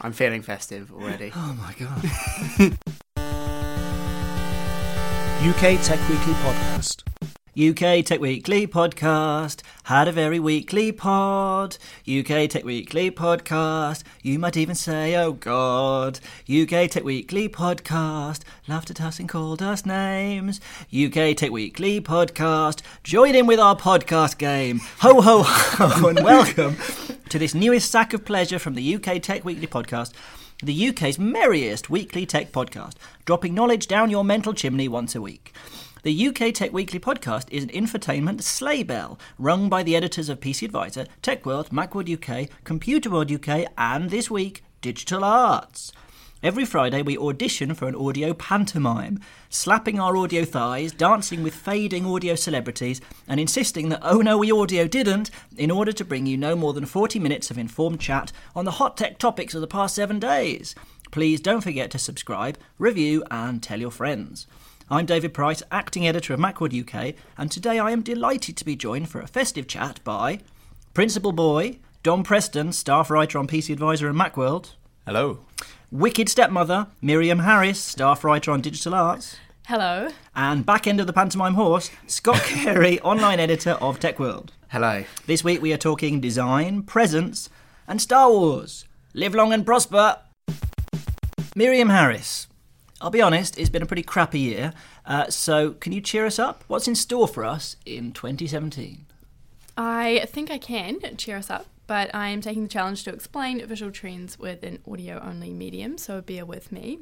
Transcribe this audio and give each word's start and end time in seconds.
I'm 0.00 0.12
feeling 0.12 0.42
festive 0.42 0.92
already. 0.92 1.32
Oh 1.36 1.54
my 1.54 1.74
god. 1.78 2.78
UK 5.42 5.80
Tech 5.82 5.98
Weekly 6.08 6.34
Podcast. 6.34 7.02
UK 7.54 8.02
Tech 8.02 8.18
Weekly 8.18 8.66
podcast 8.66 9.60
had 9.82 10.08
a 10.08 10.12
very 10.12 10.40
weekly 10.40 10.90
pod. 10.90 11.76
UK 12.08 12.48
Tech 12.48 12.64
Weekly 12.64 13.10
podcast. 13.10 14.04
You 14.22 14.38
might 14.38 14.56
even 14.56 14.74
say, 14.74 15.14
oh 15.16 15.32
God. 15.32 16.18
UK 16.50 16.88
Tech 16.88 17.04
Weekly 17.04 17.50
podcast 17.50 18.40
laughed 18.66 18.88
at 18.88 19.02
us 19.02 19.18
and 19.18 19.28
called 19.28 19.60
us 19.60 19.84
names. 19.84 20.62
UK 20.96 21.36
Tech 21.36 21.50
Weekly 21.50 22.00
podcast. 22.00 22.80
Join 23.04 23.34
in 23.34 23.46
with 23.46 23.60
our 23.60 23.76
podcast 23.76 24.38
game. 24.38 24.80
Ho 25.00 25.20
ho 25.20 25.42
ho 25.42 26.08
and 26.08 26.24
welcome 26.24 26.78
to 27.28 27.38
this 27.38 27.54
newest 27.54 27.90
sack 27.90 28.14
of 28.14 28.24
pleasure 28.24 28.58
from 28.58 28.76
the 28.76 28.94
UK 28.94 29.20
Tech 29.20 29.44
Weekly 29.44 29.66
podcast. 29.66 30.14
The 30.62 30.88
UK's 30.88 31.18
merriest 31.18 31.90
weekly 31.90 32.24
tech 32.24 32.50
podcast, 32.52 32.94
dropping 33.26 33.52
knowledge 33.52 33.88
down 33.88 34.08
your 34.10 34.24
mental 34.24 34.54
chimney 34.54 34.88
once 34.88 35.14
a 35.14 35.20
week. 35.20 35.52
The 36.04 36.26
UK 36.28 36.52
Tech 36.52 36.72
Weekly 36.72 36.98
podcast 36.98 37.46
is 37.52 37.62
an 37.62 37.70
infotainment 37.70 38.42
sleigh 38.42 38.82
bell 38.82 39.20
rung 39.38 39.68
by 39.68 39.84
the 39.84 39.94
editors 39.94 40.28
of 40.28 40.40
PC 40.40 40.64
Advisor, 40.64 41.06
TechWorld, 41.22 41.68
Macworld 41.68 42.12
UK, 42.12 42.50
Computer 42.64 43.08
World 43.08 43.30
UK, 43.30 43.66
and 43.78 44.10
this 44.10 44.28
week, 44.28 44.64
Digital 44.80 45.22
Arts. 45.22 45.92
Every 46.42 46.64
Friday, 46.64 47.02
we 47.02 47.16
audition 47.16 47.72
for 47.74 47.86
an 47.86 47.94
audio 47.94 48.34
pantomime, 48.34 49.20
slapping 49.48 50.00
our 50.00 50.16
audio 50.16 50.44
thighs, 50.44 50.90
dancing 50.90 51.44
with 51.44 51.54
fading 51.54 52.04
audio 52.04 52.34
celebrities, 52.34 53.00
and 53.28 53.38
insisting 53.38 53.90
that 53.90 54.00
oh 54.02 54.22
no, 54.22 54.38
we 54.38 54.50
audio 54.50 54.88
didn't, 54.88 55.30
in 55.56 55.70
order 55.70 55.92
to 55.92 56.04
bring 56.04 56.26
you 56.26 56.36
no 56.36 56.56
more 56.56 56.72
than 56.72 56.84
40 56.84 57.20
minutes 57.20 57.48
of 57.52 57.58
informed 57.58 58.00
chat 58.00 58.32
on 58.56 58.64
the 58.64 58.72
hot 58.72 58.96
tech 58.96 59.18
topics 59.18 59.54
of 59.54 59.60
the 59.60 59.68
past 59.68 59.94
seven 59.94 60.18
days. 60.18 60.74
Please 61.12 61.40
don't 61.40 61.60
forget 61.60 61.92
to 61.92 61.98
subscribe, 62.00 62.58
review, 62.76 63.22
and 63.30 63.62
tell 63.62 63.78
your 63.78 63.92
friends. 63.92 64.48
I'm 64.90 65.06
David 65.06 65.32
Price, 65.32 65.62
acting 65.70 66.06
editor 66.06 66.34
of 66.34 66.40
Macworld 66.40 66.78
UK, 66.78 67.14
and 67.38 67.50
today 67.50 67.78
I 67.78 67.92
am 67.92 68.02
delighted 68.02 68.56
to 68.56 68.64
be 68.64 68.76
joined 68.76 69.08
for 69.08 69.20
a 69.20 69.26
festive 69.26 69.66
chat 69.66 70.00
by 70.04 70.40
Principal 70.92 71.32
Boy, 71.32 71.78
Dom 72.02 72.22
Preston, 72.22 72.72
staff 72.72 73.10
writer 73.10 73.38
on 73.38 73.46
PC 73.46 73.72
Advisor 73.72 74.08
and 74.08 74.18
Macworld. 74.18 74.72
Hello. 75.06 75.38
Wicked 75.90 76.28
Stepmother, 76.28 76.88
Miriam 77.00 77.40
Harris, 77.40 77.80
staff 77.80 78.24
writer 78.24 78.50
on 78.50 78.60
Digital 78.60 78.94
Arts. 78.94 79.36
Hello. 79.66 80.08
And 80.34 80.66
back 80.66 80.86
end 80.86 81.00
of 81.00 81.06
the 81.06 81.12
pantomime 81.12 81.54
horse, 81.54 81.90
Scott 82.06 82.40
Carey, 82.42 83.00
online 83.00 83.40
editor 83.40 83.72
of 83.72 83.98
Tech 84.00 84.18
World. 84.18 84.52
Hello. 84.68 85.04
This 85.26 85.44
week 85.44 85.62
we 85.62 85.72
are 85.72 85.78
talking 85.78 86.20
design, 86.20 86.82
presence, 86.82 87.48
and 87.86 88.00
Star 88.02 88.30
Wars. 88.30 88.86
Live 89.14 89.34
long 89.34 89.52
and 89.52 89.64
prosper. 89.64 90.18
Miriam 91.54 91.90
Harris. 91.90 92.46
I'll 93.02 93.10
be 93.10 93.20
honest, 93.20 93.58
it's 93.58 93.68
been 93.68 93.82
a 93.82 93.86
pretty 93.86 94.04
crappy 94.04 94.38
year. 94.38 94.72
Uh, 95.04 95.28
so, 95.28 95.72
can 95.72 95.90
you 95.92 96.00
cheer 96.00 96.24
us 96.24 96.38
up? 96.38 96.62
What's 96.68 96.86
in 96.86 96.94
store 96.94 97.26
for 97.26 97.44
us 97.44 97.76
in 97.84 98.12
2017? 98.12 99.06
I 99.76 100.24
think 100.28 100.52
I 100.52 100.58
can 100.58 101.00
cheer 101.16 101.36
us 101.36 101.50
up, 101.50 101.66
but 101.88 102.14
I 102.14 102.28
am 102.28 102.40
taking 102.40 102.62
the 102.62 102.68
challenge 102.68 103.02
to 103.04 103.12
explain 103.12 103.66
visual 103.66 103.90
trends 103.90 104.38
with 104.38 104.62
an 104.62 104.78
audio 104.88 105.20
only 105.20 105.52
medium, 105.52 105.98
so 105.98 106.20
bear 106.20 106.46
with 106.46 106.70
me. 106.70 107.00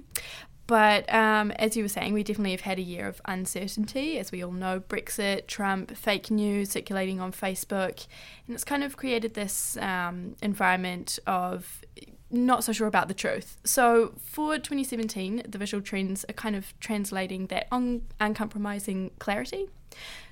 But 0.66 1.12
um, 1.12 1.50
as 1.50 1.76
you 1.76 1.82
were 1.82 1.88
saying, 1.88 2.14
we 2.14 2.22
definitely 2.22 2.52
have 2.52 2.60
had 2.60 2.78
a 2.78 2.82
year 2.82 3.06
of 3.06 3.20
uncertainty. 3.26 4.18
As 4.18 4.32
we 4.32 4.42
all 4.42 4.52
know, 4.52 4.80
Brexit, 4.80 5.48
Trump, 5.48 5.94
fake 5.96 6.30
news 6.30 6.70
circulating 6.70 7.20
on 7.20 7.32
Facebook, 7.32 8.06
and 8.46 8.54
it's 8.54 8.64
kind 8.64 8.84
of 8.84 8.96
created 8.96 9.34
this 9.34 9.76
um, 9.78 10.36
environment 10.40 11.18
of 11.26 11.82
not 12.30 12.64
so 12.64 12.72
sure 12.72 12.86
about 12.86 13.08
the 13.08 13.14
truth. 13.14 13.58
So 13.64 14.14
for 14.24 14.56
2017, 14.56 15.42
the 15.48 15.58
visual 15.58 15.82
trends 15.82 16.24
are 16.28 16.32
kind 16.32 16.56
of 16.56 16.78
translating 16.80 17.46
that 17.48 17.66
un- 17.72 18.02
uncompromising 18.20 19.10
clarity. 19.18 19.68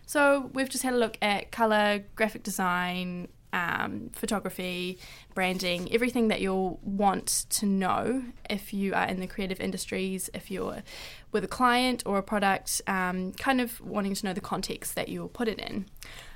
So 0.07 0.51
we've 0.55 0.69
just 0.69 0.85
had 0.85 0.95
a 0.95 0.97
look 0.97 1.19
at 1.21 1.51
color, 1.51 2.05
graphic 2.15 2.43
design, 2.43 3.29
um, 3.53 4.11
photography, 4.13 4.99
branding, 5.35 5.93
everything 5.93 6.29
that 6.29 6.41
you'll 6.41 6.79
want 6.83 7.47
to 7.51 7.67
know 7.67 8.23
if 8.49 8.73
you 8.73 8.95
are 8.95 9.07
in 9.07 9.21
the 9.21 9.27
creative 9.27 9.61
industries, 9.61 10.29
if 10.35 10.51
you're 10.51 10.83
with 11.33 11.45
a 11.45 11.49
client 11.49 12.03
or 12.07 12.19
a 12.19 12.23
product, 12.23 12.83
um, 12.87 13.33
kind 13.33 13.61
of 13.61 13.81
wanting 13.81 14.15
to 14.15 14.27
know 14.27 14.33
the 14.33 14.41
context 14.41 14.95
that 14.95 15.09
you'll 15.09 15.29
put 15.29 15.49
it 15.49 15.59
in. 15.59 15.87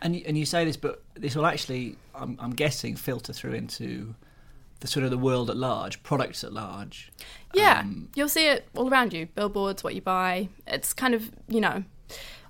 And 0.01 0.17
you, 0.17 0.23
and 0.27 0.39
you 0.39 0.47
say 0.47 0.65
this, 0.65 0.77
but 0.77 1.03
this 1.15 1.37
will 1.37 1.47
actually, 1.47 1.97
I'm, 2.15 2.37
I'm 2.41 2.53
guessing, 2.53 2.97
filter 2.97 3.33
through 3.33 3.55
into 3.55 4.15
the 4.83 4.89
sort 4.89 5.05
of 5.05 5.11
the 5.11 5.17
world 5.19 5.49
at 5.49 5.57
large, 5.57 6.03
products 6.03 6.43
at 6.45 6.53
large. 6.53 7.11
Yeah, 7.55 7.81
Um, 7.81 8.09
you'll 8.17 8.29
see 8.29 8.49
it 8.49 8.69
all 8.75 8.89
around 8.91 9.13
you. 9.13 9.27
Billboards, 9.27 9.83
what 9.85 9.95
you 9.95 10.01
buy. 10.03 10.49
It's 10.67 10.93
kind 10.93 11.15
of 11.15 11.31
you 11.49 11.61
know. 11.61 11.85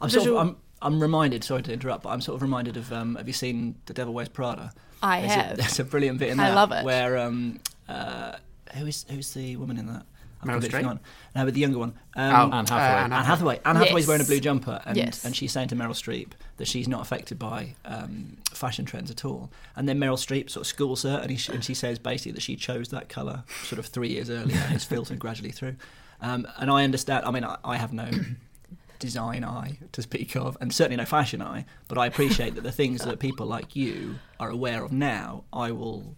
I'm 0.00 0.08
sort 0.10 0.26
of, 0.26 0.36
I'm, 0.36 0.56
I'm 0.80 1.00
reminded. 1.00 1.44
Sorry 1.44 1.62
to 1.62 1.72
interrupt, 1.72 2.02
but 2.04 2.08
I'm 2.10 2.20
sort 2.20 2.36
of 2.36 2.42
reminded 2.42 2.76
of. 2.76 2.92
Um, 2.92 3.14
have 3.16 3.28
you 3.28 3.34
seen 3.34 3.76
The 3.86 3.92
Devil 3.94 4.14
Wears 4.14 4.28
Prada? 4.30 4.72
I 5.02 5.20
There's 5.20 5.32
have. 5.32 5.52
A, 5.52 5.56
there's 5.56 5.78
a 5.78 5.84
brilliant 5.84 6.18
bit 6.18 6.30
in 6.30 6.38
that. 6.38 6.52
I 6.52 6.54
love 6.54 6.72
it. 6.72 6.84
where 6.84 7.18
um, 7.18 7.60
uh, 7.88 8.36
who 8.74 8.86
is 8.86 9.04
who's 9.10 9.32
the 9.34 9.56
woman 9.56 9.76
in 9.78 9.86
that? 9.86 10.06
I've 10.42 10.48
Meryl 10.48 10.60
Streep? 10.60 10.70
forgotten. 10.72 11.00
No, 11.36 11.44
but 11.44 11.54
the 11.54 11.60
younger 11.60 11.78
one. 11.78 11.94
Oh, 12.16 12.20
Um, 12.22 12.52
Anne 12.52 12.66
Hathaway. 12.66 12.76
uh, 12.78 13.04
Anne 13.04 13.24
Hathaway. 13.24 13.60
Anne 13.64 13.76
Hathaway's 13.76 14.06
wearing 14.08 14.22
a 14.22 14.24
blue 14.26 14.40
jumper, 14.40 14.82
and, 14.84 14.96
Yes. 14.96 15.24
and 15.24 15.34
she's 15.36 15.52
saying 15.52 15.68
to 15.68 15.76
Meryl 15.76 15.90
Streep 15.94 16.32
that 16.56 16.66
she's 16.68 16.88
not 16.88 17.00
affected 17.00 17.38
by 17.38 17.74
um, 17.84 18.36
fashion 18.50 18.84
trends 18.84 19.10
at 19.10 19.24
all. 19.24 19.50
And 19.76 19.88
then 19.88 19.98
Meryl 19.98 20.18
Streep 20.18 20.50
sort 20.50 20.62
of 20.62 20.66
schools 20.66 21.02
her, 21.04 21.18
and, 21.22 21.30
he, 21.30 21.52
and 21.52 21.64
she 21.64 21.74
says 21.74 21.98
basically 21.98 22.32
that 22.32 22.42
she 22.42 22.56
chose 22.56 22.88
that 22.88 23.08
colour 23.08 23.44
sort 23.64 23.78
of 23.78 23.86
three 23.86 24.08
years 24.08 24.28
earlier, 24.30 24.58
and 24.66 24.74
it's 24.74 24.84
filtered 24.84 25.18
gradually 25.18 25.52
through. 25.52 25.76
Um, 26.20 26.46
and 26.58 26.70
I 26.70 26.84
understand. 26.84 27.24
I 27.24 27.30
mean, 27.30 27.44
I, 27.44 27.56
I 27.64 27.76
have 27.76 27.92
no 27.92 28.08
design 28.98 29.44
eye 29.44 29.78
to 29.92 30.02
speak 30.02 30.36
of, 30.36 30.56
and 30.60 30.72
certainly 30.72 30.96
no 30.96 31.04
fashion 31.04 31.42
eye. 31.42 31.64
But 31.88 31.98
I 31.98 32.06
appreciate 32.06 32.54
that 32.54 32.62
the 32.62 32.70
things 32.72 33.04
that 33.04 33.18
people 33.18 33.46
like 33.46 33.74
you 33.74 34.16
are 34.38 34.48
aware 34.50 34.84
of 34.84 34.92
now, 34.92 35.44
I 35.52 35.72
will 35.72 36.14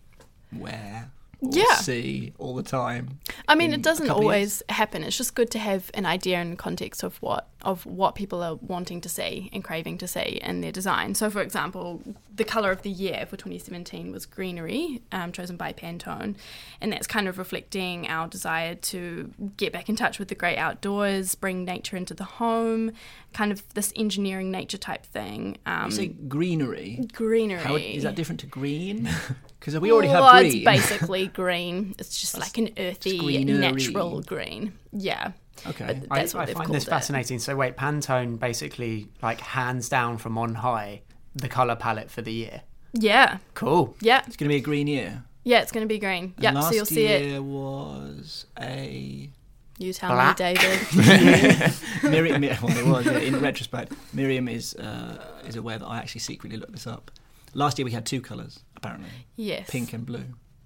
wear. 0.52 1.10
Yeah. 1.40 1.74
see 1.76 2.32
all 2.38 2.54
the 2.54 2.62
time. 2.62 3.18
I 3.48 3.54
mean, 3.54 3.72
it 3.72 3.82
doesn't 3.82 4.10
always 4.10 4.62
happen. 4.68 5.02
It's 5.04 5.16
just 5.16 5.34
good 5.34 5.50
to 5.52 5.58
have 5.58 5.90
an 5.94 6.06
idea 6.06 6.38
and 6.38 6.58
context 6.58 7.02
of 7.02 7.16
what 7.22 7.48
of 7.62 7.86
what 7.86 8.14
people 8.14 8.42
are 8.42 8.56
wanting 8.56 9.00
to 9.00 9.08
see 9.08 9.48
and 9.52 9.64
craving 9.64 9.96
to 9.96 10.06
see 10.06 10.38
in 10.42 10.60
their 10.60 10.70
design. 10.72 11.14
So, 11.14 11.30
for 11.30 11.40
example, 11.40 12.02
the 12.34 12.44
color 12.44 12.70
of 12.70 12.82
the 12.82 12.90
year 12.90 13.24
for 13.26 13.36
2017 13.38 14.12
was 14.12 14.26
greenery, 14.26 15.00
um, 15.12 15.32
chosen 15.32 15.56
by 15.56 15.72
Pantone, 15.72 16.36
and 16.82 16.92
that's 16.92 17.06
kind 17.06 17.26
of 17.26 17.38
reflecting 17.38 18.06
our 18.06 18.28
desire 18.28 18.74
to 18.74 19.32
get 19.56 19.72
back 19.72 19.88
in 19.88 19.96
touch 19.96 20.18
with 20.18 20.28
the 20.28 20.34
great 20.34 20.58
outdoors, 20.58 21.34
bring 21.34 21.64
nature 21.64 21.96
into 21.96 22.12
the 22.12 22.24
home, 22.24 22.92
kind 23.32 23.50
of 23.50 23.62
this 23.72 23.94
engineering 23.96 24.50
nature 24.50 24.76
type 24.78 25.06
thing. 25.06 25.56
Um, 25.64 25.86
You 25.86 25.90
say 25.92 26.06
greenery. 26.08 27.00
greenery. 27.14 27.60
How 27.62 27.76
is 27.76 28.02
that 28.02 28.14
different 28.14 28.40
to 28.40 28.46
green? 28.46 29.08
Because 29.64 29.80
we 29.80 29.90
already 29.92 30.08
have 30.08 30.20
well, 30.22 30.40
green. 30.40 30.56
it's 30.56 30.64
basically 30.90 31.26
green. 31.28 31.94
It's 31.98 32.20
just 32.20 32.36
like 32.38 32.58
an 32.58 32.70
earthy, 32.76 33.18
greenery. 33.18 33.58
natural 33.58 34.20
green. 34.20 34.74
Yeah. 34.92 35.32
Okay. 35.66 35.86
But 35.86 36.06
I, 36.10 36.18
that's 36.18 36.34
what 36.34 36.42
I 36.42 36.52
find 36.52 36.66
called 36.66 36.76
this 36.76 36.86
it. 36.86 36.90
fascinating. 36.90 37.38
So 37.38 37.56
wait, 37.56 37.74
Pantone 37.76 38.38
basically 38.38 39.08
like 39.22 39.40
hands 39.40 39.88
down 39.88 40.18
from 40.18 40.36
on 40.36 40.56
high 40.56 41.00
the 41.34 41.48
color 41.48 41.76
palette 41.76 42.10
for 42.10 42.20
the 42.20 42.32
year. 42.32 42.60
Yeah, 42.92 43.38
Cool. 43.54 43.96
yeah, 44.02 44.22
It's 44.26 44.36
going 44.36 44.48
to 44.48 44.52
be 44.54 44.56
a 44.56 44.60
green 44.60 44.86
year. 44.86 45.24
yeah. 45.44 45.62
It's 45.62 45.72
going 45.72 45.82
to 45.84 45.88
be 45.88 45.98
green. 45.98 46.34
And 46.36 46.44
Yeah, 46.44 46.52
last 46.52 46.68
so 46.68 46.74
you'll 46.74 46.86
see 46.86 47.06
it. 47.06 47.22
year 47.24 47.42
was 47.42 48.44
a 48.60 49.30
You 49.78 49.92
tell 49.94 50.12
Black. 50.12 50.38
me, 50.38 50.54
David. 50.54 51.72
Miriam. 52.04 52.42
Well, 52.42 52.78
it 52.78 52.86
was 52.86 53.06
yeah, 53.06 53.18
in 53.18 53.40
retrospect. 53.40 53.94
Miriam 54.12 54.46
is 54.48 54.74
uh, 54.74 55.24
is 55.48 55.56
aware 55.56 55.78
that 55.78 55.86
I 55.86 55.98
actually 55.98 56.20
secretly 56.20 56.58
looked 56.58 56.72
this 56.72 56.86
up. 56.86 57.10
Last 57.54 57.78
year 57.78 57.84
we 57.84 57.92
had 57.92 58.04
two 58.06 58.20
colours 58.20 58.60
apparently, 58.76 59.08
yes. 59.36 59.68
pink 59.70 59.92
and 59.92 60.04
blue. 60.04 60.24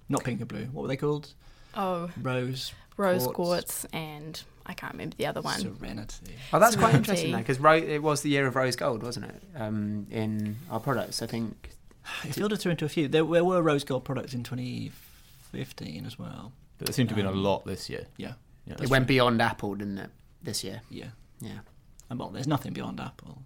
Not 0.09 0.23
pink 0.23 0.39
and 0.41 0.47
blue. 0.47 0.65
What 0.71 0.81
were 0.83 0.87
they 0.87 0.97
called? 0.97 1.33
Oh, 1.75 2.09
Rose. 2.21 2.73
rose 2.97 3.23
quartz, 3.23 3.35
quartz, 3.35 3.85
and 3.93 4.41
I 4.65 4.73
can't 4.73 4.93
remember 4.93 5.15
the 5.17 5.27
other 5.27 5.41
one. 5.41 5.59
Serenity. 5.59 6.33
Oh, 6.51 6.59
that's 6.59 6.75
quite 6.75 6.95
interesting 6.95 7.31
though, 7.31 7.37
because 7.37 7.59
ro- 7.59 7.73
it 7.77 8.01
was 8.01 8.21
the 8.21 8.29
year 8.29 8.47
of 8.47 8.55
rose 8.55 8.75
gold, 8.75 9.03
wasn't 9.03 9.25
it? 9.27 9.41
Um, 9.55 10.07
in 10.11 10.57
our 10.71 10.79
products, 10.79 11.21
I 11.21 11.27
think. 11.27 11.69
It 12.23 12.33
filtered 12.33 12.59
through 12.59 12.71
into 12.71 12.85
a 12.85 12.89
few. 12.89 13.07
There, 13.07 13.23
there 13.23 13.43
were 13.45 13.61
rose 13.61 13.83
gold 13.83 14.03
products 14.03 14.33
in 14.33 14.43
2015 14.43 16.05
as 16.05 16.17
well. 16.17 16.51
But 16.77 16.87
there 16.87 16.93
seemed 16.93 17.09
to 17.09 17.15
have 17.15 17.17
been 17.23 17.25
a 17.27 17.31
Um, 17.37 17.43
lot 17.43 17.65
this 17.65 17.89
year. 17.89 18.07
Yeah. 18.17 18.33
Yeah. 18.65 18.75
it 18.81 18.89
went 18.89 19.07
beyond 19.07 19.41
Apple, 19.41 19.75
didn't 19.75 19.97
it? 19.97 20.09
This 20.41 20.63
year. 20.63 20.81
Yeah. 20.89 21.09
Yeah. 21.41 21.59
And 22.09 22.17
well, 22.19 22.29
there's 22.29 22.47
nothing 22.47 22.73
beyond 22.73 22.99
Apple. 22.99 23.43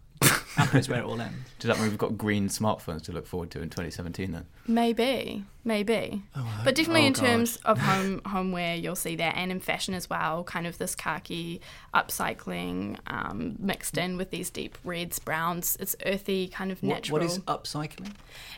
Apple 0.57 0.79
is 0.79 0.87
where 0.89 0.99
it 0.99 1.05
all 1.05 1.19
ends. 1.19 1.35
Does 1.59 1.69
that 1.69 1.79
mean 1.79 1.89
we've 1.89 1.97
got 1.97 2.17
green 2.17 2.49
smartphones 2.49 3.03
to 3.03 3.11
look 3.13 3.25
forward 3.25 3.49
to 3.51 3.59
in 3.61 3.69
2017 3.69 4.31
then? 4.33 4.45
Maybe, 4.67 5.45
maybe. 5.63 6.21
Oh, 6.35 6.61
But 6.65 6.75
definitely 6.75 7.03
oh, 7.03 7.07
in 7.07 7.13
God. 7.13 7.25
terms 7.25 7.55
of 7.65 7.77
home 7.89 8.21
homeware, 8.25 8.75
you'll 8.75 8.95
see 8.95 9.15
that, 9.15 9.35
and 9.37 9.51
in 9.51 9.59
fashion 9.59 9.93
as 9.93 10.09
well. 10.09 10.43
Kind 10.43 10.67
of 10.67 10.77
this 10.77 10.93
khaki 10.95 11.61
upcycling 11.93 12.97
um, 13.07 13.55
mixed 13.59 13.97
in 13.97 14.17
with 14.17 14.29
these 14.31 14.49
deep 14.49 14.77
reds, 14.83 15.19
browns. 15.19 15.77
It's 15.79 15.95
earthy, 16.05 16.47
kind 16.49 16.71
of 16.71 16.81
What- 16.83 16.95
natural. 16.95 17.19
what 17.19 17.25
is 17.25 17.39
upcycling? 17.39 18.11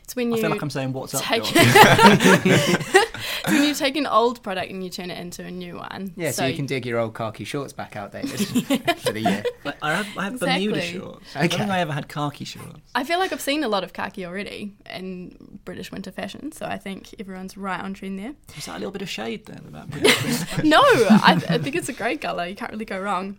it's 0.04 0.16
when 0.16 0.32
you 0.32 0.38
I 0.38 0.42
feel 0.42 0.50
like 0.50 0.62
I'm 0.62 0.70
saying 0.70 0.94
what's 0.94 1.14
up. 1.16 1.22
take 1.24 1.44
George. 1.44 1.54
it's 1.56 3.05
when 3.48 3.64
you 3.64 3.74
take 3.74 3.96
an 3.96 4.08
old 4.08 4.44
product 4.44 4.72
and 4.72 4.84
you 4.84 4.90
turn 4.90 5.12
it 5.12 5.18
into 5.18 5.44
a 5.44 5.52
new 5.52 5.76
one. 5.78 6.14
Yeah, 6.16 6.32
so, 6.32 6.46
you 6.46 6.56
can 6.56 6.66
dig 6.66 6.86
your 6.86 7.00
old 7.00 7.14
khaki 7.14 7.44
shorts 7.44 7.74
back 7.74 7.96
out, 7.96 8.12
David, 8.12 8.40
for 9.00 9.14
the 9.14 9.22
year. 9.22 9.44
Like, 9.64 9.78
I 9.82 9.94
have, 9.94 10.18
I 10.18 10.24
have 10.26 10.40
Bermuda 10.40 10.78
Exactly. 10.78 11.00
shorts. 11.00 11.36
I 11.36 11.48
don't 11.48 11.60
think 11.60 11.72
I 11.72 11.80
ever 11.80 11.94
had 11.94 12.08
khaki 12.08 12.46
shorts. 12.46 12.80
I 12.94 13.04
feel 13.04 13.20
like 13.20 13.32
I've 13.32 13.42
seen 13.42 13.64
a 13.64 13.68
lot 13.68 13.84
of 13.84 13.94
khaki 13.94 14.26
already 14.26 14.74
in 14.94 15.60
British 15.66 15.92
winter 15.92 16.12
fashion, 16.12 16.52
so 16.52 16.66
I 16.66 16.78
think 16.78 17.14
everyone's 17.20 17.58
right 17.58 17.80
on 17.80 17.94
trend 17.94 18.20
there. 18.20 18.34
Is 18.58 18.66
that 18.66 18.74
a 18.76 18.80
little 18.80 18.92
bit 18.92 19.02
of 19.02 19.10
shade 19.10 19.46
then 19.46 19.66
about 19.68 19.90
British 19.90 20.64
no, 20.64 20.80
I, 20.82 21.42
I 21.50 21.58
think 21.58 21.76
it's 21.76 21.90
a 21.90 21.94
great 21.94 22.22
colour. 22.22 22.46
You 22.46 22.56
can't 22.56 22.72
really 22.72 22.86
go 22.86 23.00
wrong. 23.00 23.38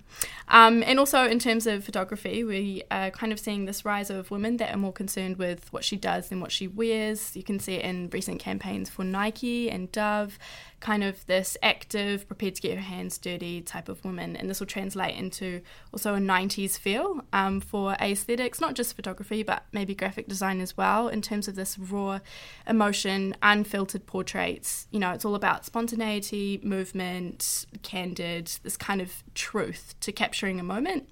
Um, 0.49 0.83
and 0.85 0.99
also 0.99 1.25
in 1.25 1.39
terms 1.39 1.67
of 1.67 1.85
photography, 1.85 2.45
we 2.45 2.83
are 2.91 3.11
kind 3.11 3.33
of 3.33 3.41
seeing 3.41 3.65
this 3.65 3.85
rise 3.85 4.11
of 4.11 4.31
women 4.31 4.59
that 4.59 4.73
are 4.73 4.79
more 4.79 4.93
concerned 4.93 5.37
with 5.37 5.73
what 5.73 5.85
she 5.85 5.97
does 5.97 6.29
than 6.29 6.41
what 6.41 6.53
she 6.53 6.69
wears. 6.69 7.37
You 7.37 7.43
can 7.43 7.59
see 7.59 7.75
it 7.75 7.85
in 7.85 8.09
recent 8.11 8.39
campaigns 8.41 8.89
for 8.89 9.05
Nike 9.05 9.69
and 9.77 9.93
Dove, 9.93 10.39
kind 10.81 11.05
of 11.05 11.25
this 11.27 11.57
active, 11.63 12.27
prepared 12.27 12.57
to 12.57 12.63
get 12.63 12.75
her 12.75 12.83
hands 12.83 13.19
dirty 13.19 13.61
type 13.61 13.89
of 13.89 14.05
woman. 14.05 14.35
And 14.35 14.51
this 14.51 14.59
will 14.59 14.67
translate 14.67 15.15
into 15.15 15.61
also 15.93 16.15
a 16.15 16.19
90s 16.19 16.77
feel 16.79 17.21
um, 17.33 17.61
for 17.61 17.93
aesthetics, 18.01 18.61
not 18.61 18.75
just 18.75 18.97
photography, 18.97 19.45
but 19.45 19.65
maybe 19.73 19.95
graphic 19.95 20.27
design 20.27 20.61
as 20.61 20.77
well, 20.77 21.09
in 21.09 21.23
terms 21.23 21.47
of 21.47 21.55
this 21.55 21.79
raw 21.79 22.19
emotion, 22.67 23.37
unfiltered 23.43 24.07
portraits. 24.07 24.89
You 24.91 24.99
know, 24.99 25.13
it's 25.13 25.25
all 25.25 25.37
about 25.37 25.65
spontaneity, 25.65 26.61
movement, 26.65 27.67
candid, 27.83 28.47
this 28.65 28.77
kind 28.77 29.01
of 29.01 29.23
truth 29.35 29.95
to 30.01 30.11
capturing 30.11 30.59
a 30.59 30.65
moment. 30.65 31.09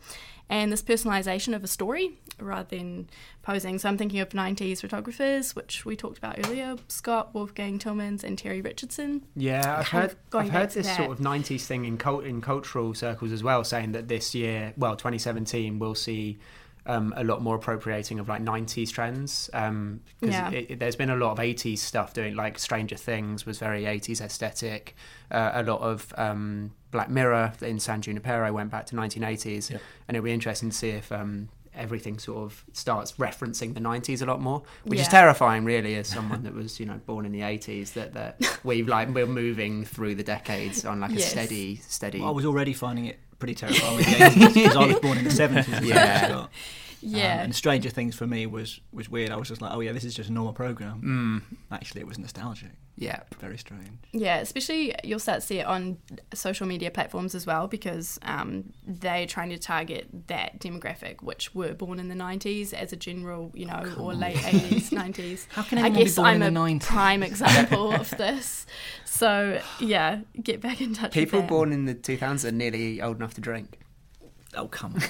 And 0.49 0.71
this 0.71 0.83
personalization 0.83 1.55
of 1.55 1.65
a 1.65 1.67
story 1.67 2.19
rather 2.39 2.77
than 2.77 3.09
posing. 3.43 3.79
So 3.79 3.89
I'm 3.89 3.97
thinking 3.97 4.21
of 4.21 4.31
90s 4.31 4.81
photographers, 4.81 5.57
which 5.57 5.85
we 5.85 5.97
talked 5.97 6.19
about 6.19 6.39
earlier 6.47 6.77
Scott, 6.89 7.35
Wolfgang 7.35 7.79
Tillmans, 7.79 8.23
and 8.23 8.37
Terry 8.39 8.61
Richardson. 8.61 9.25
Yeah, 9.35 9.79
I've 9.79 9.89
heard, 9.89 10.17
I've 10.33 10.51
heard 10.51 10.71
this 10.71 10.87
that. 10.87 10.97
sort 10.97 11.11
of 11.11 11.19
90s 11.19 11.65
thing 11.65 11.85
in, 11.85 11.97
cult, 11.97 12.25
in 12.25 12.41
cultural 12.41 12.95
circles 12.95 13.33
as 13.33 13.43
well, 13.43 13.65
saying 13.65 13.93
that 13.93 14.09
this 14.09 14.35
year, 14.35 14.75
well, 14.77 14.97
2017, 14.97 15.79
we'll 15.79 15.95
see 15.95 16.39
um, 16.87 17.15
a 17.17 17.25
lot 17.25 17.41
more 17.43 17.57
appropriating 17.57 18.19
of 18.19 18.29
like 18.29 18.43
90s 18.43 18.91
trends. 18.93 19.49
Um, 19.55 20.01
'cause 20.21 20.31
Yeah. 20.31 20.51
it, 20.51 20.71
it- 20.73 20.79
there's 20.81 20.97
been 20.97 21.11
a 21.11 21.17
lot 21.17 21.33
of 21.33 21.39
80s 21.39 21.79
stuff 21.79 22.13
doing, 22.13 22.35
like 22.37 22.59
Stranger 22.59 22.97
Things 22.97 23.47
was 23.47 23.59
very 23.59 23.85
80s 23.87 24.21
aesthetic. 24.21 24.95
Uh, 25.31 25.53
a 25.55 25.63
lot 25.63 25.81
of 25.81 26.13
um, 26.19 26.73
Black 26.91 27.09
Mirror 27.11 27.53
in 27.63 27.81
San 27.81 28.03
Junipero 28.03 28.53
went 28.53 28.71
back 28.71 28.87
to 28.87 28.97
1980s. 28.97 29.71
Yep. 29.71 29.81
And 30.09 30.17
it'll 30.17 30.25
be 30.25 30.33
interesting 30.33 30.71
to 30.71 30.77
see 30.77 30.91
if. 30.91 31.11
Um, 31.11 31.49
everything 31.77 32.21
sort 32.21 32.39
of 32.39 32.65
starts 32.73 33.15
referencing 33.15 33.75
the 33.75 33.81
90s 33.81 34.23
a 34.23 34.25
lot 34.25 34.41
more 34.41 34.63
which 34.85 35.01
is 35.01 35.09
terrifying 35.09 35.65
really 35.65 35.97
as 35.97 36.07
someone 36.07 36.45
that 36.45 36.55
was 36.55 36.79
you 36.79 36.87
know 36.87 37.01
born 37.05 37.27
in 37.27 37.33
the 37.33 37.41
80s 37.41 37.95
that 37.95 38.15
that 38.15 38.37
we've 38.63 38.87
like 38.87 39.13
we're 39.13 39.27
moving 39.27 39.85
through 39.85 40.15
the 40.15 40.23
decades 40.23 40.85
on 40.85 41.01
like 41.01 41.11
a 41.11 41.19
steady 41.19 41.75
steady 41.89 42.21
Well, 42.21 42.29
I 42.29 42.31
was 42.31 42.47
already 42.47 42.75
finding 42.75 43.07
it 43.07 43.19
pretty 43.39 43.55
terrifying 43.55 43.97
with 43.97 44.07
the 44.07 44.13
80s 44.25 44.55
because 44.55 44.77
I 44.77 44.87
was 44.87 45.01
born 45.01 45.19
in 45.19 45.25
the 45.25 45.31
70s. 45.31 45.59
as 45.59 45.69
well, 45.69 45.83
Yeah. 45.83 46.47
Scott. 47.09 47.19
Yeah. 47.21 47.35
Um, 47.35 47.41
and 47.41 47.55
Stranger 47.55 47.91
Things 47.91 48.15
for 48.15 48.27
me 48.27 48.47
was 48.47 48.81
was 48.93 49.09
weird. 49.09 49.31
I 49.31 49.37
was 49.37 49.49
just 49.49 49.61
like, 49.63 49.73
oh 49.73 49.81
yeah, 49.81 49.93
this 49.93 50.05
is 50.05 50.15
just 50.15 50.31
a 50.31 50.33
normal 50.33 50.53
program. 50.53 51.45
Actually, 51.71 52.01
it 52.03 52.07
was 52.07 52.19
nostalgic. 52.19 52.71
yeah 52.97 53.21
Very 53.41 53.59
strange. 53.59 53.99
Yeah, 54.13 54.39
especially 54.39 54.95
you'll 55.03 55.19
start 55.19 55.41
to 55.41 55.47
see 55.47 55.59
it 55.59 55.67
on 55.67 55.99
social 56.33 56.67
media 56.67 56.91
platforms 56.91 57.35
as 57.35 57.45
well 57.47 57.67
because 57.67 58.19
um, 58.23 58.73
they're 58.87 59.27
trying 59.27 59.51
to 59.51 59.59
target 59.59 60.07
that 60.29 60.61
demographic, 60.61 61.21
which 61.23 61.55
were 61.55 61.75
born 61.75 61.99
in 61.99 62.09
the 62.09 62.15
90s 62.15 62.73
as 62.73 62.93
a 62.93 62.97
general, 62.97 63.51
you 63.55 63.67
know, 63.67 63.83
or 63.99 64.15
late 64.15 64.37
80s, 64.55 64.91
90s. 64.91 65.47
How 65.51 65.63
can 65.63 65.79
I 65.79 65.83
anyone 65.83 65.99
be 65.99 66.05
guess 66.05 66.15
born 66.17 66.29
I'm 66.29 66.37
in 66.43 66.43
a 66.43 66.51
the 66.51 66.61
90s? 66.79 66.81
prime 66.83 67.23
example 67.31 67.93
of 67.93 68.11
this. 68.11 68.67
So, 69.05 69.61
yeah, 69.81 70.21
get 70.43 70.61
back 70.61 70.81
in 70.81 70.95
touch 70.95 71.13
people 71.13 71.41
with 71.41 71.49
that. 71.49 71.53
born 71.55 71.73
in 71.73 71.85
the 71.87 71.95
2000s 71.95 72.45
are 72.45 72.53
nearly 72.53 73.03
old 73.03 73.17
enough 73.17 73.35
to 73.35 73.41
drink 73.41 73.79
Oh 74.57 74.69
come 74.69 74.95
on. 74.95 75.03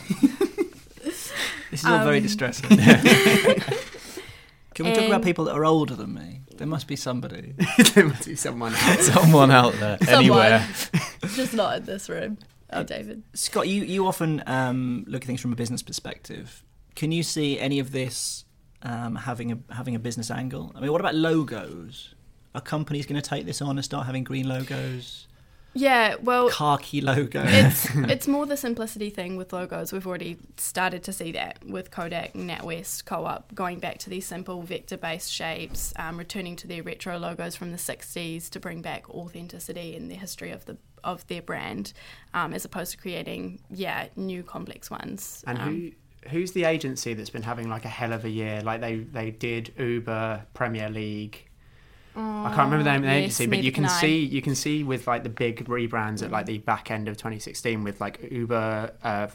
This 1.70 1.80
is 1.80 1.86
all 1.86 2.04
very 2.04 2.18
Um, 2.18 2.22
distressing. 2.22 2.68
Can 4.74 4.86
we 4.86 4.92
talk 4.92 5.06
about 5.06 5.22
people 5.22 5.44
that 5.44 5.52
are 5.54 5.64
older 5.64 5.94
than 5.94 6.14
me? 6.14 6.40
There 6.56 6.66
must 6.66 6.86
be 6.88 6.96
somebody. 6.96 7.54
there 7.94 8.06
must 8.06 8.26
be 8.26 8.34
someone 8.36 8.74
else 8.74 9.06
Someone 9.06 9.50
out 9.50 9.72
there, 9.74 9.98
Someone. 9.98 10.16
anywhere. 10.24 10.68
Just 11.34 11.54
not 11.54 11.76
in 11.78 11.84
this 11.84 12.08
room. 12.08 12.38
Oh, 12.70 12.82
David. 12.82 13.22
Scott, 13.34 13.68
you, 13.68 13.84
you 13.84 14.06
often 14.06 14.42
um, 14.46 15.04
look 15.06 15.22
at 15.22 15.26
things 15.26 15.40
from 15.40 15.52
a 15.52 15.56
business 15.56 15.82
perspective. 15.82 16.64
Can 16.96 17.12
you 17.12 17.22
see 17.22 17.58
any 17.58 17.78
of 17.78 17.92
this 17.92 18.44
um, 18.82 19.14
having 19.16 19.52
a 19.52 19.58
having 19.74 19.94
a 19.94 19.98
business 20.00 20.30
angle? 20.30 20.72
I 20.74 20.80
mean, 20.80 20.90
what 20.90 21.00
about 21.00 21.14
logos? 21.14 22.14
Are 22.54 22.60
companies 22.60 23.06
going 23.06 23.20
to 23.20 23.28
take 23.28 23.46
this 23.46 23.60
on 23.62 23.76
and 23.78 23.84
start 23.84 24.06
having 24.06 24.22
green 24.24 24.48
logos, 24.48 25.26
Yeah, 25.74 26.14
well, 26.22 26.48
khaki 26.50 27.00
logo. 27.00 27.42
it's 27.44 27.88
it's 27.94 28.28
more 28.28 28.46
the 28.46 28.56
simplicity 28.56 29.10
thing 29.10 29.36
with 29.36 29.52
logos. 29.52 29.92
We've 29.92 30.06
already 30.06 30.38
started 30.56 31.02
to 31.04 31.12
see 31.12 31.32
that 31.32 31.64
with 31.64 31.90
Kodak, 31.90 32.34
NatWest, 32.34 33.04
Co-op, 33.04 33.54
going 33.54 33.80
back 33.80 33.98
to 33.98 34.10
these 34.10 34.26
simple 34.26 34.62
vector-based 34.62 35.30
shapes, 35.30 35.92
um, 35.96 36.16
returning 36.16 36.56
to 36.56 36.66
their 36.66 36.82
retro 36.82 37.18
logos 37.18 37.56
from 37.56 37.72
the 37.72 37.78
'60s 37.78 38.48
to 38.50 38.60
bring 38.60 38.82
back 38.82 39.10
authenticity 39.10 39.96
and 39.96 40.10
the 40.10 40.14
history 40.14 40.50
of 40.52 40.64
the 40.66 40.76
of 41.02 41.26
their 41.26 41.42
brand, 41.42 41.92
um, 42.32 42.54
as 42.54 42.64
opposed 42.64 42.92
to 42.92 42.96
creating 42.96 43.60
yeah 43.70 44.06
new 44.16 44.42
complex 44.42 44.90
ones. 44.90 45.44
and 45.46 45.58
um, 45.58 45.68
who 45.68 45.90
who's 46.30 46.52
the 46.52 46.64
agency 46.64 47.14
that's 47.14 47.30
been 47.30 47.42
having 47.42 47.68
like 47.68 47.84
a 47.84 47.88
hell 47.88 48.12
of 48.12 48.24
a 48.24 48.30
year 48.30 48.62
like 48.62 48.80
they 48.80 48.96
they 48.96 49.30
did 49.30 49.72
uber 49.78 50.42
premier 50.54 50.88
league 50.88 51.44
I 52.16 52.52
can't 52.54 52.70
remember 52.70 52.84
the 52.84 52.90
name 52.92 53.02
of 53.02 53.08
the 53.08 53.08
yes, 53.08 53.18
agency, 53.40 53.46
but 53.46 53.62
you 53.64 53.72
can 53.72 53.84
can 53.84 53.90
see 54.00 54.18
you 54.24 54.40
can 54.42 54.54
see 54.54 54.84
with 54.84 55.06
like 55.06 55.22
the 55.24 55.28
big 55.28 55.64
rebrands 55.66 56.22
at 56.22 56.30
like 56.30 56.46
the 56.46 56.58
back 56.58 56.90
end 56.90 57.08
of 57.08 57.16
2016 57.16 57.82
with 57.82 58.00
like 58.00 58.28
Uber, 58.30 58.92
uh, 59.02 59.26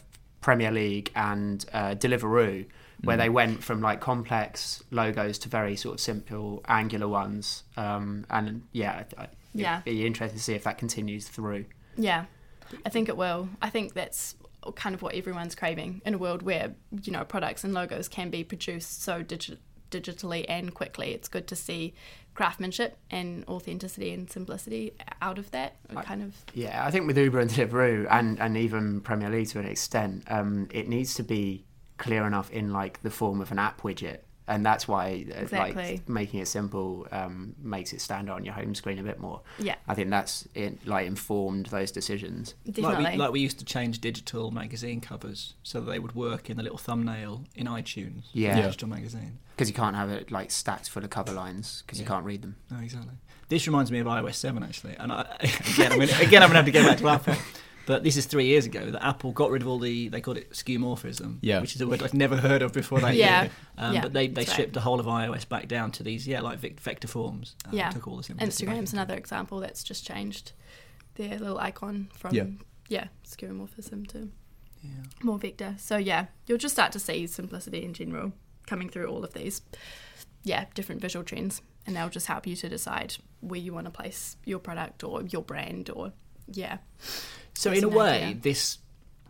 Premier 0.42 0.72
League, 0.72 1.12
and 1.16 1.66
uh, 1.74 1.96
Deliveroo, 1.96 2.66
where 3.04 3.18
they 3.18 3.30
went 3.30 3.64
from 3.64 3.82
like 3.82 4.00
complex 4.00 4.82
logos 4.92 5.38
to 5.40 5.50
very 5.50 5.76
sort 5.76 5.96
of 5.96 6.00
simple 6.00 6.62
angular 6.68 7.08
ones. 7.08 7.64
Um, 7.76 8.26
and 8.30 8.64
yeah, 8.72 9.04
I- 9.18 9.24
I- 9.24 9.28
Yeah. 9.54 9.82
it'd 9.86 9.98
be 9.98 10.06
interesting 10.06 10.38
to 10.38 10.44
see 10.44 10.54
if 10.54 10.64
that 10.64 10.78
continues 10.78 11.28
through. 11.28 11.66
Yeah, 11.98 12.26
I 12.86 12.90
think 12.90 13.10
it 13.10 13.18
will. 13.18 13.50
I 13.62 13.70
think 13.70 13.94
that's 13.94 14.36
kind 14.76 14.94
of 14.94 15.02
what 15.02 15.16
everyone's 15.16 15.56
craving 15.56 16.02
in 16.06 16.14
a 16.14 16.18
world 16.18 16.42
where 16.44 16.76
you 17.04 17.12
know 17.12 17.26
products 17.26 17.64
and 17.64 17.74
logos 17.74 18.08
can 18.08 18.30
be 18.30 18.44
produced 18.44 19.02
so 19.02 19.24
digi- 19.24 19.58
digitally 19.92 20.46
and 20.48 20.74
quickly. 20.74 21.12
It's 21.14 21.28
good 21.28 21.48
to 21.48 21.56
see 21.56 21.94
craftsmanship 22.40 22.98
and 23.12 23.44
authenticity 23.50 24.14
and 24.14 24.32
simplicity 24.32 24.94
out 25.22 25.38
of 25.38 25.52
that. 25.52 25.76
It 25.90 26.02
kind 26.04 26.24
of 26.24 26.34
Yeah, 26.54 26.86
I 26.86 26.90
think 26.90 27.06
with 27.06 27.18
Uber 27.18 27.38
and 27.38 27.50
Deliveroo 27.50 28.08
and, 28.10 28.40
and 28.40 28.56
even 28.56 29.02
Premier 29.02 29.30
League 29.30 29.50
to 29.50 29.60
an 29.60 29.66
extent, 29.66 30.24
um, 30.32 30.70
it 30.72 30.88
needs 30.88 31.16
to 31.16 31.24
be 31.24 31.66
clear 31.98 32.26
enough 32.26 32.50
in 32.52 32.72
like 32.72 33.02
the 33.02 33.10
form 33.10 33.42
of 33.42 33.52
an 33.52 33.60
app 33.60 33.82
widget 33.82 34.20
and 34.50 34.66
that's 34.66 34.88
why 34.88 35.26
uh, 35.30 35.40
Exactly. 35.42 35.74
like 35.94 36.10
making 36.10 36.40
it 36.42 36.48
simple 36.48 37.08
um, 37.12 37.56
makes 37.62 37.94
it 37.94 38.02
stand 38.02 38.30
out 38.30 38.36
on 38.38 38.44
your 38.46 38.54
home 38.56 38.76
screen 38.76 39.00
a 39.00 39.04
bit 39.04 39.20
more. 39.20 39.40
Yeah. 39.60 39.76
I 39.88 39.94
think 39.96 40.10
that's 40.10 40.48
it, 40.56 40.86
like 40.86 41.08
informed 41.08 41.68
those 41.68 41.92
decisions. 41.92 42.56
Definitely. 42.66 43.04
Like 43.04 43.14
we, 43.14 43.18
like 43.20 43.32
we 43.32 43.40
used 43.40 43.60
to 43.60 43.66
change 43.66 44.00
digital 44.02 44.52
magazine 44.52 45.00
covers 45.00 45.54
so 45.64 45.80
that 45.80 45.90
they 45.92 46.00
would 46.00 46.16
work 46.16 46.50
in 46.50 46.58
the 46.58 46.64
little 46.64 46.78
thumbnail 46.78 47.46
in 47.56 47.68
iTunes. 47.68 48.24
Yeah. 48.34 48.54
the 48.56 48.60
Yeah. 48.60 48.66
digital 48.66 48.90
magazine. 48.90 49.38
Because 49.56 49.70
you 49.70 49.76
can't 49.76 49.96
have 49.96 50.10
it 50.10 50.32
like 50.32 50.52
stacked 50.52 50.90
full 50.90 51.04
of 51.04 51.10
cover 51.10 51.32
lines 51.32 51.84
because 51.86 52.00
you 52.00 52.06
can't 52.06 52.26
read 52.26 52.42
them. 52.42 52.56
No, 52.72 52.80
exactly. 52.80 53.14
This 53.50 53.66
reminds 53.68 53.92
me 53.92 54.00
of 54.00 54.08
iOS 54.08 54.36
7 54.36 54.62
actually, 54.64 54.96
and 54.98 55.12
I, 55.12 55.22
again, 55.74 55.92
I'm 55.92 56.00
gonna, 56.00 56.12
again, 56.22 56.44
I'm 56.44 56.50
gonna 56.50 56.56
have 56.56 56.66
to 56.66 56.72
go 56.72 56.84
back 56.84 56.98
to 57.00 57.08
Apple. 57.10 57.36
But 57.90 58.04
this 58.04 58.18
is 58.18 58.28
three 58.28 58.46
years 58.46 58.68
ago 58.68 58.92
that 58.92 59.04
Apple 59.04 59.32
got 59.32 59.50
rid 59.50 59.64
of 59.64 59.68
all 59.68 59.80
the 59.80 60.10
they 60.10 60.22
called 60.22 60.38
it 60.38 60.52
skeuomorphism, 60.52 61.40
Yeah. 61.42 61.60
which 61.60 61.74
is 61.76 61.82
a 61.82 61.88
word 61.88 62.04
I'd 62.04 62.14
never 62.14 62.38
heard 62.38 62.62
of 62.62 62.72
before 62.72 63.00
that 63.00 63.16
Yeah. 63.26 63.42
year. 63.44 63.52
Um, 63.80 63.96
Yeah, 63.96 64.02
but 64.02 64.14
they, 64.14 64.28
they 64.28 64.34
that's 64.34 64.48
right. 64.50 64.54
stripped 64.54 64.74
the 64.74 64.82
whole 64.82 65.00
of 65.00 65.08
iOS 65.08 65.50
back 65.50 65.68
down 65.68 65.92
to 65.94 66.04
these 66.04 66.28
yeah 66.28 66.42
like 66.42 66.60
vector 66.60 67.08
forms. 67.08 67.56
Um, 67.66 67.74
yeah. 67.74 67.90
took 67.90 68.08
all 68.08 68.18
the 68.18 68.24
simplicity 68.24 68.66
back 68.68 68.76
Instagram's 68.76 68.80
into 68.92 68.96
it. 68.96 69.00
another 69.00 69.16
example 69.16 69.60
that's 69.60 69.84
just 69.84 70.06
changed 70.06 70.52
their 71.16 71.40
little 71.40 71.58
icon 71.58 72.10
from 72.14 72.36
Yeah. 72.36 72.46
yeah, 72.90 73.08
skeuomorphism 73.28 74.06
to 74.10 74.30
Yeah. 74.84 74.90
more 75.24 75.40
vector. 75.40 75.74
So 75.80 75.98
yeah, 75.98 76.28
you'll 76.46 76.60
just 76.60 76.76
start 76.76 76.92
to 76.92 77.00
see 77.00 77.26
simplicity 77.26 77.84
in 77.84 77.94
general 77.96 78.34
coming 78.68 78.90
through 78.90 79.08
all 79.08 79.24
of 79.24 79.34
these 79.34 79.64
yeah, 80.44 80.66
different 80.76 81.02
visual 81.02 81.26
trends 81.26 81.64
and 81.88 81.96
they'll 81.96 82.10
just 82.10 82.28
help 82.28 82.46
you 82.46 82.56
to 82.58 82.70
decide 82.70 83.16
where 83.42 83.60
you 83.60 83.74
want 83.74 83.86
to 83.86 83.92
place 83.92 84.38
your 84.46 84.60
product 84.60 85.04
or 85.04 85.24
your 85.24 85.42
brand 85.42 85.90
or 85.90 86.14
yeah. 86.52 86.78
So 87.60 87.72
That's 87.72 87.84
in 87.84 87.84
a 87.84 87.90
way, 87.90 88.24
idea. 88.24 88.36
this 88.42 88.78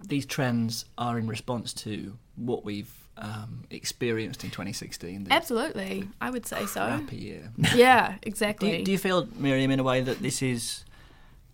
these 0.05 0.23
trends 0.27 0.85
are 0.99 1.17
in 1.17 1.25
response 1.27 1.73
to 1.73 2.15
what 2.35 2.63
we've 2.63 2.93
um, 3.17 3.63
experienced 3.71 4.43
in 4.43 4.51
2016. 4.51 5.23
the 5.23 5.33
Absolutely. 5.33 6.07
I 6.21 6.29
would 6.29 6.45
say 6.45 6.67
so. 6.67 6.85
crappy 6.85 7.15
year. 7.17 7.51
Yeah, 7.75 8.11
Do 8.11 8.17
exactly. 8.21 8.77
you, 8.79 8.85
do 8.85 8.91
you 8.91 8.99
feel, 8.99 9.27
Miriam, 9.35 9.71
in 9.71 9.79
a 9.79 9.83
way 9.83 10.01
that 10.01 10.19
this 10.21 10.43
is 10.43 10.85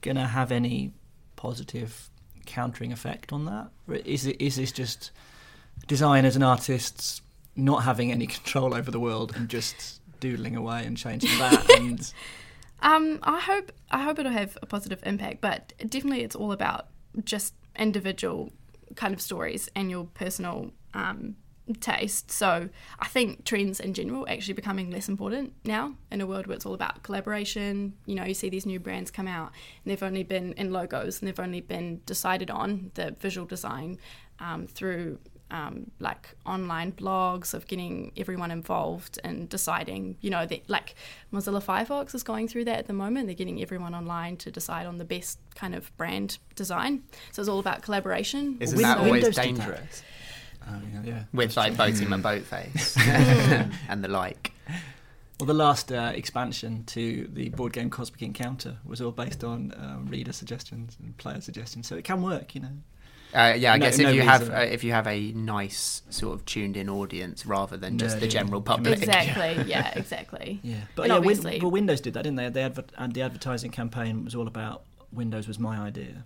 going 0.01 0.17
to 0.17 0.27
have 0.27 0.51
any 0.51 0.91
positive 1.37 2.09
countering 2.45 2.91
effect 2.91 3.31
on 3.31 3.45
that? 3.45 3.69
Is 4.05 4.25
it, 4.27 4.39
is 4.41 4.57
this 4.57 4.73
just 4.73 5.11
designers 5.87 6.35
and 6.35 6.43
artists 6.43 7.21
not 7.55 7.83
having 7.85 8.11
any 8.11 8.27
control 8.37 8.75
over 8.75 8.91
the 8.91 8.99
world 8.99 9.33
and 9.33 9.47
just 9.47 10.01
doodling 10.19 10.57
away 10.57 10.83
and 10.85 10.97
changing 10.97 11.39
that? 11.39 11.69
and 11.79 12.11
Um, 12.81 13.19
I 13.23 13.39
hope 13.39 13.71
I 13.89 14.03
hope 14.03 14.19
it'll 14.19 14.31
have 14.31 14.57
a 14.61 14.65
positive 14.65 14.99
impact, 15.05 15.41
but 15.41 15.73
definitely 15.89 16.23
it's 16.23 16.35
all 16.35 16.51
about 16.51 16.87
just 17.23 17.53
individual 17.77 18.51
kind 18.95 19.13
of 19.13 19.21
stories 19.21 19.69
and 19.75 19.89
your 19.89 20.05
personal 20.05 20.71
um, 20.93 21.35
taste. 21.79 22.31
So 22.31 22.69
I 22.99 23.07
think 23.07 23.43
trends 23.43 23.79
in 23.79 23.93
general 23.93 24.27
actually 24.29 24.53
becoming 24.53 24.91
less 24.91 25.09
important 25.09 25.53
now 25.63 25.95
in 26.11 26.21
a 26.21 26.27
world 26.27 26.47
where 26.47 26.55
it's 26.55 26.65
all 26.65 26.73
about 26.73 27.03
collaboration. 27.03 27.93
You 28.05 28.15
know, 28.15 28.23
you 28.23 28.33
see 28.33 28.49
these 28.49 28.65
new 28.65 28.79
brands 28.79 29.09
come 29.11 29.27
out 29.27 29.51
and 29.83 29.91
they've 29.91 30.03
only 30.03 30.23
been 30.23 30.53
in 30.53 30.71
logos 30.71 31.19
and 31.19 31.27
they've 31.27 31.39
only 31.39 31.61
been 31.61 32.01
decided 32.05 32.51
on 32.51 32.91
the 32.93 33.15
visual 33.19 33.47
design 33.47 33.97
um, 34.39 34.67
through 34.67 35.19
um, 35.51 35.91
like 35.99 36.35
online 36.45 36.91
blogs 36.91 37.53
of 37.53 37.67
getting 37.67 38.11
everyone 38.17 38.51
involved 38.51 39.19
and 39.23 39.47
deciding, 39.47 40.17
you 40.21 40.29
know, 40.29 40.45
that 40.45 40.69
like 40.69 40.95
Mozilla 41.31 41.63
Firefox 41.63 42.15
is 42.15 42.23
going 42.23 42.47
through 42.47 42.65
that 42.65 42.79
at 42.79 42.87
the 42.87 42.93
moment. 42.93 43.27
They're 43.27 43.35
getting 43.35 43.61
everyone 43.61 43.93
online 43.93 44.37
to 44.37 44.51
decide 44.51 44.85
on 44.85 44.97
the 44.97 45.05
best 45.05 45.39
kind 45.53 45.75
of 45.75 45.95
brand 45.97 46.39
design. 46.55 47.03
So 47.31 47.41
it's 47.41 47.49
all 47.49 47.59
about 47.59 47.81
collaboration. 47.81 48.57
Isn't 48.59 48.77
Win- 48.77 48.83
that 48.83 48.97
always 48.97 49.11
Windows 49.11 49.35
dangerous? 49.35 50.03
oh, 50.67 50.81
yeah, 50.93 51.01
yeah. 51.03 51.23
With 51.33 51.55
like 51.55 51.73
Boaty 51.73 52.05
McBoatface 52.05 52.97
and 53.89 54.03
the 54.03 54.09
like. 54.09 54.51
Well, 55.39 55.47
the 55.47 55.53
last 55.53 55.91
uh, 55.91 56.13
expansion 56.15 56.85
to 56.85 57.29
the 57.33 57.49
board 57.49 57.73
game 57.73 57.89
Cosmic 57.89 58.21
Encounter 58.21 58.77
was 58.85 59.01
all 59.01 59.11
based 59.11 59.43
on 59.43 59.73
um, 59.77 60.07
reader 60.09 60.31
suggestions 60.31 60.95
and 61.03 61.15
player 61.17 61.41
suggestions, 61.41 61.87
so 61.87 61.97
it 61.97 62.05
can 62.05 62.21
work, 62.21 62.55
you 62.55 62.61
know. 62.61 62.69
Uh, 63.35 63.53
yeah, 63.55 63.73
I 63.73 63.77
No- 63.77 63.85
guess 63.85 63.97
no 63.97 64.09
if 64.09 64.15
you 64.15 64.21
have 64.21 64.49
uh, 64.49 64.53
if 64.59 64.83
you 64.83 64.91
have 64.93 65.07
a 65.07 65.31
nice 65.33 66.01
sort 66.09 66.33
of 66.35 66.45
tuned 66.45 66.77
in 66.77 66.89
audience 66.89 67.45
rather 67.45 67.75
than 67.77 67.97
just 67.97 68.19
the 68.19 68.27
Nerdy. 68.27 68.31
general 68.31 68.61
public. 68.61 68.97
Exactly. 68.99 69.63
Yeah, 69.67 69.91
exactly. 69.95 70.59
Yeah, 70.63 70.77
but 70.95 71.03
And 71.03 71.13
yeah, 71.13 71.19
Win- 71.19 71.61
well, 71.61 71.71
Windows 71.71 72.01
did 72.01 72.13
that, 72.13 72.23
didn't 72.23 72.37
they? 72.37 72.49
They 72.49 72.63
adver- 72.63 72.85
and 72.97 73.13
the 73.13 73.21
advertising 73.23 73.71
campaign 73.71 74.23
was 74.25 74.33
all 74.35 74.47
about 74.47 74.83
Windows 75.11 75.47
was 75.47 75.59
my 75.59 75.77
idea. 75.77 76.23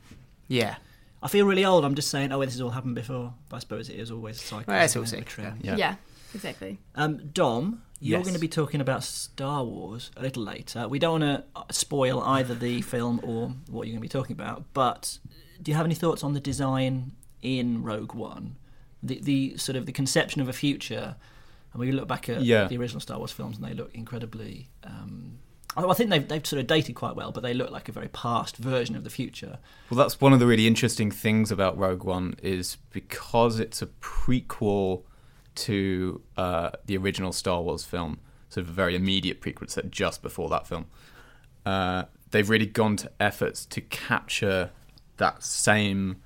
Yeah. 0.48 0.76
I 1.22 1.28
feel 1.28 1.46
really 1.46 1.66
old. 1.66 1.84
I'm 1.84 1.96
just 1.96 2.10
saying, 2.10 2.32
oh, 2.32 2.40
this 2.46 2.54
has 2.54 2.62
all 2.62 2.70
happened 2.70 2.96
before. 2.96 3.34
But 3.50 3.58
I 3.58 3.60
suppose 3.60 3.90
it 3.90 3.98
is 4.00 4.10
always 4.10 4.38
a 4.38 4.40
cycle. 4.40 4.74
Well, 4.74 4.82
it's 4.84 4.96
isn't 4.96 5.00
all 5.00 5.04
it, 5.04 5.08
a 5.08 5.10
cyclical, 5.10 5.44
trend. 5.52 5.66
Yeah. 5.66 5.76
Yeah, 5.76 5.96
exactly. 6.34 6.80
Um, 6.96 7.18
Dom, 7.34 7.82
you're 8.00 8.20
Yes. 8.20 8.26
going 8.26 8.36
to 8.36 8.40
be 8.40 8.48
talking 8.48 8.80
about 8.80 9.04
Star 9.04 9.64
Wars 9.66 10.12
a 10.16 10.22
little 10.22 10.44
later. 10.44 10.88
We 10.88 10.98
don't 10.98 11.20
want 11.22 11.46
to 11.70 11.74
spoil 11.74 12.22
either 12.22 12.56
the 12.56 12.82
film 12.82 13.20
or 13.24 13.50
what 13.70 13.88
you're 13.88 13.94
going 13.94 13.98
to 13.98 14.02
be 14.02 14.08
talking 14.08 14.34
about, 14.34 14.64
but 14.74 15.20
do 15.62 15.72
you 15.72 15.76
have 15.78 15.86
any 15.86 15.96
thoughts 15.96 16.24
on 16.24 16.34
the 16.34 16.40
design 16.40 17.12
in 17.42 17.84
Rogue 17.84 18.14
One? 18.14 18.56
The, 19.02 19.20
the 19.22 19.58
sort 19.58 19.76
of 19.76 19.86
the 19.86 19.92
conception 19.92 20.42
of 20.42 20.50
a 20.50 20.54
future, 20.54 21.16
and 21.74 21.80
we 21.80 21.92
look 21.92 22.08
back 22.08 22.28
at 22.30 22.42
Yeah. 22.42 22.68
the 22.68 22.78
original 22.78 23.00
Star 23.00 23.18
Wars 23.18 23.32
films 23.32 23.58
and 23.58 23.66
they 23.66 23.74
look 23.74 23.94
incredibly. 23.96 24.70
Um, 24.84 25.40
I 25.78 25.84
I 25.86 25.94
think 25.94 26.10
they've, 26.10 26.28
they've 26.28 26.46
sort 26.46 26.60
of 26.60 26.68
dated 26.68 26.96
quite 26.96 27.16
well, 27.16 27.32
but 27.32 27.42
they 27.44 27.54
look 27.54 27.72
like 27.72 27.88
a 27.88 27.92
very 27.92 28.08
past 28.10 28.58
version 28.58 28.96
of 28.96 29.04
the 29.04 29.10
future. 29.10 29.60
Well, 29.90 29.98
that's 29.98 30.20
one 30.20 30.34
of 30.34 30.40
the 30.40 30.48
really 30.48 30.68
interesting 30.68 31.12
things 31.12 31.52
about 31.52 31.78
Rogue 31.78 32.04
One 32.04 32.36
is 32.44 32.78
because 32.92 33.60
it's 33.60 33.82
a 33.82 33.88
prequel 34.02 35.04
to 35.56 36.22
uh, 36.38 36.72
the 36.86 36.98
original 36.98 37.32
Star 37.32 37.62
Wars 37.62 37.84
film, 37.86 38.20
sort 38.50 38.64
of 38.66 38.70
a 38.70 38.74
very 38.74 38.96
immediate 38.96 39.42
prequel 39.42 39.70
set 39.70 39.92
just 39.92 40.22
before 40.22 40.50
that 40.50 40.68
film. 40.68 40.86
Uh, 41.66 42.04
they've 42.32 42.50
really 42.50 42.66
gone 42.66 42.96
to 42.98 43.12
efforts 43.20 43.66
to 43.68 43.82
capture 43.82 44.72
that 45.20 45.44
same 45.44 46.18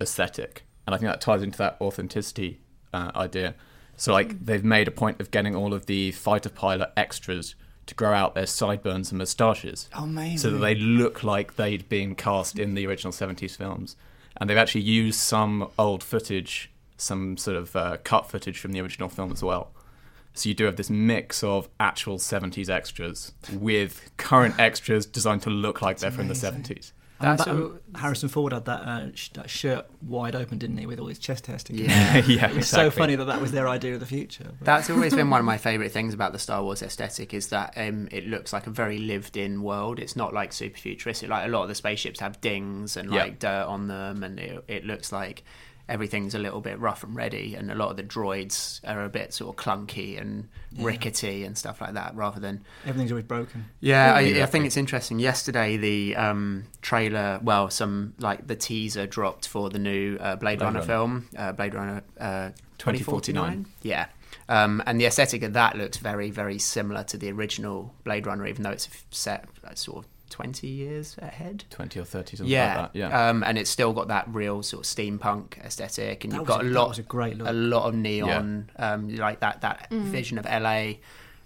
aesthetic, 0.00 0.64
and 0.86 0.94
I 0.94 0.98
think 0.98 1.10
that 1.10 1.20
ties 1.20 1.42
into 1.42 1.58
that 1.58 1.76
authenticity 1.80 2.60
uh, 2.92 3.12
idea. 3.14 3.54
So, 3.96 4.12
like, 4.12 4.44
they've 4.44 4.64
made 4.64 4.88
a 4.88 4.90
point 4.90 5.20
of 5.20 5.30
getting 5.30 5.54
all 5.54 5.74
of 5.74 5.86
the 5.86 6.12
fighter 6.12 6.48
pilot 6.48 6.90
extras 6.96 7.54
to 7.86 7.94
grow 7.94 8.12
out 8.12 8.34
their 8.34 8.46
sideburns 8.46 9.10
and 9.10 9.18
moustaches 9.18 9.88
Amazing. 9.92 10.38
so 10.38 10.50
that 10.50 10.58
they 10.58 10.74
look 10.74 11.22
like 11.22 11.56
they'd 11.56 11.88
been 11.88 12.14
cast 12.14 12.58
in 12.58 12.74
the 12.74 12.86
original 12.86 13.12
70s 13.12 13.56
films. 13.56 13.96
And 14.36 14.48
they've 14.48 14.56
actually 14.56 14.82
used 14.82 15.18
some 15.18 15.68
old 15.78 16.02
footage, 16.02 16.70
some 16.96 17.36
sort 17.36 17.56
of 17.56 17.76
uh, 17.76 17.96
cut 18.04 18.30
footage 18.30 18.58
from 18.58 18.72
the 18.72 18.80
original 18.80 19.08
film 19.08 19.32
as 19.32 19.42
well. 19.42 19.72
So 20.34 20.48
you 20.48 20.54
do 20.54 20.64
have 20.64 20.76
this 20.76 20.88
mix 20.88 21.42
of 21.42 21.68
actual 21.80 22.18
70s 22.18 22.70
extras 22.70 23.32
with 23.52 24.10
current 24.16 24.54
extras 24.58 25.04
designed 25.04 25.42
to 25.42 25.50
look 25.50 25.82
like 25.82 25.98
they're 25.98 26.10
from 26.10 26.28
the 26.28 26.34
70s. 26.34 26.92
And 27.20 27.28
That's 27.38 27.44
that- 27.44 27.50
um, 27.54 27.80
Harrison 27.94 28.28
Ford 28.30 28.52
had 28.54 28.64
that, 28.64 28.80
uh, 28.80 29.14
sh- 29.14 29.28
that 29.34 29.50
shirt 29.50 29.86
wide 30.00 30.34
open, 30.34 30.56
didn't 30.58 30.78
he, 30.78 30.86
with 30.86 30.98
all 30.98 31.06
his 31.08 31.18
chest 31.18 31.46
hair 31.48 31.58
sticking? 31.58 31.84
Yeah. 31.84 32.16
yeah, 32.26 32.48
It 32.50 32.56
was 32.56 32.68
so 32.68 32.90
funny 32.90 33.14
that 33.14 33.26
that 33.26 33.40
was 33.42 33.52
their 33.52 33.68
idea 33.68 33.92
of 33.94 34.00
the 34.00 34.06
future. 34.06 34.44
but- 34.58 34.64
That's 34.64 34.88
always 34.88 35.14
been 35.14 35.28
one 35.28 35.38
of 35.40 35.44
my 35.46 35.58
favourite 35.58 35.92
things 35.92 36.14
about 36.14 36.32
the 36.32 36.38
Star 36.38 36.62
Wars 36.62 36.80
aesthetic 36.82 37.34
is 37.34 37.48
that 37.48 37.74
um, 37.76 38.08
it 38.10 38.26
looks 38.26 38.52
like 38.54 38.66
a 38.66 38.70
very 38.70 38.96
lived-in 38.98 39.62
world. 39.62 39.98
It's 39.98 40.16
not 40.16 40.32
like 40.32 40.52
super 40.54 40.78
futuristic. 40.78 41.28
Like 41.28 41.46
a 41.46 41.50
lot 41.50 41.62
of 41.64 41.68
the 41.68 41.74
spaceships 41.74 42.20
have 42.20 42.40
dings 42.40 42.96
and 42.96 43.12
Yeah. 43.12 43.20
like 43.24 43.38
dirt 43.38 43.66
on 43.66 43.88
them, 43.88 44.22
and 44.24 44.38
it, 44.40 44.64
it 44.66 44.84
looks 44.86 45.12
like 45.12 45.42
everything's 45.90 46.34
a 46.34 46.38
little 46.38 46.60
bit 46.60 46.78
rough 46.78 47.02
and 47.04 47.14
ready. 47.14 47.54
And 47.54 47.70
a 47.70 47.74
lot 47.74 47.90
of 47.90 47.96
the 47.96 48.02
droids 48.02 48.80
are 48.88 49.04
a 49.04 49.08
bit 49.08 49.34
sort 49.34 49.58
of 49.58 49.62
clunky 49.62 50.18
and 50.20 50.48
Yeah. 50.72 50.86
rickety 50.86 51.44
and 51.44 51.58
stuff 51.58 51.80
like 51.80 51.94
that, 51.94 52.14
rather 52.14 52.40
than 52.40 52.64
Everything's 52.86 53.10
always 53.12 53.24
broken. 53.24 53.66
Yeah, 53.80 54.14
I, 54.14 54.20
I 54.42 54.46
think 54.46 54.64
it's 54.66 54.76
interesting. 54.76 55.18
Yesterday, 55.18 55.76
the 55.76 56.16
um, 56.16 56.64
trailer, 56.80 57.40
well, 57.42 57.68
some 57.70 58.14
like 58.18 58.46
the 58.46 58.56
teaser 58.56 59.06
dropped 59.06 59.48
for 59.48 59.68
the 59.68 59.78
new 59.78 60.16
uh, 60.20 60.36
Blade, 60.36 60.58
Blade 60.58 60.64
Runner, 60.64 60.78
Runner. 60.80 60.86
film, 60.86 61.28
uh, 61.36 61.52
Blade 61.52 61.74
Runner 61.74 62.02
uh, 62.18 62.50
2049. 62.78 63.64
2049. 63.64 63.66
Yeah. 63.82 64.06
Um, 64.48 64.82
and 64.86 65.00
the 65.00 65.06
aesthetic 65.06 65.42
of 65.42 65.52
that 65.52 65.76
looks 65.76 65.96
very, 65.98 66.30
very 66.30 66.58
similar 66.58 67.04
to 67.04 67.16
the 67.18 67.30
original 67.30 67.94
Blade 68.04 68.26
Runner, 68.26 68.46
even 68.46 68.62
though 68.62 68.70
it's 68.70 68.88
set 69.10 69.44
uh, 69.64 69.74
sort 69.74 69.98
of 70.04 70.10
20 70.30 70.66
years 70.66 71.16
ahead. 71.20 71.64
20 71.70 72.00
or 72.00 72.04
30, 72.04 72.36
something 72.38 72.50
Yeah, 72.50 72.80
like 72.82 72.92
that. 72.92 72.98
Yeah. 72.98 73.28
Um, 73.28 73.42
and 73.44 73.58
it's 73.58 73.68
still 73.70 73.92
got 73.92 74.08
that 74.08 74.26
real 74.28 74.62
sort 74.62 74.86
of 74.86 74.90
steampunk 74.90 75.58
aesthetic, 75.64 76.24
and 76.24 76.32
That 76.32 76.38
you've 76.38 76.46
got 76.46 76.64
a- 76.64 76.68
a 76.68 76.70
lot, 76.70 76.88
was 76.88 76.98
a 76.98 77.02
great 77.02 77.36
look. 77.36 77.48
a 77.48 77.52
lot 77.52 77.84
of 77.88 77.94
neon, 77.94 78.70
um, 78.76 79.14
like 79.16 79.40
that 79.40 79.60
that 79.60 79.88
vision 79.90 80.38
of 80.38 80.46
LA, 80.46 80.94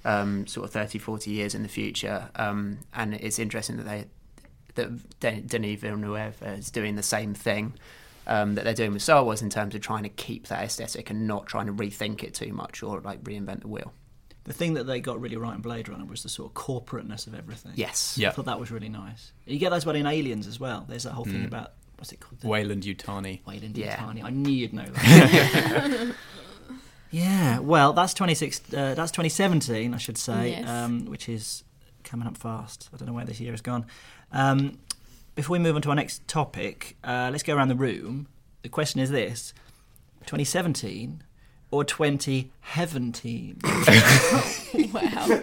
um, 0.05 0.47
sort 0.47 0.65
of 0.67 0.71
30, 0.73 0.99
40 0.99 1.31
years 1.31 1.55
in 1.55 1.63
the 1.63 1.69
future. 1.69 2.29
Um, 2.37 2.79
and 2.93 3.15
it's 3.15 3.39
interesting 3.39 3.77
that 3.79 3.87
they 3.87 4.07
that 4.77 5.49
Denis 5.49 5.81
Villeneuve 5.81 6.43
is 6.43 6.71
doing 6.71 6.97
the 6.97 7.03
same 7.03 7.33
thing. 7.33 7.75
Um, 8.27 8.55
that 8.55 8.65
they're 8.65 8.73
doing 8.75 8.95
with 8.95 9.03
Star 9.03 9.23
Wars 9.23 9.43
in 9.43 9.51
terms 9.51 9.75
of 9.75 9.83
trying 9.83 10.03
to 10.03 10.09
keep 10.09 10.49
that 10.49 10.65
aesthetic 10.65 11.11
and 11.11 11.27
not 11.29 11.47
trying 11.47 11.67
to 11.67 11.73
rethink 11.75 12.23
it 12.25 12.33
too 12.33 12.53
much 12.55 12.83
or 12.83 13.01
like 13.03 13.23
reinvent 13.23 13.61
the 13.61 13.69
wheel. 13.69 13.93
The 14.45 14.53
thing 14.53 14.75
that 14.75 14.85
they 14.85 15.01
got 15.01 15.21
really 15.21 15.37
right 15.37 15.55
in 15.55 15.61
Blade 15.63 15.89
Runner 15.89 16.05
was 16.05 16.23
the 16.23 16.29
sort 16.29 16.51
of 16.51 16.55
corporateness 16.55 17.27
of 17.27 17.35
everything. 17.35 17.73
Yes. 17.77 18.17
Yeah. 18.19 18.29
I 18.29 18.33
thought 18.33 18.45
that 18.45 18.61
was 18.61 18.71
really 18.71 18.91
nice. 18.91 19.33
You 19.47 19.59
get 19.59 19.71
those 19.71 19.85
about 19.85 19.97
in 19.97 20.07
Aliens 20.07 20.47
as 20.47 20.61
well. 20.61 20.85
There's 20.89 21.05
that 21.05 21.13
whole 21.13 21.25
thing 21.25 21.45
about 21.47 21.73
what's 21.97 22.13
it 22.13 22.21
called? 22.21 22.41
The 22.41 22.49
Wayland 22.49 22.83
Utani. 22.83 23.41
Weyland 23.47 23.77
Yeah. 23.77 23.97
Yutani. 23.97 24.23
I 24.23 24.31
knew 24.31 24.53
you'd 24.53 24.75
know 24.75 24.85
that. 24.85 26.15
Yeah, 27.11 27.61
well, 27.61 27.93
that's 27.93 28.13
26. 28.13 28.61
Uh, 28.75 28.95
that's 28.95 29.13
2017, 29.13 29.95
I 29.95 29.99
should 29.99 30.19
say, 30.19 30.51
Yes. 30.51 30.69
um, 30.69 31.05
which 31.05 31.29
is 31.29 31.63
coming 32.03 32.27
up 32.27 32.37
fast. 32.37 32.89
I 32.93 32.97
don't 32.97 33.07
know 33.07 33.15
where 33.15 33.25
this 33.25 33.39
year 33.39 33.53
has 33.53 33.61
gone. 33.61 33.87
Um, 34.33 34.79
before 35.37 35.53
we 35.55 35.61
move 35.61 35.77
on 35.77 35.83
to 35.83 35.91
our 35.91 35.95
next 35.95 36.27
topic, 36.27 36.97
uh, 37.05 37.29
let's 37.31 37.45
go 37.45 37.55
around 37.55 37.69
the 37.69 37.77
room. 37.77 38.27
The 38.63 38.69
question 38.69 38.99
is 39.01 39.11
this: 39.11 39.55
2017 40.27 41.23
or 41.75 41.85
2017? 41.85 43.61
wow. 44.93 45.41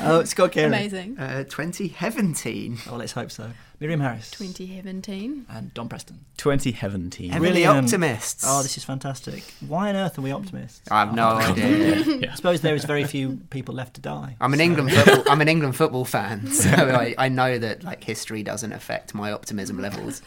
oh, 0.00 0.22
Scott 0.24 0.52
Carey. 0.52 0.66
Amazing. 0.66 1.18
Uh, 1.18 1.42
2017. 1.44 2.78
Oh, 2.88 2.96
let's 2.96 3.12
hope 3.12 3.30
so. 3.32 3.50
Miriam 3.80 4.00
Harris 4.00 4.30
2017. 4.30 5.46
and 5.50 5.74
Dom 5.74 5.88
Preston. 5.88 6.24
2017. 6.36 7.30
Heavily 7.30 7.50
Brilliant. 7.50 7.84
optimists. 7.86 8.44
Oh, 8.46 8.62
this 8.62 8.76
is 8.78 8.84
fantastic. 8.84 9.42
Why 9.66 9.90
on 9.90 9.96
earth 9.96 10.16
are 10.18 10.22
we 10.22 10.30
optimists? 10.32 10.80
I 10.90 11.00
have 11.00 11.14
no 11.14 11.28
idea. 11.30 12.30
I 12.30 12.34
suppose 12.36 12.60
there 12.60 12.74
is 12.74 12.84
very 12.84 13.04
few 13.04 13.40
people 13.50 13.74
left 13.74 13.94
to 13.94 14.00
die. 14.00 14.36
I'm 14.40 14.54
an 14.54 14.60
England 14.60 14.92
football. 14.92 15.24
I'm 15.30 15.40
an 15.40 15.48
England 15.48 15.76
football 15.76 16.04
fan, 16.04 16.46
so 16.52 16.70
I, 16.70 17.14
I 17.18 17.28
know 17.28 17.58
that 17.58 17.82
like 17.82 18.02
history 18.04 18.42
doesn't 18.42 18.72
affect 18.72 19.12
my 19.14 19.32
optimism 19.32 19.80
levels. 19.80 20.22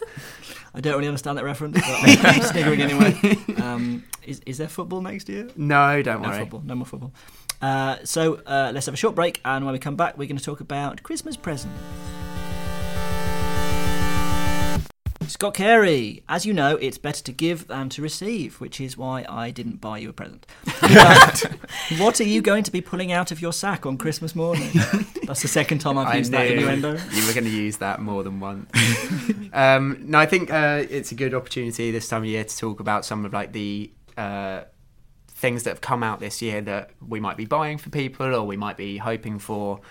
I 0.76 0.82
don't 0.82 0.96
really 0.96 1.08
understand 1.08 1.38
that 1.38 1.46
reference, 1.46 1.76
but 1.76 1.86
I'm, 1.88 2.26
I'm 2.26 2.42
sniggering 2.52 2.82
anyway. 2.82 3.38
Um, 3.62 4.04
is, 4.24 4.42
is 4.46 4.58
there 4.58 4.68
football 4.68 5.02
next 5.02 5.30
year? 5.30 5.48
No, 5.56 6.02
don't 6.04 6.22
No 6.22 6.30
worry. 6.30 6.40
football. 6.42 6.62
No 6.66 6.76
more 6.76 6.86
football. 6.86 7.14
Uh, 7.62 7.96
so 8.04 8.36
uh, 8.46 8.72
let's 8.74 8.86
have 8.86 8.94
a 8.94 8.98
short 8.98 9.16
break, 9.16 9.40
and 9.46 9.66
when 9.66 9.72
we 9.74 9.80
come 9.80 9.96
back, 9.96 10.18
we're 10.18 10.28
going 10.28 10.38
to 10.38 10.44
talk 10.44 10.60
about 10.60 11.02
Christmas 11.02 11.36
presents. 11.38 11.74
Scott 15.28 15.54
Carey, 15.56 16.24
as 16.30 16.46
you 16.46 16.54
know, 16.54 16.78
it's 16.78 16.98
better 16.98 17.22
to 17.24 17.32
give 17.32 17.68
than 17.68 17.90
to 17.90 18.02
receive, 18.02 18.60
which 18.62 18.80
is 18.80 18.98
why 18.98 19.26
I 19.28 19.52
didn't 19.52 19.82
buy 19.82 19.98
you 19.98 20.10
a 20.10 20.14
present. 20.14 20.46
But 20.82 21.46
what 21.98 22.22
are 22.22 22.26
you 22.26 22.42
going 22.42 22.64
to 22.64 22.72
be 22.72 22.82
pulling 22.82 23.12
out 23.12 23.32
of 23.32 23.42
your 23.42 23.52
sack 23.52 23.86
on 23.86 23.98
Christmas 23.98 24.36
morning? 24.36 24.70
That's 25.26 25.42
the 25.42 25.48
second 25.48 25.80
time 25.80 25.98
I've 25.98 26.08
I 26.08 26.16
used 26.18 26.32
that 26.32 26.48
innuendo. 26.48 26.98
you 27.12 27.28
were 27.28 27.34
going 27.34 27.44
to 27.44 27.50
use 27.50 27.78
that 27.78 28.00
more 28.00 28.24
than 28.24 28.40
once. 28.40 28.72
um, 29.54 29.98
no, 30.02 30.18
I 30.18 30.26
think 30.26 30.52
uh, 30.52 30.86
it's 30.90 31.12
a 31.12 31.16
good 31.16 31.34
opportunity 31.34 31.92
this 31.92 32.08
time 32.08 32.24
of 32.24 32.30
year 32.30 32.44
to 32.44 32.58
talk 32.58 32.80
about 32.80 33.06
some 33.06 33.26
of 33.26 33.34
like 33.34 33.52
the 33.52 33.92
uh, 34.18 34.62
things 35.28 35.64
that 35.64 35.72
have 35.72 35.82
come 35.82 36.04
out 36.04 36.20
this 36.20 36.42
year 36.42 36.62
that 36.62 36.92
we 37.06 37.20
might 37.20 37.38
be 37.38 37.46
buying 37.46 37.78
for 37.78 37.90
people 37.90 38.34
or 38.34 38.46
we 38.46 38.58
might 38.58 38.78
be 38.78 38.98
hoping 38.98 39.40
for. 39.40 39.82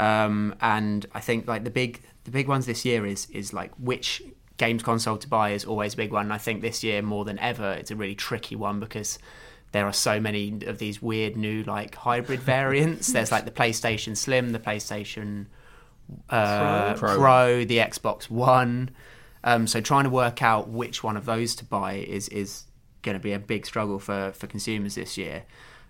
Um, 0.00 0.54
and 0.60 1.06
I 1.14 1.20
think 1.20 1.46
like 1.46 1.64
the 1.64 1.70
big 1.70 2.02
the 2.24 2.30
big 2.30 2.48
ones 2.48 2.66
this 2.66 2.84
year 2.84 3.04
is 3.06 3.26
is 3.30 3.52
like 3.52 3.72
which 3.78 4.22
games 4.56 4.82
console 4.82 5.16
to 5.18 5.28
buy 5.28 5.50
is 5.50 5.64
always 5.64 5.94
a 5.94 5.96
big 5.96 6.12
one. 6.12 6.30
I 6.30 6.38
think 6.38 6.62
this 6.62 6.82
year 6.82 7.02
more 7.02 7.24
than 7.24 7.38
ever 7.38 7.72
it's 7.72 7.90
a 7.90 7.96
really 7.96 8.14
tricky 8.14 8.56
one 8.56 8.80
because 8.80 9.18
there 9.72 9.86
are 9.86 9.92
so 9.92 10.20
many 10.20 10.58
of 10.66 10.78
these 10.78 11.00
weird 11.00 11.36
new 11.36 11.62
like 11.64 11.94
hybrid 11.94 12.40
variants. 12.54 13.12
There's 13.12 13.32
like 13.32 13.44
the 13.44 13.50
PlayStation 13.50 14.16
Slim, 14.16 14.50
the 14.50 14.58
PlayStation 14.58 15.46
uh, 16.28 16.94
Pro. 16.94 17.16
Pro. 17.16 17.64
the 17.64 17.78
Xbox 17.78 18.30
One. 18.30 18.90
Um, 19.44 19.66
so 19.66 19.80
trying 19.80 20.04
to 20.04 20.10
work 20.10 20.42
out 20.42 20.68
which 20.68 21.02
one 21.02 21.16
of 21.16 21.24
those 21.24 21.54
to 21.56 21.64
buy 21.64 21.94
is 21.94 22.28
is 22.28 22.64
going 23.02 23.16
to 23.16 23.22
be 23.22 23.32
a 23.32 23.38
big 23.38 23.66
struggle 23.66 23.98
for 23.98 24.32
for 24.32 24.46
consumers 24.46 24.94
this 24.94 25.18
year. 25.18 25.44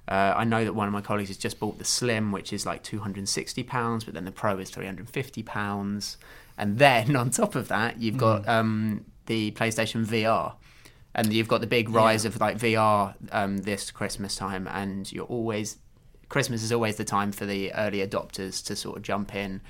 Uh, 0.08 0.34
I 0.36 0.44
know 0.44 0.64
that 0.64 0.74
one 0.74 0.88
of 0.88 0.92
my 0.92 1.00
colleagues 1.00 1.28
has 1.28 1.36
just 1.36 1.60
bought 1.60 1.78
the 1.78 1.84
Slim, 1.84 2.32
which 2.32 2.52
is 2.52 2.66
like 2.66 2.82
two 2.82 3.00
hundred 3.00 3.18
and 3.20 3.28
sixty 3.28 3.62
pounds, 3.62 4.04
but 4.04 4.14
then 4.14 4.24
the 4.24 4.32
Pro 4.32 4.58
is 4.58 4.70
three 4.70 4.86
hundred 4.86 5.00
and 5.00 5.10
fifty 5.10 5.42
pounds, 5.42 6.16
and 6.56 6.78
then 6.78 7.16
on 7.22 7.30
top 7.30 7.54
of 7.54 7.68
that, 7.68 8.00
you've 8.00 8.18
got 8.18 8.48
um, 8.48 9.04
the 9.26 9.50
PlayStation 9.52 10.06
VR, 10.06 10.54
and 11.14 11.32
you've 11.32 11.48
got 11.48 11.60
the 11.60 11.66
big 11.66 11.88
rise 11.90 12.24
of 12.24 12.40
like 12.40 12.58
VR 12.58 13.14
um, 13.32 13.58
this 13.58 13.90
Christmas 13.90 14.36
time, 14.36 14.66
and 14.68 15.10
you're 15.12 15.26
always 15.26 15.78
Christmas 16.28 16.62
is 16.62 16.72
always 16.72 16.96
the 16.96 17.04
time 17.04 17.30
for 17.30 17.44
the 17.44 17.72
early 17.74 17.98
adopters 17.98 18.64
to 18.64 18.74
sort 18.74 18.96
of 18.96 19.02
jump 19.02 19.34
in 19.34 19.60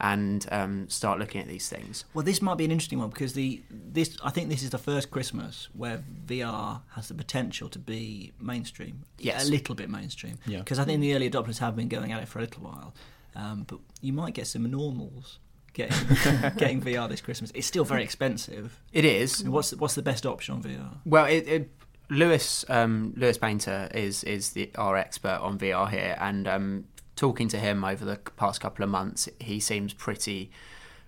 and 0.00 0.46
um, 0.50 0.88
start 0.88 1.18
looking 1.18 1.40
at 1.40 1.48
these 1.48 1.68
things. 1.68 2.04
Well, 2.14 2.24
this 2.24 2.40
might 2.40 2.56
be 2.56 2.64
an 2.64 2.70
interesting 2.70 2.98
one 3.00 3.10
because 3.10 3.32
the 3.32 3.62
this 3.70 4.16
I 4.22 4.30
think 4.30 4.48
this 4.48 4.62
is 4.62 4.70
the 4.70 4.78
first 4.78 5.10
Christmas 5.10 5.68
where 5.72 6.04
VR 6.26 6.82
has 6.94 7.08
the 7.08 7.14
potential 7.14 7.68
to 7.68 7.78
be 7.78 8.32
mainstream. 8.40 9.04
Yes. 9.18 9.48
a 9.48 9.50
little 9.50 9.74
bit 9.74 9.90
mainstream. 9.90 10.38
Yeah. 10.46 10.58
Because 10.58 10.78
I 10.78 10.84
think 10.84 11.00
the 11.00 11.14
early 11.14 11.28
adopters 11.28 11.58
have 11.58 11.74
been 11.74 11.88
going 11.88 12.12
at 12.12 12.22
it 12.22 12.28
for 12.28 12.38
a 12.38 12.42
little 12.42 12.62
while, 12.62 12.94
um, 13.34 13.64
but 13.66 13.80
you 14.00 14.12
might 14.12 14.34
get 14.34 14.46
some 14.46 14.70
normals 14.70 15.40
getting 15.74 16.08
getting 16.56 16.80
VR 16.80 17.08
this 17.08 17.20
Christmas. 17.20 17.52
It's 17.54 17.66
still 17.66 17.84
very 17.84 18.02
expensive. 18.02 18.80
It 18.92 19.04
is. 19.04 19.44
What's 19.44 19.74
what's 19.74 19.94
the 19.94 20.02
best 20.02 20.24
option 20.24 20.54
on 20.54 20.62
VR? 20.62 20.96
Well, 21.04 21.26
it, 21.26 21.46
it, 21.46 21.70
Lewis 22.08 22.64
um, 22.68 23.12
Lewis 23.16 23.36
Painter 23.36 23.90
is 23.94 24.24
is 24.24 24.50
the 24.50 24.70
our 24.76 24.96
expert 24.96 25.38
on 25.40 25.58
VR 25.58 25.90
here, 25.90 26.16
and 26.18 26.48
um, 26.48 26.84
talking 27.16 27.48
to 27.48 27.58
him 27.58 27.84
over 27.84 28.04
the 28.04 28.16
past 28.36 28.60
couple 28.60 28.82
of 28.82 28.90
months, 28.90 29.28
he 29.38 29.60
seems 29.60 29.92
pretty 29.92 30.50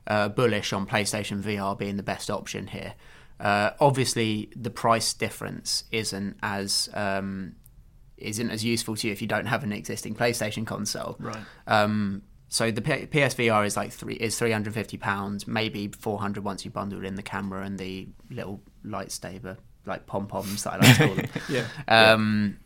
uh, 0.07 0.29
bullish 0.29 0.73
on 0.73 0.87
PlayStation 0.87 1.43
VR 1.43 1.79
being 1.79 1.97
the 1.97 2.03
best 2.03 2.31
option 2.31 2.69
here. 2.69 2.95
Uh, 3.39 3.71
obviously, 3.81 4.51
the 4.57 4.71
price 4.71 5.13
difference 5.13 5.85
isn't 5.93 6.37
as 6.43 6.89
um, 6.95 7.55
isn't 8.17 8.51
as 8.51 8.65
useful 8.65 8.97
to 8.97 9.07
you 9.07 9.13
if 9.13 9.21
you 9.21 9.29
don't 9.29 9.47
have 9.47 9.63
an 9.63 9.73
existing 9.73 10.15
PlayStation 10.15 10.67
console. 10.67 11.17
Right. 11.19 11.45
Um, 11.67 12.23
so 12.49 12.71
the 12.71 12.83
P- 12.83 13.07
PSVR 13.07 13.67
is 13.67 13.77
like 13.77 13.93
three 13.93 14.15
is 14.15 14.39
three 14.39 14.53
hundred 14.53 14.75
fifty 14.75 14.97
pounds, 14.97 15.47
maybe 15.47 15.89
four 15.89 16.19
hundred 16.19 16.45
once 16.45 16.65
you 16.65 16.71
bundle 16.71 17.05
in 17.05 17.15
the 17.17 17.23
camera 17.23 17.63
and 17.65 17.79
the 17.79 18.09
little 18.31 18.61
lightsaber 18.85 19.57
like 19.85 20.07
pom 20.07 20.27
poms 20.27 20.65
that 20.65 20.75
I 20.75 20.77
like 20.79 20.97
to 20.97 21.07
call 21.07 21.15
them. 21.15 21.29
Yeah. 21.49 21.67
Um, 21.89 22.59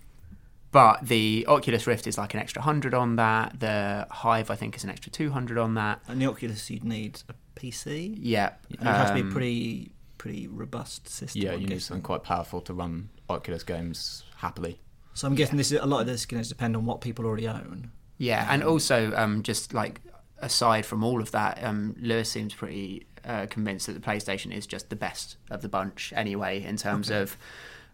but 0.72 1.04
the 1.06 1.44
Oculus 1.48 1.86
Rift 1.86 2.06
is 2.06 2.16
like 2.16 2.32
an 2.34 2.40
extra 2.40 2.62
hundred 2.62 2.94
on 2.94 3.16
that. 3.16 3.58
The 3.58 4.06
Vive 4.22 4.50
I 4.50 4.56
think 4.56 4.76
is 4.76 4.84
an 4.84 4.90
extra 4.90 5.10
two 5.10 5.30
hundred 5.30 5.58
on 5.58 5.74
that. 5.74 6.00
And 6.08 6.20
the 6.20 6.26
Oculus, 6.26 6.70
you'd 6.70 6.84
need 6.84 7.22
a 7.28 7.34
PC. 7.58 8.16
Yeah, 8.18 8.52
And 8.78 8.88
it 8.88 8.92
has 8.92 9.10
to 9.10 9.14
be 9.14 9.20
a 9.20 9.24
um, 9.24 9.32
pretty 9.32 9.92
pretty 10.18 10.46
robust 10.46 11.08
system. 11.08 11.42
Yeah, 11.42 11.54
you 11.54 11.66
need 11.66 11.82
something 11.82 12.02
quite 12.02 12.22
powerful 12.22 12.60
to 12.62 12.74
run 12.74 13.08
Oculus 13.28 13.62
games 13.62 14.22
happily. 14.36 14.78
So 15.14 15.26
I'm 15.26 15.34
guessing 15.34 15.56
this 15.56 15.72
is, 15.72 15.80
a 15.80 15.86
lot 15.86 16.02
of 16.02 16.06
this 16.06 16.20
is 16.20 16.26
going 16.26 16.42
to 16.42 16.48
depend 16.48 16.76
on 16.76 16.86
what 16.86 17.00
people 17.00 17.26
already 17.26 17.48
own. 17.48 17.90
Yeah, 18.20 18.46
and 18.50 18.62
also 18.62 19.14
um, 19.16 19.42
just 19.42 19.72
like 19.72 20.02
aside 20.40 20.84
from 20.84 21.02
all 21.02 21.22
of 21.22 21.30
that, 21.30 21.58
um, 21.64 21.96
Lewis 21.98 22.30
seems 22.30 22.52
pretty 22.52 23.06
uh, 23.24 23.46
convinced 23.48 23.86
that 23.86 23.94
the 23.94 24.00
PlayStation 24.00 24.54
is 24.54 24.66
just 24.66 24.90
the 24.90 24.96
best 24.96 25.38
of 25.50 25.62
the 25.62 25.70
bunch 25.70 26.12
anyway 26.14 26.62
in 26.62 26.76
terms 26.76 27.08
of 27.08 27.38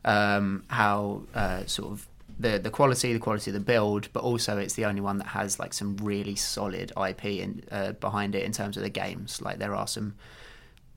um, 0.04 0.64
how 0.66 1.22
uh, 1.32 1.64
sort 1.66 1.92
of 1.92 2.08
the 2.40 2.58
the 2.58 2.70
quality, 2.70 3.12
the 3.12 3.20
quality 3.20 3.52
of 3.52 3.54
the 3.54 3.60
build, 3.60 4.08
but 4.12 4.24
also 4.24 4.58
it's 4.58 4.74
the 4.74 4.84
only 4.84 5.00
one 5.00 5.18
that 5.18 5.28
has 5.28 5.60
like 5.60 5.72
some 5.72 5.96
really 5.98 6.34
solid 6.34 6.90
IP 7.08 7.24
in, 7.26 7.62
uh, 7.70 7.92
behind 7.92 8.34
it 8.34 8.42
in 8.42 8.50
terms 8.50 8.76
of 8.76 8.82
the 8.82 8.90
games. 8.90 9.40
Like 9.40 9.58
there 9.58 9.76
are 9.76 9.86
some 9.86 10.16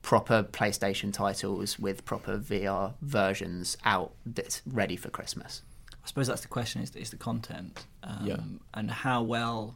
proper 0.01 0.41
PlayStation 0.41 1.13
titles 1.13 1.77
with 1.77 2.03
proper 2.03 2.39
VR 2.39 2.95
versions 3.03 3.77
out 3.85 4.11
that's 4.25 4.63
ready 4.65 4.95
for 4.95 5.11
Christmas. 5.11 5.61
I 6.09 6.11
suppose 6.11 6.25
that's 6.27 6.41
the 6.41 6.47
question: 6.47 6.81
is, 6.81 6.95
is 6.95 7.11
the 7.11 7.17
content, 7.17 7.85
um, 8.01 8.25
Yeah. 8.25 8.37
and 8.73 8.89
how 8.89 9.21
well. 9.21 9.75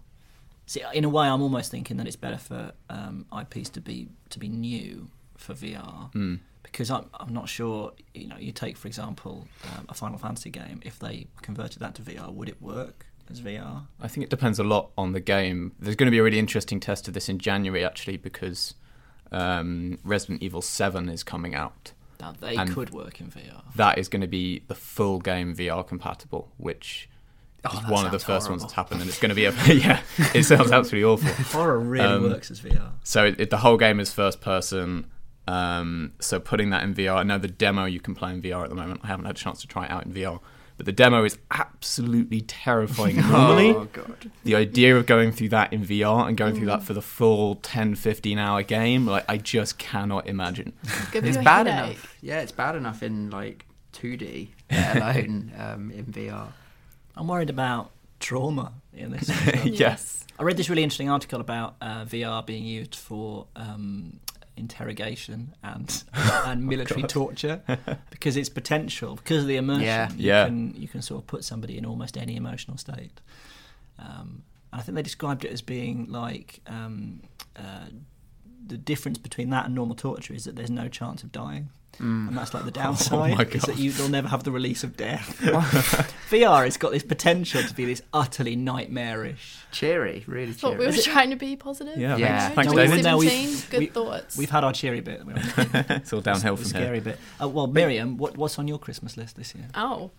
See, 0.65 0.81
in 0.95 1.03
a 1.03 1.09
way, 1.09 1.27
I'm 1.27 1.43
almost 1.43 1.69
thinking 1.69 1.97
that 1.97 2.07
it's 2.07 2.15
better 2.15 2.39
for 2.39 2.71
um, 2.89 3.27
IPs 3.37 3.69
to 3.71 3.81
be 3.81 4.07
to 4.31 4.39
be 4.39 4.47
new 4.49 5.09
for 5.37 5.53
VR 5.53 6.11
Mm. 6.13 6.39
because 6.63 6.89
I'm 6.89 7.05
I'm 7.19 7.31
not 7.33 7.49
sure. 7.49 7.93
You 8.15 8.27
know, 8.29 8.37
you 8.37 8.51
take 8.51 8.77
for 8.77 8.87
example 8.87 9.47
um, 9.77 9.85
a 9.89 9.93
Final 9.93 10.17
Fantasy 10.17 10.49
game. 10.49 10.79
If 10.83 10.97
they 10.97 11.27
converted 11.43 11.79
that 11.81 11.93
to 11.95 12.01
VR, 12.01 12.33
would 12.33 12.49
it 12.49 12.59
work 12.59 13.05
as 13.29 13.39
VR? 13.39 13.85
I 14.01 14.07
think 14.07 14.23
it 14.23 14.31
depends 14.31 14.57
a 14.57 14.63
lot 14.63 14.89
on 14.97 15.11
the 15.11 15.19
game. 15.19 15.73
There's 15.79 15.95
going 15.95 16.07
to 16.07 16.11
be 16.11 16.17
a 16.17 16.23
really 16.23 16.39
interesting 16.39 16.79
test 16.79 17.07
of 17.07 17.13
this 17.13 17.29
in 17.29 17.37
January, 17.37 17.85
actually, 17.85 18.17
because 18.17 18.73
um, 19.31 19.99
Resident 20.03 20.41
Evil 20.41 20.61
7 20.63 21.09
is 21.09 21.23
coming 21.23 21.53
out. 21.53 21.91
Now 22.23 22.33
they 22.39 22.55
And- 22.55 22.73
could 22.73 22.91
work 22.91 23.19
in 23.19 23.27
VR. 23.27 23.63
That 23.75 23.97
is 23.97 24.07
going 24.07 24.21
to 24.21 24.27
be 24.27 24.63
the 24.67 24.75
full 24.75 25.19
game 25.19 25.53
VR 25.55 25.83
compatible, 25.85 26.51
which 26.57 27.09
Oh, 27.65 27.77
is 27.77 27.87
one 27.89 28.05
of 28.05 28.11
the 28.11 28.19
first 28.19 28.29
ones 28.49 28.61
horrible. 28.61 28.61
that's 28.61 28.73
happened, 28.73 29.01
and 29.01 29.09
it's 29.09 29.19
going 29.19 29.29
to 29.29 29.35
be 29.35 29.45
a 29.45 29.51
yeah. 29.73 30.01
It 30.33 30.43
sounds 30.43 30.71
absolutely 30.77 31.03
awful. 31.03 31.29
Horror 31.57 31.79
really 31.79 32.05
Um, 32.05 32.23
works 32.23 32.49
as 32.51 32.59
VR. 32.61 32.91
So 33.03 33.25
it, 33.25 33.39
it- 33.39 33.49
the 33.49 33.57
whole 33.57 33.77
game 33.77 33.99
is 33.99 34.13
first 34.13 34.39
person. 34.41 35.07
Um, 35.47 36.13
so 36.19 36.39
putting 36.39 36.69
that 36.69 36.83
in 36.83 36.93
VR, 36.93 37.15
I 37.17 37.23
know 37.23 37.37
the 37.37 37.49
demo 37.49 37.83
you 37.85 37.99
can 37.99 38.15
play 38.15 38.31
in 38.31 38.41
VR 38.41 38.63
at 38.63 38.69
the 38.69 38.75
moment. 38.75 39.01
I 39.03 39.07
haven't 39.07 39.25
had 39.25 39.35
a 39.35 39.39
chance 39.39 39.59
to 39.61 39.67
try 39.67 39.83
it 39.85 39.91
out 39.91 40.05
in 40.05 40.13
VR, 40.13 40.39
but 40.77 40.85
the 40.85 40.91
demo 40.91 41.23
is 41.23 41.37
absolutely 41.51 42.41
terrifying. 42.41 43.15
Normally, 43.29 43.69
Oh 43.69 43.87
god. 43.93 44.31
the 44.43 44.55
idea 44.55 44.97
of 44.97 45.05
going 45.05 45.31
through 45.31 45.49
that 45.49 45.71
in 45.73 45.85
VR 45.85 46.27
and 46.27 46.35
going 46.37 46.55
through 46.55 46.65
that 46.67 46.83
for 46.83 46.93
the 46.93 47.01
full 47.01 47.55
10, 47.55 47.95
15 47.95 48.37
hour 48.37 48.63
game, 48.63 49.05
like 49.05 49.25
I 49.29 49.37
just 49.37 49.77
cannot 49.77 50.27
imagine. 50.27 50.73
Give 51.11 51.23
It's 51.25 51.37
bad 51.37 51.67
headache. 51.67 51.91
enough. 51.97 52.17
Yeah, 52.21 52.39
it's 52.41 52.51
bad 52.51 52.75
enough 52.75 53.03
in 53.03 53.29
like 53.29 53.65
2D, 53.93 54.49
let 54.71 54.95
alone 55.17 55.51
um, 55.57 55.91
in 55.91 56.05
VR. 56.05 56.47
I'm 57.15 57.27
worried 57.27 57.49
about 57.51 57.91
trauma 58.19 58.73
in 58.93 59.11
this. 59.11 59.29
yes. 59.65 60.25
I 60.39 60.43
read 60.43 60.57
this 60.57 60.67
really 60.69 60.81
interesting 60.81 61.09
article 61.11 61.39
about 61.39 61.75
uh, 61.79 62.05
VR 62.05 62.43
being 62.43 62.63
used 62.65 62.95
for 62.95 63.45
um, 63.55 64.19
interrogation 64.55 65.55
and 65.63 66.03
and 66.13 66.65
military 66.65 67.03
torture 67.03 67.61
because 68.09 68.37
it's 68.37 68.49
potential 68.49 69.15
because 69.15 69.43
of 69.43 69.47
the 69.47 69.57
immersion. 69.57 69.83
Yeah. 69.83 70.09
you 70.11 70.27
Yeah. 70.27 70.45
Can, 70.45 70.73
you 70.75 70.87
can 70.87 71.01
sort 71.01 71.21
of 71.21 71.27
put 71.27 71.43
somebody 71.43 71.77
in 71.77 71.85
almost 71.85 72.17
any 72.17 72.35
emotional 72.35 72.77
state. 72.77 73.21
Um, 73.99 74.43
and 74.71 74.81
I 74.81 74.83
think 74.83 74.95
they 74.95 75.01
described 75.01 75.45
it 75.45 75.51
as 75.51 75.61
being 75.61 76.07
like 76.09 76.61
um, 76.67 77.21
uh, 77.55 77.87
the 78.65 78.77
difference 78.77 79.17
between 79.17 79.49
that 79.51 79.65
and 79.65 79.75
normal 79.75 79.95
torture 79.95 80.33
is 80.33 80.45
that 80.45 80.55
there's 80.55 80.69
no 80.71 80.87
chance 80.87 81.23
of 81.23 81.31
dying. 81.31 81.69
And 81.99 82.35
that's 82.35 82.55
like 82.55 82.65
the 82.65 82.71
downside 82.83 83.37
my 83.37 83.43
is 83.45 83.61
that 83.63 83.77
you, 83.77 83.91
you'll 83.91 84.09
never 84.09 84.27
have 84.27 84.43
the 84.43 84.49
release 84.51 84.83
of 84.83 84.97
death. 84.97 85.39
VR 86.31 86.63
has 86.65 86.75
got 86.75 86.91
this 86.91 87.03
potential 87.03 87.61
to 87.61 87.73
be 87.75 87.85
this 87.85 88.01
utterly 88.11 88.55
nightmarish. 88.55 89.57
Cheery, 89.71 90.23
really 90.25 90.53
Thought 90.53 90.79
we 90.79 90.85
cheery. 90.85 90.97
were 90.97 91.01
trying 91.03 91.29
to 91.29 91.35
be 91.35 91.55
positive. 91.55 91.97
Yeah, 91.97 92.17
Yeah. 92.17 92.49
thanks, 92.49 92.71
No, 92.71 92.77
thanks 92.77 92.91
David. 92.91 93.03
no, 93.05 93.17
we- 93.19 93.25
2017, 93.27 93.69
good 93.69 93.79
we- 93.79 93.85
thoughts. 93.87 94.37
We've 94.37 94.49
had 94.49 94.63
our 94.63 94.73
cheery 94.73 95.01
bit. 95.01 95.21
It's 95.27 96.11
all 96.11 96.21
downhill 96.21 96.55
the 96.55 96.61
from 96.63 96.69
scary 96.69 96.99
bit. 96.99 97.19
Uh, 97.41 97.47
well, 97.47 97.67
Miriam, 97.67 98.17
what, 98.17 98.37
what's 98.37 98.57
on 98.57 98.67
your 98.67 98.79
Christmas 98.79 99.15
list 99.15 99.35
this 99.35 99.53
year? 99.53 99.67
Oh, 99.75 100.09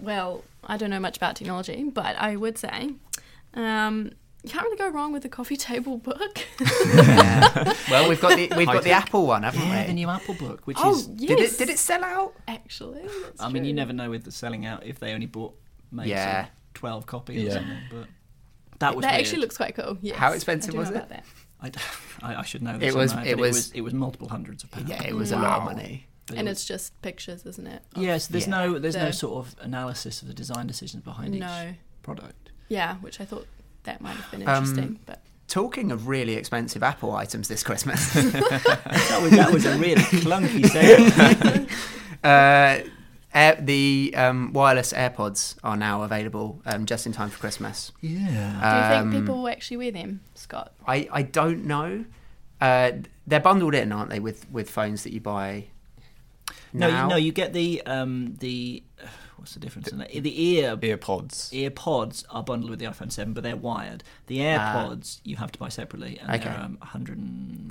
well, 0.00 0.42
I 0.64 0.76
don't 0.76 0.90
know 0.90 0.98
much 1.00 1.16
about 1.18 1.36
technology, 1.36 1.84
but 1.84 2.16
I 2.18 2.34
would 2.34 2.58
say 2.58 2.94
um, 3.54 4.10
you 4.42 4.50
can't 4.50 4.64
really 4.64 4.76
go 4.76 4.88
wrong 4.90 5.12
with 5.12 5.22
the 5.22 5.28
coffee 5.28 5.56
table 5.56 5.98
book. 5.98 6.44
Yeah. 6.60 7.72
well, 7.90 8.08
we've 8.08 8.20
got 8.20 8.36
the 8.36 8.52
we've 8.56 8.66
got 8.66 8.82
the 8.82 8.90
Apple 8.90 9.26
one, 9.26 9.42
haven't 9.44 9.60
Yeah, 9.60 9.82
we? 9.82 9.86
the 9.86 9.92
new 9.94 10.08
Apple 10.08 10.34
book, 10.34 10.62
which 10.66 10.76
oh, 10.80 10.92
is. 10.96 11.08
yes. 11.16 11.28
Did 11.28 11.38
it 11.40 11.58
did 11.58 11.68
it 11.70 11.78
sell 11.78 12.02
out? 12.04 12.34
Actually, 12.48 13.02
that's 13.24 13.40
I 13.42 13.48
mean, 13.48 13.64
you 13.64 13.72
never 13.72 13.92
know 13.92 14.10
with 14.10 14.24
the 14.24 14.32
selling 14.32 14.66
out 14.66 14.84
if 14.84 14.98
they 14.98 15.12
only 15.12 15.26
bought 15.26 15.54
maybe 15.90 16.10
Yeah. 16.10 16.46
twelve 16.74 17.06
copies 17.06 17.48
or 17.48 17.50
something. 17.52 17.76
But 17.90 18.06
that 18.80 18.96
was 18.96 19.02
that 19.04 19.12
weird. 19.12 19.20
actually 19.20 19.40
looks 19.42 19.56
quite 19.56 19.74
cool. 19.76 19.96
Yes, 20.00 20.16
How 20.16 20.32
expensive 20.32 20.72
do 20.72 20.78
was 20.78 20.90
it? 20.90 20.96
about 20.96 21.12
I, 21.12 21.22
I, 21.66 21.68
d- 21.68 21.80
I- 22.22 22.34
I 22.36 22.42
should 22.42 22.62
know 22.62 22.74
It 22.74 22.80
this. 22.80 22.94
was- 22.94 23.12
I 23.12 23.22
know, 23.24 23.30
it 23.30 23.34
but 23.36 23.40
was- 23.42 23.70
it 23.72 23.80
was 23.82 23.94
multiple 23.94 24.28
hundreds 24.28 24.64
of 24.64 24.70
pounds. 24.72 24.88
Yeah, 24.90 25.04
it 25.04 25.14
was 25.14 25.30
a 25.30 25.36
lot 25.38 25.58
of 25.58 25.64
money. 25.64 26.08
But 26.26 26.34
it 26.36 26.38
And 26.40 26.48
was- 26.48 26.58
it's 26.58 26.64
just 26.64 27.00
pictures, 27.02 27.46
isn't 27.46 27.66
it? 27.66 27.82
of- 27.94 28.02
Yes, 28.02 28.26
there's 28.26 28.46
Yeah. 28.48 28.66
no 28.66 28.78
there's 28.80 28.96
no 28.96 29.06
The- 29.06 29.12
sort 29.12 29.46
of 29.46 29.54
analysis 29.60 30.20
of 30.22 30.26
the 30.28 30.34
design 30.34 30.66
decisions 30.66 31.04
behind 31.04 31.38
No. 31.38 31.68
each 31.70 31.76
product. 32.02 32.50
Yeah, 32.68 32.96
which 32.96 33.20
I 33.20 33.24
thought 33.24 33.46
that 33.84 34.00
might 34.00 34.16
have 34.16 34.30
been 34.30 34.48
Um, 34.48 34.64
interesting, 34.64 34.98
but 35.06 35.20
Talking 35.48 35.92
of 35.92 36.08
really 36.08 36.34
expensive 36.34 36.82
Apple 36.82 37.12
items 37.14 37.46
this 37.48 37.62
Christmas, 37.62 38.12
That 38.14 39.18
was, 39.20 39.30
that 39.32 39.50
was 39.52 39.64
a 39.66 39.76
really 39.76 40.00
clunky 40.24 40.66
sale. 40.66 41.66
uh, 42.24 42.88
Air, 43.34 43.56
the 43.60 44.12
um, 44.16 44.52
wireless 44.52 44.92
AirPods 44.92 45.56
are 45.64 45.76
now 45.76 46.02
available 46.02 46.60
um, 46.66 46.84
just 46.86 47.06
in 47.06 47.12
time 47.12 47.30
for 47.30 47.38
Christmas. 47.38 47.92
yeah. 48.02 48.18
do 48.20 48.94
you 48.96 49.00
Um, 49.00 49.10
think 49.10 49.22
people 49.24 49.38
will 49.42 49.48
actually 49.48 49.78
wear 49.78 49.90
them, 49.90 50.20
Scott? 50.34 50.72
I, 50.86 51.08
I 51.10 51.22
don't 51.22 51.64
know. 51.64 52.04
Uh, 52.60 52.92
they're 53.26 53.40
bundled 53.40 53.74
in, 53.74 53.90
aren't 53.90 54.10
they, 54.10 54.20
with, 54.20 54.50
with 54.50 54.68
phones 54.70 55.02
that 55.04 55.12
you 55.12 55.20
buy? 55.20 55.66
No, 56.74 56.86
you, 56.88 57.08
no, 57.08 57.16
you 57.16 57.32
get 57.32 57.52
the 57.54 57.82
um, 57.86 58.36
the 58.40 58.82
what's 59.42 59.54
the 59.54 59.60
difference 59.60 59.88
in 59.88 59.98
that? 59.98 60.10
The 60.12 60.50
ear 60.54 60.76
Earpods. 60.76 61.52
ear 61.52 61.70
pods 61.70 62.24
are 62.30 62.44
bundled 62.44 62.70
with 62.70 62.78
the 62.78 62.86
iPhone 62.86 63.10
7, 63.10 63.32
but 63.32 63.42
they're 63.42 63.56
wired. 63.56 64.04
The 64.28 64.38
AirPods 64.38 65.18
you 65.24 65.34
have 65.36 65.50
to 65.50 65.58
buy 65.58 65.68
separately, 65.68 66.16
and 66.20 66.30
Okay. 66.30 66.44
they're 66.44 66.60
um, 66.60 66.76
100. 66.80 67.18
And... 67.18 67.70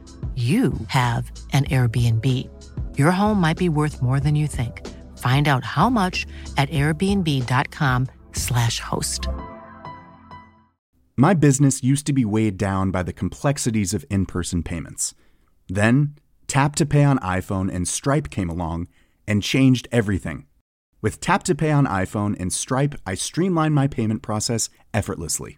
you 0.35 0.73
have 0.87 1.29
an 1.51 1.65
Airbnb. 1.65 2.47
Your 2.97 3.11
home 3.11 3.41
might 3.41 3.57
be 3.57 3.67
worth 3.67 4.01
more 4.01 4.21
than 4.21 4.35
you 4.35 4.47
think. 4.47 4.87
Find 5.17 5.49
out 5.49 5.65
how 5.65 5.89
much 5.89 6.25
at 6.55 6.69
airbnb.com/slash 6.69 8.79
host. 8.79 9.27
My 11.17 11.33
business 11.33 11.83
used 11.83 12.05
to 12.07 12.13
be 12.13 12.23
weighed 12.23 12.57
down 12.57 12.91
by 12.91 13.03
the 13.03 13.13
complexities 13.13 13.93
of 13.93 14.05
in 14.09 14.25
person 14.25 14.63
payments. 14.63 15.13
Then, 15.67 16.15
Tap 16.47 16.75
to 16.77 16.85
Pay 16.85 17.03
on 17.03 17.19
iPhone 17.19 17.71
and 17.71 17.87
Stripe 17.87 18.29
came 18.29 18.49
along 18.49 18.87
and 19.27 19.43
changed 19.43 19.87
everything. 19.91 20.45
With 21.01 21.19
Tap 21.19 21.43
to 21.43 21.55
Pay 21.55 21.71
on 21.71 21.85
iPhone 21.85 22.35
and 22.39 22.51
Stripe, 22.51 22.95
I 23.05 23.15
streamlined 23.15 23.75
my 23.75 23.87
payment 23.87 24.21
process 24.21 24.69
effortlessly. 24.93 25.57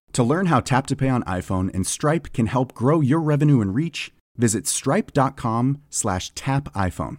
To 0.13 0.23
learn 0.23 0.47
how 0.47 0.59
Tap 0.59 0.87
to 0.87 0.95
Pay 0.95 1.09
on 1.09 1.23
iPhone 1.23 1.73
and 1.73 1.87
Stripe 1.87 2.33
can 2.33 2.47
help 2.47 2.73
grow 2.73 2.99
your 2.99 3.21
revenue 3.21 3.61
and 3.61 3.73
reach, 3.73 4.11
visit 4.35 4.67
stripe.com 4.67 5.81
slash 5.89 6.33
tap 6.35 6.65
iPhone. 6.73 7.17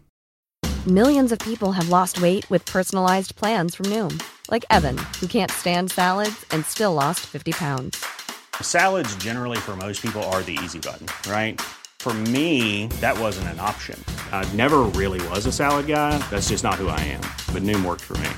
Millions 0.87 1.31
of 1.31 1.39
people 1.39 1.73
have 1.73 1.89
lost 1.89 2.21
weight 2.21 2.49
with 2.51 2.67
personalized 2.67 3.37
plans 3.37 3.75
from 3.77 3.87
Noom, 3.87 4.21
like 4.51 4.65
Evan, 4.69 4.99
who 5.21 5.27
can't 5.27 5.51
stand 5.51 5.93
salads 5.93 6.45
and 6.51 6.67
still 6.67 6.93
lost 6.93 7.21
50 7.21 7.53
pounds. 7.53 8.05
Salads, 8.61 9.15
generally, 9.17 9.59
for 9.59 9.77
most 9.77 10.03
people, 10.03 10.23
are 10.25 10.43
the 10.43 10.59
easy 10.65 10.81
button, 10.81 11.07
right? 11.31 11.61
For 12.01 12.13
me, 12.13 12.89
that 13.01 13.17
wasn't 13.17 13.49
an 13.49 13.61
option. 13.61 14.03
I 14.33 14.45
never 14.55 14.81
really 15.01 15.27
was 15.29 15.47
a 15.47 15.53
salad 15.53 15.87
guy. 15.87 16.19
That's 16.31 16.49
just 16.49 16.65
not 16.65 16.75
who 16.75 16.89
I 16.89 16.99
am. 16.99 17.23
But 17.55 17.63
Noom 17.63 17.85
worked 17.85 18.03
for 18.03 18.19
me. 18.19 18.29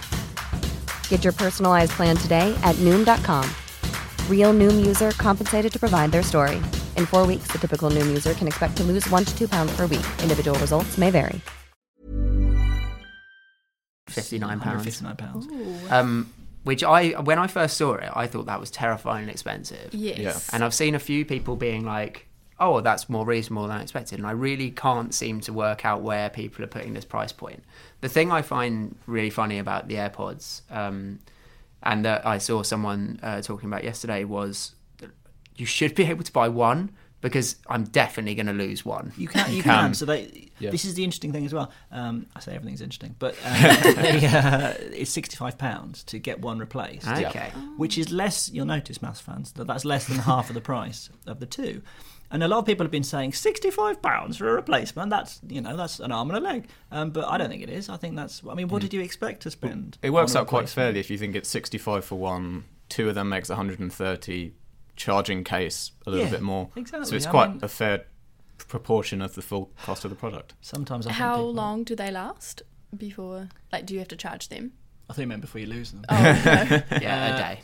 Get 1.08 1.24
your 1.24 1.32
personalized 1.32 1.92
plan 1.92 2.16
today 2.16 2.54
at 2.62 2.76
Noom.com. 2.76 3.48
Real 4.28 4.52
Noom 4.52 4.84
user 4.84 5.12
compensated 5.12 5.72
to 5.72 5.78
provide 5.78 6.12
their 6.12 6.22
story. 6.22 6.56
In 6.98 7.06
four 7.06 7.26
weeks, 7.26 7.50
the 7.50 7.58
typical 7.58 7.88
Noom 7.88 8.06
user 8.08 8.34
can 8.34 8.46
expect 8.46 8.76
to 8.76 8.82
lose 8.82 9.08
one 9.08 9.24
to 9.24 9.38
two 9.38 9.48
pounds 9.48 9.74
per 9.74 9.86
week. 9.86 10.04
Individual 10.22 10.58
results 10.58 10.98
may 10.98 11.10
vary. 11.10 11.40
Fifty-nine 14.08 14.60
pounds. 14.60 15.00
£159. 15.00 15.90
Um, 15.90 16.32
which 16.62 16.84
I, 16.84 17.10
when 17.20 17.38
I 17.38 17.46
first 17.46 17.76
saw 17.76 17.94
it, 17.94 18.10
I 18.14 18.26
thought 18.26 18.46
that 18.46 18.60
was 18.60 18.70
terrifyingly 18.70 19.32
expensive. 19.32 19.92
Yes. 19.92 20.18
Yeah. 20.18 20.38
And 20.52 20.62
I've 20.62 20.74
seen 20.74 20.94
a 20.94 20.98
few 20.98 21.24
people 21.24 21.56
being 21.56 21.84
like, 21.84 22.28
"Oh, 22.60 22.80
that's 22.80 23.08
more 23.08 23.24
reasonable 23.26 23.66
than 23.66 23.78
I 23.78 23.82
expected," 23.82 24.18
and 24.18 24.26
I 24.26 24.30
really 24.30 24.70
can't 24.70 25.12
seem 25.12 25.40
to 25.40 25.52
work 25.52 25.84
out 25.84 26.02
where 26.02 26.30
people 26.30 26.64
are 26.64 26.68
putting 26.68 26.94
this 26.94 27.04
price 27.04 27.32
point. 27.32 27.64
The 28.02 28.08
thing 28.08 28.30
I 28.30 28.42
find 28.42 28.96
really 29.06 29.30
funny 29.30 29.58
about 29.58 29.88
the 29.88 29.96
AirPods, 29.96 30.62
um, 30.70 31.18
and 31.84 32.04
that 32.04 32.26
I 32.26 32.38
saw 32.38 32.62
someone 32.62 33.20
uh, 33.22 33.40
talking 33.42 33.68
about 33.68 33.84
yesterday, 33.84 34.24
was 34.24 34.74
you 35.56 35.66
should 35.66 35.94
be 35.94 36.04
able 36.04 36.24
to 36.24 36.32
buy 36.32 36.48
one 36.48 36.90
because 37.20 37.56
I'm 37.68 37.84
definitely 37.84 38.34
going 38.34 38.46
to 38.48 38.52
lose 38.52 38.84
one. 38.84 39.12
You 39.16 39.28
can, 39.28 39.50
you 39.54 39.62
can. 39.70 39.84
can. 39.84 39.94
So 39.94 40.04
they, 40.04 40.50
Yeah. 40.58 40.70
this 40.70 40.84
is 40.84 40.94
the 40.94 41.04
interesting 41.04 41.32
thing 41.32 41.46
as 41.46 41.54
well. 41.54 41.70
Um, 41.90 42.26
I 42.36 42.40
say 42.40 42.54
everything's 42.54 42.80
interesting, 42.82 43.14
but 43.18 43.34
uh, 43.44 43.92
they, 43.94 44.26
uh, 44.26 44.74
it's 44.92 45.10
sixty-five 45.10 45.56
pounds 45.56 46.02
to 46.04 46.18
get 46.18 46.40
one 46.40 46.58
replaced. 46.58 47.06
Okay. 47.08 47.50
which 47.76 47.96
is 47.98 48.10
less. 48.12 48.50
You'll 48.50 48.66
notice, 48.66 49.00
Mass 49.00 49.20
fans, 49.20 49.52
that 49.52 49.66
that's 49.66 49.84
less 49.84 50.06
than 50.06 50.18
half 50.18 50.50
of 50.50 50.54
the 50.54 50.60
price 50.60 51.08
of 51.26 51.40
the 51.40 51.46
two. 51.46 51.80
And 52.34 52.42
a 52.42 52.48
lot 52.48 52.58
of 52.58 52.66
people 52.66 52.82
have 52.84 52.90
been 52.90 53.04
saying 53.04 53.32
sixty-five 53.34 54.02
pounds 54.02 54.36
for 54.38 54.48
a 54.48 54.52
replacement. 54.54 55.08
That's 55.10 55.40
you 55.48 55.60
know 55.60 55.76
that's 55.76 56.00
an 56.00 56.10
arm 56.10 56.30
and 56.30 56.38
a 56.38 56.40
leg. 56.40 56.66
Um, 56.90 57.10
but 57.10 57.26
I 57.28 57.38
don't 57.38 57.48
think 57.48 57.62
it 57.62 57.70
is. 57.70 57.88
I 57.88 57.96
think 57.96 58.16
that's. 58.16 58.42
I 58.50 58.54
mean, 58.54 58.66
what 58.68 58.82
did 58.82 58.92
you 58.92 59.00
expect 59.00 59.42
to 59.42 59.52
spend? 59.52 59.98
It 60.02 60.10
works 60.10 60.34
out 60.34 60.48
quite 60.48 60.68
fairly 60.68 60.98
if 60.98 61.10
you 61.10 61.16
think 61.16 61.36
it's 61.36 61.48
65 61.48 62.04
for 62.04 62.16
one, 62.18 62.64
two 62.88 63.08
of 63.08 63.14
them 63.14 63.28
makes 63.28 63.48
130, 63.50 64.52
charging 64.96 65.44
case 65.44 65.92
a 66.06 66.10
little 66.10 66.26
Yeah, 66.26 66.32
bit 66.32 66.42
more. 66.42 66.70
exactly. 66.74 67.08
So 67.08 67.14
it's 67.16 67.26
I 67.26 67.30
quite 67.30 67.50
mean- 67.50 67.60
a 67.62 67.68
fair 67.68 68.04
proportion 68.68 69.22
of 69.22 69.34
the 69.36 69.42
full 69.42 69.70
cost 69.84 70.04
of 70.04 70.10
the 70.10 70.16
product. 70.16 70.54
Sometimes 70.60 71.06
I 71.06 71.10
think 71.10 71.18
How 71.18 71.36
people- 71.36 71.54
long 71.54 71.84
do 71.84 71.94
they 71.94 72.10
last 72.10 72.62
before? 72.96 73.48
Like, 73.72 73.86
do 73.86 73.94
you 73.94 74.00
have 74.00 74.08
to 74.08 74.16
charge 74.16 74.48
them? 74.48 74.72
I 75.08 75.12
think 75.12 75.24
you 75.24 75.28
meant 75.28 75.40
before 75.42 75.60
you 75.60 75.66
lose 75.68 75.92
them. 75.92 76.04
Oh, 76.08 76.14
no. 76.16 76.82
Yeah, 77.00 77.26
Uh, 77.30 77.34
a 77.34 77.38
day. 77.38 77.60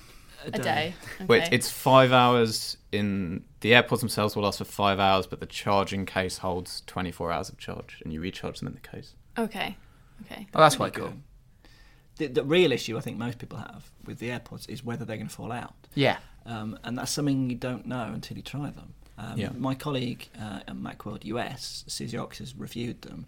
A 0.46 0.50
day. 0.53 0.94
Okay. 1.16 1.24
Wait, 1.26 1.48
it's 1.53 1.70
five 1.70 2.12
hours 2.12 2.76
in 2.92 3.44
the 3.61 3.72
AirPods 3.72 4.00
themselves 4.00 4.35
will 4.35 4.42
last 4.44 4.59
for 4.59 4.64
five 4.64 4.98
hours, 4.98 5.26
but 5.26 5.40
the 5.40 5.46
charging 5.46 6.07
case 6.07 6.38
holds 6.38 6.83
24 6.87 7.31
hours 7.33 7.48
of 7.48 7.59
charge, 7.59 8.00
and 8.05 8.12
you 8.12 8.20
recharge 8.20 8.59
them 8.59 8.68
in 8.68 8.74
the 8.74 8.81
case. 8.81 9.14
okay. 9.38 9.76
Okay. 10.26 10.46
Oh, 10.55 10.61
that's 10.61 10.76
quite 10.76 10.92
cool. 10.92 11.14
The, 12.16 12.26
the 12.26 12.44
real 12.44 12.72
issue 12.72 12.98
I 12.98 13.00
think 13.00 13.16
most 13.16 13.38
people 13.38 13.57
have 13.59 13.90
with 14.05 14.18
the 14.18 14.29
AirPods 14.29 14.68
is 14.68 14.85
whether 14.85 15.05
they're 15.07 15.16
going 15.16 15.29
to 15.29 15.35
fall 15.35 15.50
out. 15.53 15.74
Yeah. 15.94 16.18
Um, 16.44 16.79
and 16.85 16.98
that's 16.98 17.11
something 17.11 17.48
you 17.48 17.57
don't 17.57 17.87
know 17.87 18.11
until 18.12 18.37
you 18.37 18.42
try 18.42 18.68
them. 18.70 18.92
Um, 19.16 19.38
Yeah. 19.38 19.50
My 19.57 19.74
colleague 19.74 20.29
uh, 20.38 20.61
at 20.68 20.74
Macworld 20.76 21.24
US, 21.24 21.85
Susie 21.87 22.18
Ochs, 22.18 22.37
has 22.38 22.55
reviewed 22.55 23.00
them, 23.03 23.24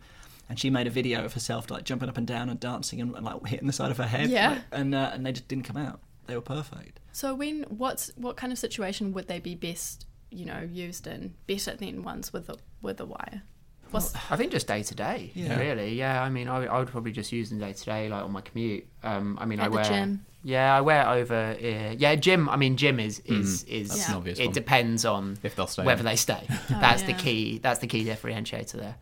and 0.51 0.59
she 0.59 0.68
made 0.68 0.87
a 0.87 0.90
video 0.90 1.25
of 1.25 1.33
herself 1.33 1.70
like 1.70 1.85
jumping 1.85 2.11
up 2.11 2.18
and 2.18 2.27
down 2.27 2.51
and 2.51 2.61
dancing 2.61 3.01
and, 3.01 3.14
and 3.14 3.25
like 3.25 3.46
hitting 3.46 3.66
the 3.66 3.72
side 3.72 3.90
of 3.90 3.96
her 3.96 4.07
head. 4.07 4.29
Yeah. 4.29 4.51
like, 4.51 4.62
and 4.72 4.94
uh, 4.94 5.11
and 5.14 5.25
they 5.25 5.33
just 5.33 5.48
didn't 5.48 5.64
come 5.64 5.79
out. 5.79 6.01
They 6.27 6.35
were 6.35 6.42
perfect. 6.42 7.01
So 7.12 7.35
when 7.35 7.62
what's 7.64 8.11
what 8.16 8.37
kind 8.37 8.53
of 8.53 8.59
situation 8.59 9.12
would 9.12 9.29
they 9.29 9.38
be 9.38 9.55
best, 9.55 10.07
you 10.31 10.44
know, 10.46 10.66
used 10.72 11.07
in? 11.07 11.35
Better 11.46 11.75
than 11.77 12.03
ones 12.03 12.33
with 12.33 12.48
a 12.48 12.57
with 12.81 13.01
a 13.01 13.07
wire. 13.07 13.42
What's 13.90 14.14
I 14.31 14.37
think 14.37 14.53
just 14.53 14.66
day 14.66 14.83
to 14.83 14.94
day, 14.94 15.31
Yeah. 15.35 15.59
really. 15.59 15.94
Yeah, 15.94 16.22
I 16.22 16.31
mean, 16.31 16.48
I, 16.48 16.64
I 16.64 16.79
would 16.79 16.88
probably 16.88 17.12
just 17.12 17.31
use 17.31 17.51
them 17.51 17.59
day 17.59 17.75
to 17.75 17.85
day, 17.85 18.09
like 18.09 18.25
on 18.25 18.33
my 18.33 18.40
commute. 18.40 18.87
Um, 19.03 19.37
I 19.38 19.44
mean, 19.44 19.61
I 19.61 19.64
At 19.66 19.70
the 19.70 19.75
wear. 19.77 19.85
gym. 19.85 20.25
Yeah, 20.44 20.75
I 20.77 20.81
wear 20.81 21.07
over 21.07 21.55
ear. 21.61 21.94
Yeah, 21.98 22.14
gym. 22.16 22.48
I 22.48 22.57
mean, 22.57 22.77
gym 22.79 22.98
is 22.98 23.18
is 23.27 23.64
is. 23.64 23.90
That's 23.90 24.09
an 24.09 24.14
obvious 24.14 24.38
it 24.38 24.46
one. 24.46 24.55
depends 24.55 25.05
on 25.05 25.37
If 25.42 25.55
they'll 25.57 25.66
stay 25.66 25.85
whether 25.85 26.03
they 26.03 26.16
stay. 26.16 26.46
that's 26.70 27.03
the 27.03 27.12
key. 27.12 27.59
That's 27.59 27.81
the 27.81 27.87
key 27.87 28.05
differentiator 28.07 28.72
there. 28.72 28.96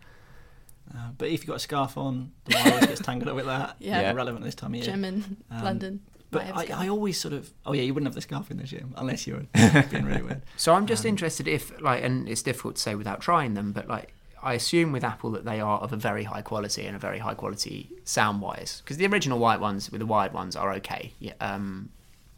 Uh, 0.93 1.11
but 1.17 1.29
if 1.29 1.35
you've 1.41 1.47
got 1.47 1.57
a 1.57 1.61
scarf 1.61 1.97
on, 1.97 2.33
the 2.47 2.57
wire 2.57 2.81
gets 2.81 3.01
tangled 3.01 3.29
up 3.29 3.37
with 3.37 3.47
that. 3.47 3.77
Yeah. 3.81 4.03
Not 4.03 4.17
relevant 4.17 4.45
this 4.45 4.57
time 4.57 4.73
of 4.75 4.77
year. 4.81 4.85
gym 4.87 5.05
in 5.05 5.37
Um, 5.53 5.63
London? 5.65 6.01
But 6.31 6.55
might 6.55 6.71
I. 6.71 6.85
I 6.85 6.89
always 6.89 7.19
sort 7.19 7.35
of. 7.35 7.51
Oh 7.67 7.73
yeah, 7.73 7.83
you 7.83 7.93
wouldn't 7.93 8.07
have 8.09 8.15
the 8.15 8.21
scarf 8.21 8.51
in 8.51 8.57
the 8.57 8.65
gym 8.65 8.95
unless 8.97 9.27
you're 9.27 9.43
being 9.91 10.05
really 10.05 10.23
weird. 10.23 10.43
So 10.57 10.75
I'm 10.75 10.87
just 10.87 11.05
interested 11.05 11.49
if 11.49 11.81
like, 11.81 12.05
and 12.05 12.29
it's 12.29 12.43
difficult 12.43 12.77
to 12.77 12.83
say 12.83 12.95
without 12.95 13.21
trying 13.21 13.55
them, 13.55 13.73
but 13.73 13.89
like, 13.89 14.15
I 14.43 14.55
assume 14.55 14.93
with 14.93 15.05
Apple 15.05 15.31
that 15.33 15.45
they 15.45 15.61
are 15.61 15.79
of 15.81 15.93
a 15.93 15.97
very 15.97 16.25
high 16.25 16.43
quality 16.43 16.87
and 16.87 16.95
a 16.95 16.99
very 16.99 17.19
high 17.19 17.35
quality 17.35 17.91
sound 18.05 18.41
wise, 18.41 18.81
because 18.85 18.97
the 18.97 19.07
original 19.07 19.39
white 19.39 19.61
ones 19.61 19.91
with 19.91 19.99
the 19.99 20.07
wired 20.07 20.33
ones 20.33 20.57
are 20.57 20.73
okay. 20.75 21.13
Yeah. 21.19 21.35
Um, 21.41 21.91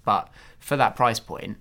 but 0.05 0.29
for 0.59 0.77
that 0.77 0.97
price 0.97 1.21
point, 1.21 1.59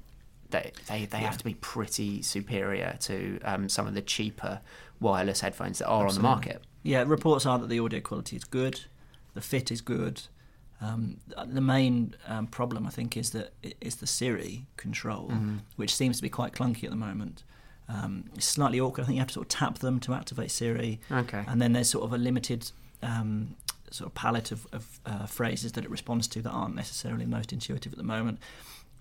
they 0.49 0.71
they, 0.87 1.05
they 1.05 1.19
have 1.19 1.37
to 1.37 1.43
be 1.43 1.55
pretty 1.55 2.21
superior 2.21 2.97
to 3.01 3.39
um, 3.43 3.69
some 3.69 3.87
of 3.87 3.93
the 3.93 4.01
cheaper 4.01 4.61
wireless 4.99 5.41
headphones 5.41 5.79
that 5.79 5.87
are 5.87 6.07
on 6.07 6.13
the 6.13 6.21
market. 6.21 6.61
Yeah, 6.83 7.03
reports 7.05 7.45
are 7.45 7.59
that 7.59 7.67
the 7.69 7.79
audio 7.79 7.99
quality 7.99 8.35
is 8.35 8.43
good, 8.43 8.81
the 9.33 9.41
fit 9.41 9.71
is 9.71 9.81
good. 9.81 10.21
Um, 10.81 11.17
the 11.45 11.61
main 11.61 12.15
um, 12.27 12.47
problem, 12.47 12.87
I 12.87 12.89
think, 12.89 13.15
is 13.15 13.29
that 13.31 13.53
is 13.81 13.97
the 13.97 14.07
Siri 14.07 14.65
control, 14.77 15.29
Mm-hmm. 15.29 15.57
which 15.75 15.93
seems 15.95 16.17
to 16.17 16.23
be 16.23 16.29
quite 16.29 16.53
clunky 16.53 16.83
at 16.85 16.89
the 16.89 16.95
moment. 16.95 17.43
Um, 17.87 18.25
it's 18.35 18.45
slightly 18.45 18.79
awkward. 18.79 19.03
I 19.03 19.05
think 19.05 19.15
you 19.15 19.19
have 19.21 19.27
to 19.27 19.33
sort 19.33 19.45
of 19.45 19.49
tap 19.49 19.79
them 19.79 19.99
to 20.01 20.13
activate 20.13 20.49
Siri, 20.49 20.99
Okay. 21.11 21.43
and 21.47 21.61
then 21.61 21.73
there's 21.73 21.89
sort 21.89 22.05
of 22.05 22.13
a 22.13 22.17
limited 22.17 22.71
um, 23.03 23.55
sort 23.91 24.07
of 24.09 24.15
palette 24.15 24.51
of, 24.51 24.65
of 24.71 24.99
uh, 25.05 25.25
phrases 25.27 25.73
that 25.73 25.83
it 25.83 25.89
responds 25.91 26.27
to 26.29 26.41
that 26.41 26.49
aren't 26.49 26.75
necessarily 26.75 27.25
the 27.25 27.31
most 27.31 27.51
intuitive 27.53 27.91
at 27.91 27.97
the 27.97 28.03
moment. 28.05 28.39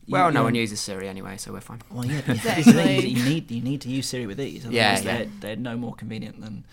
You- 0.06 0.12
Well, 0.14 0.32
no 0.32 0.42
one 0.42 0.54
uses 0.56 0.80
Siri 0.80 1.08
anyway, 1.08 1.36
so 1.38 1.52
we're 1.52 1.60
fine. 1.60 1.80
well, 1.90 2.04
yeah, 2.04 2.20
but 2.26 2.36
Exactly. 2.36 2.62
this 2.64 2.66
is 2.66 2.74
the 2.74 2.82
thing, 2.82 3.16
you 3.16 3.24
need 3.24 3.50
you 3.50 3.62
need 3.62 3.80
to 3.82 3.88
use 3.88 4.06
Siri 4.08 4.26
with 4.26 4.36
these. 4.38 4.64
Otherwise 4.66 4.74
Yeah, 4.74 4.96
yeah. 4.98 5.02
They're, 5.18 5.28
they're 5.40 5.56
no 5.56 5.76
more 5.76 5.94
convenient 5.94 6.40
than 6.40 6.64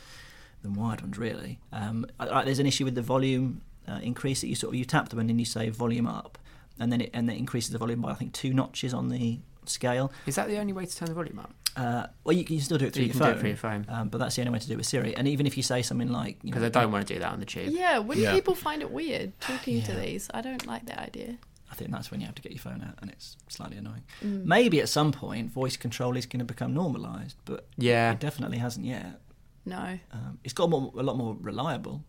than 0.64 0.74
wired 0.74 1.02
ones, 1.02 1.18
really. 1.20 1.60
Um, 1.72 2.08
I- 2.20 2.30
I- 2.40 2.44
there's 2.46 2.60
an 2.60 2.66
issue 2.66 2.84
with 2.84 2.96
the 2.96 3.02
volume 3.04 3.62
uh, 3.88 4.00
increase 4.02 4.44
it. 4.44 4.48
you 4.48 4.56
sort 4.56 4.74
of 4.74 4.80
you 4.80 4.86
tap 4.86 5.10
them 5.10 5.20
and 5.20 5.30
then 5.30 5.40
you 5.40 5.46
say 5.46 5.70
volume 5.70 6.08
up, 6.08 6.38
and 6.80 6.92
then 6.92 7.02
it 7.02 7.10
and 7.14 7.30
it 7.30 7.38
increases 7.38 7.72
the 7.72 7.78
volume 7.78 8.02
by 8.02 8.12
I 8.12 8.16
think 8.16 8.34
two 8.34 8.54
notches 8.54 8.94
on 8.94 9.10
the 9.10 9.40
scale. 9.66 10.12
Is 10.26 10.36
that 10.36 10.48
the 10.48 10.58
only 10.60 10.74
way 10.74 10.86
to 10.86 10.96
turn 10.96 11.08
the 11.10 11.14
volume 11.14 11.40
up? 11.40 11.54
Uh, 11.76 12.08
well, 12.24 12.36
you 12.36 12.44
can 12.44 12.60
still 12.60 12.78
do 12.80 12.86
it 12.86 12.94
through 12.94 13.04
You 13.04 13.08
your 13.10 13.18
can 13.20 13.32
do 13.34 13.38
it 13.38 13.40
through 13.40 13.50
your 13.50 13.58
phone. 13.58 13.86
um, 13.90 14.10
but 14.10 14.18
that's 14.18 14.36
the 14.36 14.42
only 14.42 14.52
way 14.54 14.58
to 14.60 14.68
do 14.68 14.74
it 14.74 14.78
with 14.78 14.88
Siri. 14.88 15.16
And 15.16 15.28
even 15.28 15.46
if 15.46 15.56
you 15.58 15.62
say 15.62 15.84
something 15.84 16.12
like, 16.12 16.42
Because 16.42 16.64
I 16.64 16.70
don't 16.70 16.92
want 16.92 17.06
to 17.08 17.14
do 17.14 17.20
that 17.20 17.32
on 17.32 17.40
the 17.40 17.46
tube. 17.46 17.70
Yeah, 17.72 18.00
wouldn't 18.00 18.24
Yeah. 18.24 18.34
people 18.34 18.56
find 18.56 18.82
it 18.82 18.90
weird 18.90 19.40
talking 19.40 19.84
to 19.84 19.94
these? 19.94 20.28
I 20.34 20.42
don't 20.42 20.66
like 20.66 20.88
that 20.88 20.98
idea. 20.98 21.38
I 21.72 21.76
think 21.76 21.92
that's 21.92 22.10
when 22.10 22.20
you 22.20 22.26
have 22.26 22.34
to 22.36 22.42
get 22.42 22.52
your 22.52 22.62
phone 22.62 22.82
out, 22.82 22.96
and 23.02 23.12
it's 23.12 23.38
slightly 23.50 23.78
annoying. 23.78 24.02
Mm. 24.24 24.46
Maybe 24.46 24.82
at 24.82 24.90
some 24.90 25.12
point, 25.12 25.52
voice 25.52 25.78
control 25.78 26.18
is 26.18 26.26
going 26.26 26.40
to 26.40 26.46
become 26.46 26.74
normalised, 26.74 27.36
but 27.46 27.68
Yeah. 27.78 28.14
it 28.14 28.20
definitely 28.22 28.58
hasn't 28.58 28.86
yet. 28.88 29.22
No. 29.66 30.00
Um, 30.12 30.40
it's 30.44 30.54
got 30.54 30.72
more, 30.72 30.92
a 30.98 31.04
lot 31.04 31.16
more 31.18 31.38
reliable. 31.40 32.04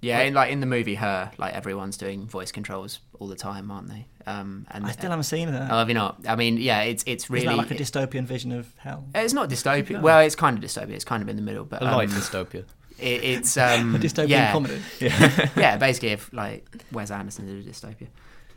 Yeah, 0.00 0.20
in, 0.20 0.34
like 0.34 0.52
in 0.52 0.60
the 0.60 0.66
movie 0.66 0.94
Her, 0.94 1.32
like 1.38 1.54
everyone's 1.54 1.96
doing 1.96 2.26
voice 2.26 2.52
controls 2.52 3.00
all 3.18 3.26
the 3.26 3.34
time, 3.36 3.70
aren't 3.70 3.88
they? 3.88 4.06
Um, 4.26 4.66
and 4.70 4.86
I 4.86 4.92
still 4.92 5.10
haven't 5.10 5.24
seen 5.24 5.50
that. 5.50 5.70
Oh, 5.72 5.78
have 5.78 5.88
you 5.88 5.94
not? 5.94 6.18
I 6.28 6.36
mean, 6.36 6.56
yeah, 6.58 6.82
it's 6.82 7.02
it's 7.06 7.28
really 7.30 7.46
Isn't 7.46 7.56
that 7.56 7.70
like 7.70 7.80
a 7.80 7.82
dystopian 7.82 8.24
vision 8.24 8.52
of 8.52 8.72
hell? 8.78 9.06
it's 9.14 9.32
not 9.32 9.48
dystopian. 9.48 10.02
Well, 10.02 10.20
it's 10.20 10.36
kind 10.36 10.56
of 10.56 10.62
dystopian. 10.62 10.90
It's 10.92 11.04
kind 11.04 11.22
of 11.22 11.28
in 11.28 11.36
the 11.36 11.42
middle, 11.42 11.64
but 11.64 11.82
A 11.82 11.86
light 11.86 12.10
um, 12.10 12.14
dystopia. 12.14 12.64
it, 12.98 13.24
it's 13.24 13.56
um, 13.66 13.94
a 13.94 13.98
dystopian 13.98 14.28
yeah, 14.28 14.52
comedy. 14.52 14.80
yeah, 15.00 15.76
basically, 15.78 16.10
if 16.10 16.32
like 16.32 16.66
Wes 16.92 17.10
Anderson 17.10 17.46
did 17.46 17.66
a 17.66 17.68
dystopia, 17.70 18.06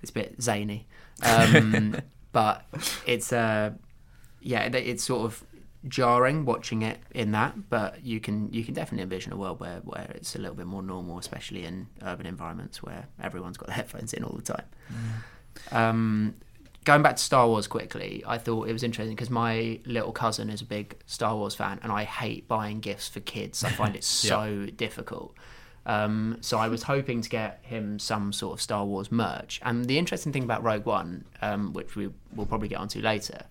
it's 0.01 0.11
a 0.11 0.13
bit 0.13 0.41
zany, 0.41 0.85
um, 1.23 1.95
but 2.33 2.65
it's 3.07 3.31
uh, 3.33 3.71
yeah, 4.41 4.63
it- 4.65 4.75
it's 4.75 5.03
sort 5.03 5.25
of 5.25 5.43
jarring 5.87 6.45
watching 6.45 6.81
it 6.83 6.99
in 7.11 7.31
that, 7.31 7.69
but 7.69 8.03
you 8.03 8.19
can 8.19 8.51
you 8.53 8.63
can 8.63 8.73
definitely 8.73 9.03
envision 9.03 9.33
a 9.33 9.37
world 9.37 9.59
where 9.59 9.79
where 9.83 10.11
it's 10.15 10.35
a 10.35 10.39
little 10.39 10.55
bit 10.55 10.67
more 10.67 10.83
normal, 10.83 11.17
especially 11.17 11.65
in 11.65 11.87
urban 12.03 12.25
environments 12.25 12.83
where 12.83 13.07
everyone's 13.21 13.57
got 13.57 13.67
their 13.67 13.75
headphones 13.81 14.13
in 14.13 14.23
all 14.23 14.35
the 14.35 14.41
time. 14.41 14.65
Um, 15.71 16.35
going 16.83 17.01
back 17.01 17.15
to 17.15 17.23
Star 17.23 17.47
Wars 17.47 17.67
quickly, 17.67 18.23
I 18.25 18.37
thought 18.37 18.67
it 18.67 18.73
was 18.73 18.83
interesting 18.83 19.15
because 19.15 19.29
my 19.29 19.79
little 19.85 20.11
cousin 20.11 20.49
is 20.49 20.61
a 20.61 20.65
big 20.65 20.97
Star 21.05 21.35
Wars 21.35 21.55
fan, 21.55 21.79
and 21.83 21.91
I 21.91 22.03
hate 22.03 22.47
buying 22.47 22.79
gifts 22.79 23.07
for 23.09 23.19
kids. 23.19 23.63
I 23.63 23.69
find 23.69 23.95
it 23.95 24.03
so 24.05 24.67
difficult. 24.75 25.35
Um, 25.85 26.37
so 26.41 26.59
I 26.59 26.67
was 26.67 26.83
hoping 26.83 27.21
to 27.21 27.29
get 27.29 27.59
him 27.63 27.97
some 27.97 28.33
sort 28.33 28.53
of 28.53 28.61
Star 28.61 28.85
Wars 28.85 29.11
merch. 29.11 29.59
And 29.63 29.85
the 29.85 29.97
interesting 29.97 30.31
thing 30.31 30.43
about 30.43 30.63
Rogue 30.63 30.85
One, 30.85 31.25
um, 31.41 31.73
which 31.73 31.95
we 31.95 32.11
will 32.35 32.45
probably 32.45 32.67
get 32.67 32.77
onto 32.77 33.01
later, 33.01 33.45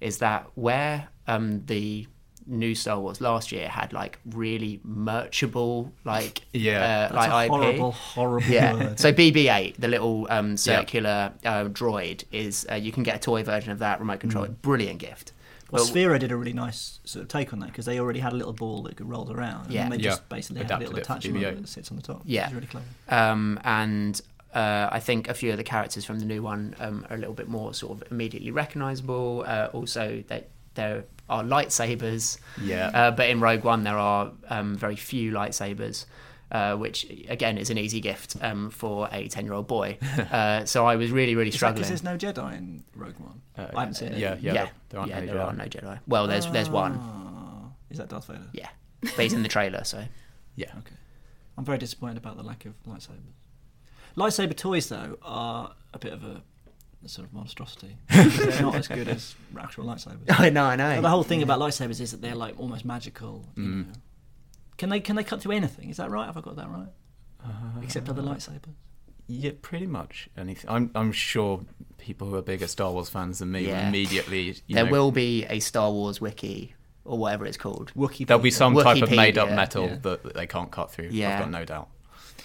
is 0.00 0.18
that 0.18 0.46
where 0.54 1.08
um, 1.30 1.64
the 1.66 2.06
new 2.46 2.74
Star 2.74 2.98
Wars 2.98 3.20
last 3.20 3.52
year 3.52 3.68
had 3.68 3.92
like 3.92 4.18
really 4.26 4.80
merchable 4.82 5.92
like 6.04 6.42
Yeah. 6.52 7.08
uh, 7.10 7.12
That's 7.12 7.14
like 7.14 7.30
a 7.30 7.44
IP. 7.44 7.50
horrible, 7.50 7.92
horrible 7.92 8.48
Yeah. 8.48 8.72
word. 8.74 8.98
So 9.00 9.12
BB-8, 9.12 9.76
the 9.76 9.88
little 9.88 10.26
um, 10.30 10.56
circular 10.56 11.32
uh, 11.44 11.64
droid, 11.64 12.24
is 12.32 12.66
uh, 12.70 12.74
you 12.74 12.92
can 12.92 13.02
get 13.02 13.16
a 13.16 13.18
toy 13.18 13.42
version 13.44 13.70
of 13.72 13.78
that 13.80 14.00
remote 14.00 14.20
control. 14.20 14.46
Mm. 14.46 14.62
Brilliant 14.62 14.98
gift. 14.98 15.32
Well, 15.70 15.84
But- 15.84 15.94
Sphero 15.94 16.18
did 16.18 16.32
a 16.32 16.36
really 16.36 16.52
nice 16.52 16.98
sort 17.04 17.22
of 17.22 17.28
take 17.28 17.52
on 17.52 17.60
that 17.60 17.66
because 17.68 17.84
they 17.86 18.00
already 18.00 18.20
had 18.20 18.32
a 18.32 18.36
little 18.36 18.52
ball 18.52 18.82
that 18.84 18.96
could 18.96 19.08
roll 19.08 19.30
around. 19.30 19.70
Yeah. 19.70 19.84
And 19.84 19.92
they 19.92 19.98
Yeah. 19.98 20.10
just 20.10 20.28
basically 20.28 20.62
had 20.62 20.70
a 20.72 20.78
little 20.78 20.96
Adapted 20.96 20.98
it 20.98 21.06
for 21.06 21.12
attachment 21.38 21.62
that 21.62 21.68
sits 21.68 21.90
on 21.92 21.96
the 21.96 22.02
top. 22.02 22.22
Yeah. 22.24 22.46
It's 22.46 22.54
really 22.54 22.66
clever. 22.66 22.86
um, 23.08 23.60
and 23.64 24.20
uh, 24.52 24.88
I 24.90 24.98
think 24.98 25.28
a 25.28 25.34
few 25.34 25.52
of 25.52 25.58
the 25.58 25.62
characters 25.62 26.04
from 26.04 26.18
the 26.18 26.24
new 26.24 26.42
one 26.42 26.74
um, 26.80 27.06
are 27.08 27.14
a 27.14 27.18
little 27.20 27.34
bit 27.34 27.46
more 27.48 27.72
sort 27.74 27.92
of 28.02 28.10
immediately 28.10 28.50
recognisable. 28.50 29.44
Uh, 29.46 29.68
also, 29.72 30.24
they, 30.26 30.44
there 30.74 31.04
are 31.30 31.42
lightsabers, 31.42 32.38
Yeah. 32.60 32.88
uh, 32.92 33.10
but 33.12 33.28
in 33.30 33.40
Rogue 33.40 33.64
One 33.64 33.84
there 33.84 33.96
are 33.98 34.32
um, 34.48 34.76
very 34.76 34.96
few 34.96 35.32
lightsabers. 35.32 36.04
Uh, 36.52 36.74
which 36.74 37.06
again 37.28 37.56
is 37.58 37.70
an 37.70 37.78
easy 37.78 38.00
gift 38.00 38.34
um, 38.42 38.70
for 38.70 39.08
a 39.12 39.28
ten-year-old 39.28 39.68
boy. 39.68 39.96
Uh, 40.32 40.64
so 40.64 40.84
I 40.84 40.96
was 40.96 41.12
really, 41.12 41.36
really 41.36 41.50
Is 41.50 41.54
struggling. 41.54 41.84
because 41.84 42.02
there's 42.02 42.02
no 42.02 42.16
Jedi 42.18 42.58
in 42.58 42.82
Rogue 42.96 43.14
One? 43.18 43.40
Uh, 43.56 43.68
I 43.76 43.80
haven't 43.82 43.94
seen 43.94 44.08
it. 44.08 44.18
yeah, 44.18 44.34
yeah, 44.40 44.52
yeah, 44.52 44.52
there- 44.64 44.70
there 44.88 45.00
aren't 45.00 45.10
yeah, 45.12 45.20
there 45.26 45.40
are 45.40 45.52
no 45.52 45.64
Jedi. 45.66 46.00
Well, 46.08 46.26
there's 46.26 46.50
there's 46.50 46.68
one. 46.68 46.98
Ah, 47.00 47.68
is 47.88 47.98
that 47.98 48.08
Darth 48.08 48.26
Vader? 48.26 48.48
Yeah, 48.52 48.68
but 49.00 49.10
he's 49.20 49.32
in 49.32 49.44
the 49.44 49.48
trailer, 49.48 49.84
so 49.84 50.02
Yeah. 50.56 50.70
Okay. 50.78 50.96
I'm 51.56 51.64
very 51.64 51.78
disappointed 51.78 52.16
about 52.16 52.36
the 52.36 52.42
lack 52.42 52.64
of 52.66 52.72
lightsabers. 52.84 53.34
Lightsaber 54.16 54.56
toys, 54.56 54.88
though, 54.88 55.18
are 55.22 55.72
a 55.94 55.98
bit 56.00 56.12
of 56.12 56.24
a, 56.24 56.42
a 57.04 57.08
sort 57.08 57.26
of 57.26 57.32
monstrosity. 57.34 57.96
because 58.08 58.36
they're 58.46 58.62
not 58.62 58.74
as 58.74 58.88
good 58.88 59.08
as 59.08 59.34
actual 59.58 59.84
lightsabers. 59.86 60.18
I 60.38 60.50
know, 60.50 60.64
I 60.64 60.76
know. 60.76 61.00
the 61.00 61.08
whole 61.08 61.22
thing 61.22 61.42
about 61.42 61.58
lightsabers 61.60 62.00
is 62.00 62.10
that 62.12 62.20
they're 62.20 62.34
like 62.34 62.58
almost 62.58 62.84
magical. 62.84 63.46
You 63.56 63.62
Mm. 63.62 63.86
know. 63.86 63.92
Can 64.78 64.88
they 64.88 65.00
can 65.00 65.16
they 65.16 65.24
cut 65.24 65.40
through 65.42 65.52
anything? 65.52 65.90
Is 65.90 65.98
that 65.98 66.10
right? 66.10 66.26
Have 66.26 66.36
I 66.36 66.40
got 66.40 66.56
that 66.56 66.68
right? 66.70 66.88
Uh, 67.44 67.80
Except 67.82 68.08
other 68.08 68.22
lightsabers. 68.22 68.74
Yeah, 69.26 69.52
pretty 69.62 69.86
much 69.86 70.28
anything. 70.36 70.68
I'm 70.70 70.90
I'm 70.94 71.12
sure 71.12 71.60
people 71.98 72.28
who 72.28 72.34
are 72.36 72.42
bigger 72.42 72.66
Star 72.66 72.90
Wars 72.90 73.08
fans 73.08 73.38
than 73.40 73.52
me 73.52 73.66
will 73.66 73.74
immediately. 73.74 74.56
You 74.66 74.74
there 74.74 74.84
know, 74.86 74.90
will 74.90 75.12
be 75.12 75.44
a 75.46 75.60
Star 75.60 75.90
Wars 75.92 76.20
wiki 76.20 76.74
or 77.04 77.18
whatever 77.18 77.44
it's 77.46 77.56
called. 77.56 77.92
Wookiee. 77.94 78.26
There'll 78.26 78.42
be 78.42 78.50
some 78.50 78.74
type 78.74 79.02
of 79.02 79.10
made 79.10 79.36
up 79.38 79.48
Wikipedia, 79.48 79.56
metal 79.56 79.86
yeah. 79.86 79.96
that, 80.02 80.22
that 80.24 80.34
they 80.34 80.46
can't 80.46 80.70
cut 80.70 80.90
through. 80.90 81.08
Yeah. 81.10 81.34
I've 81.34 81.40
got 81.40 81.50
no 81.50 81.64
doubt. 81.64 81.88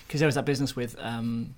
because 0.08 0.20
there 0.20 0.28
was 0.28 0.36
that 0.36 0.46
business 0.46 0.76
with 0.76 0.96
um, 1.00 1.56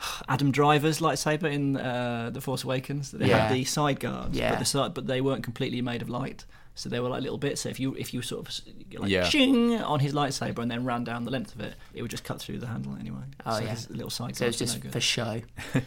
Adam 0.28 0.52
Driver's 0.52 1.00
lightsaber 1.00 1.50
in 1.52 1.76
uh, 1.76 2.30
the 2.32 2.40
Force 2.40 2.64
Awakens. 2.64 3.10
They 3.10 3.28
Yeah. 3.28 3.46
had 3.48 3.54
the 3.56 3.64
side 3.64 4.00
guards, 4.00 4.36
Yeah. 4.36 4.50
but 4.50 4.58
the 4.58 4.64
side, 4.64 4.94
but 4.94 5.06
they 5.06 5.20
weren't 5.20 5.42
completely 5.44 5.82
made 5.82 6.02
of 6.02 6.08
light. 6.08 6.44
So 6.74 6.88
they 6.88 7.00
were 7.00 7.08
like 7.08 7.22
little 7.22 7.38
bits. 7.38 7.62
So 7.62 7.68
if 7.70 7.80
you 7.80 7.94
if 7.96 8.14
you 8.14 8.22
sort 8.22 8.46
of 8.48 8.54
like 9.00 9.10
Yeah. 9.10 9.24
shing 9.24 9.74
on 9.82 9.98
his 9.98 10.12
lightsaber 10.12 10.58
and 10.60 10.70
then 10.70 10.84
ran 10.84 11.02
down 11.02 11.24
the 11.24 11.30
length 11.32 11.54
of 11.56 11.60
it, 11.60 11.74
it 11.92 12.02
would 12.02 12.10
just 12.10 12.22
cut 12.22 12.40
through 12.40 12.58
the 12.58 12.68
handle 12.68 12.96
anyway. 13.00 13.24
Oh, 13.44 13.58
so 13.58 13.64
yeah. 13.64 13.70
his 13.70 13.90
little 13.90 14.10
side 14.10 14.36
So 14.36 14.46
were 14.46 14.52
just 14.52 14.84
no 14.84 14.90
for 14.90 15.00
show. 15.00 15.42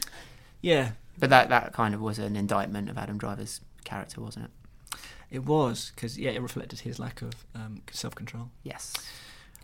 yeah. 0.62 0.92
But 1.18 1.30
that 1.30 1.50
that 1.50 1.74
kind 1.74 1.94
of 1.94 2.02
was 2.02 2.20
an 2.20 2.36
indictment 2.36 2.90
of 2.90 2.98
Adam 2.98 3.18
Driver's 3.18 3.62
character, 3.86 4.20
wasn't 4.22 4.46
it? 4.46 4.98
It 5.30 5.46
was 5.46 5.92
because 5.96 6.18
yeah, 6.18 6.32
it 6.32 6.42
reflected 6.42 6.82
his 6.82 7.00
lack 7.00 7.22
of 7.22 7.32
um, 7.56 7.82
self 7.92 8.14
control. 8.16 8.50
Yes. 8.64 8.94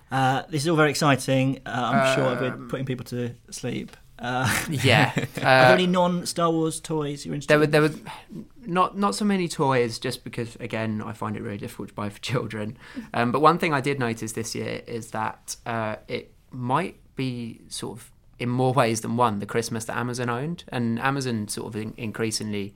Uh, 0.10 0.44
this 0.50 0.62
is 0.62 0.70
all 0.70 0.78
very 0.78 0.90
exciting. 0.92 1.60
Uh, 1.66 1.70
I'm 1.94 2.16
sure 2.16 2.36
we're 2.40 2.54
Um, 2.54 2.70
putting 2.70 2.86
people 2.86 3.04
to 3.08 3.34
sleep. 3.50 3.98
Uh, 4.20 4.48
Yeah. 4.70 5.12
Are 5.18 5.22
Uh, 5.22 5.68
there 5.68 5.74
any 5.74 5.88
non 5.88 6.26
Star 6.26 6.50
Wars 6.52 6.80
toys 6.80 7.26
you're 7.26 7.36
interested 7.36 7.50
There 7.50 7.60
were 7.60 7.66
in? 7.66 7.72
there 7.72 7.82
were 7.82 7.94
not 8.66 8.98
not 8.98 9.16
so 9.16 9.26
many 9.26 9.48
toys, 9.48 10.00
just 10.00 10.24
because 10.24 10.56
again 10.60 11.02
I 11.06 11.14
find 11.14 11.36
it 11.38 11.42
really 11.44 11.58
difficult 11.58 11.90
to 11.90 11.94
buy 11.94 12.10
for 12.10 12.20
children. 12.20 12.78
Um, 13.14 13.32
but 13.32 13.42
one 13.42 13.58
thing 13.58 13.74
I 13.74 13.82
did 13.82 14.00
notice 14.00 14.32
this 14.34 14.56
year 14.56 14.82
is 14.88 15.12
that 15.12 15.56
uh, 15.66 15.98
it 16.08 16.32
might 16.52 16.96
be 17.16 17.62
sort 17.70 17.98
of 17.98 18.12
in 18.40 18.50
more 18.50 18.74
ways 18.74 19.02
than 19.02 19.18
one 19.18 19.40
the 19.40 19.46
Christmas 19.46 19.86
that 19.86 19.98
Amazon 19.98 20.30
owned, 20.30 20.64
and 20.70 21.00
Amazon 21.00 21.48
sort 21.48 21.68
of 21.68 21.76
in- 21.76 21.94
increasingly 21.98 22.76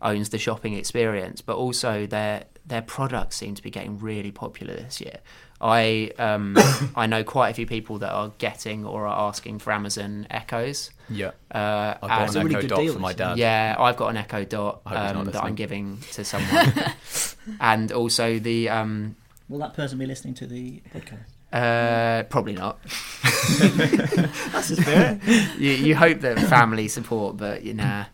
owns 0.00 0.28
the 0.28 0.38
shopping 0.38 0.74
experience, 0.74 1.40
but 1.42 1.56
also 1.56 2.06
their 2.06 2.44
their 2.66 2.82
products 2.82 3.36
seem 3.36 3.54
to 3.54 3.62
be 3.62 3.70
getting 3.70 3.98
really 3.98 4.30
popular 4.30 4.74
this 4.74 5.00
year. 5.00 5.18
I 5.60 6.12
um, 6.18 6.56
I 6.96 7.06
know 7.06 7.24
quite 7.24 7.50
a 7.50 7.54
few 7.54 7.66
people 7.66 7.98
that 7.98 8.10
are 8.10 8.32
getting 8.38 8.84
or 8.84 9.06
are 9.06 9.28
asking 9.28 9.58
for 9.58 9.72
Amazon 9.72 10.26
Echoes. 10.30 10.90
Yeah. 11.10 11.32
Uh, 11.50 11.94
I've 12.02 12.08
got 12.08 12.36
and- 12.36 12.46
an 12.46 12.56
Echo 12.56 12.68
Dot 12.68 12.94
for 12.94 12.98
my 13.00 13.12
dad. 13.12 13.38
yeah, 13.38 13.74
I've 13.78 13.96
got 13.96 14.08
an 14.08 14.16
Echo 14.16 14.44
Dot 14.44 14.82
I 14.86 14.88
hope 14.90 14.98
he's 14.98 15.14
not 15.14 15.20
um, 15.20 15.32
that. 15.32 15.44
I'm 15.44 15.54
giving 15.54 15.98
to 16.12 16.24
someone, 16.24 16.72
and 17.60 17.92
also 17.92 18.38
the 18.38 18.68
um, 18.68 19.16
Will 19.48 19.58
that 19.58 19.74
person 19.74 19.98
be 19.98 20.06
listening 20.06 20.34
to 20.34 20.46
the 20.46 20.80
podcast? 20.94 21.24
uh, 21.52 22.22
probably 22.24 22.52
not. 22.52 22.78
That's 22.82 24.68
the 24.68 24.76
spirit. 24.76 25.58
You, 25.58 25.70
you 25.70 25.96
hope 25.96 26.20
that 26.20 26.38
family 26.40 26.88
support, 26.88 27.36
but 27.36 27.64
you 27.64 27.74
know. 27.74 28.04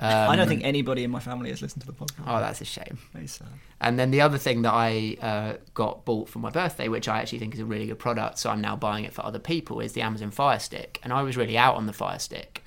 Um, 0.00 0.30
I 0.30 0.36
don't 0.36 0.48
think 0.48 0.62
anybody 0.64 1.02
in 1.02 1.10
my 1.10 1.18
family 1.18 1.50
has 1.50 1.60
listened 1.60 1.82
to 1.82 1.86
the 1.86 1.92
podcast. 1.92 2.24
Oh, 2.26 2.38
that's 2.38 2.60
a 2.60 2.64
shame. 2.64 2.98
Very 3.12 3.26
sad. 3.26 3.48
And 3.80 3.98
then 3.98 4.10
the 4.10 4.20
other 4.20 4.38
thing 4.38 4.62
that 4.62 4.72
I 4.72 5.16
uh, 5.20 5.52
got 5.74 6.04
bought 6.04 6.28
for 6.28 6.38
my 6.38 6.50
birthday, 6.50 6.88
which 6.88 7.08
I 7.08 7.20
actually 7.20 7.40
think 7.40 7.54
is 7.54 7.60
a 7.60 7.64
really 7.64 7.86
good 7.86 7.98
product, 7.98 8.38
so 8.38 8.50
I'm 8.50 8.60
now 8.60 8.76
buying 8.76 9.04
it 9.04 9.12
for 9.12 9.24
other 9.24 9.40
people, 9.40 9.80
is 9.80 9.92
the 9.92 10.02
Amazon 10.02 10.30
Fire 10.30 10.58
Stick. 10.60 11.00
And 11.02 11.12
I 11.12 11.22
was 11.22 11.36
really 11.36 11.58
out 11.58 11.74
on 11.74 11.86
the 11.86 11.92
Fire 11.92 12.18
Stick. 12.18 12.62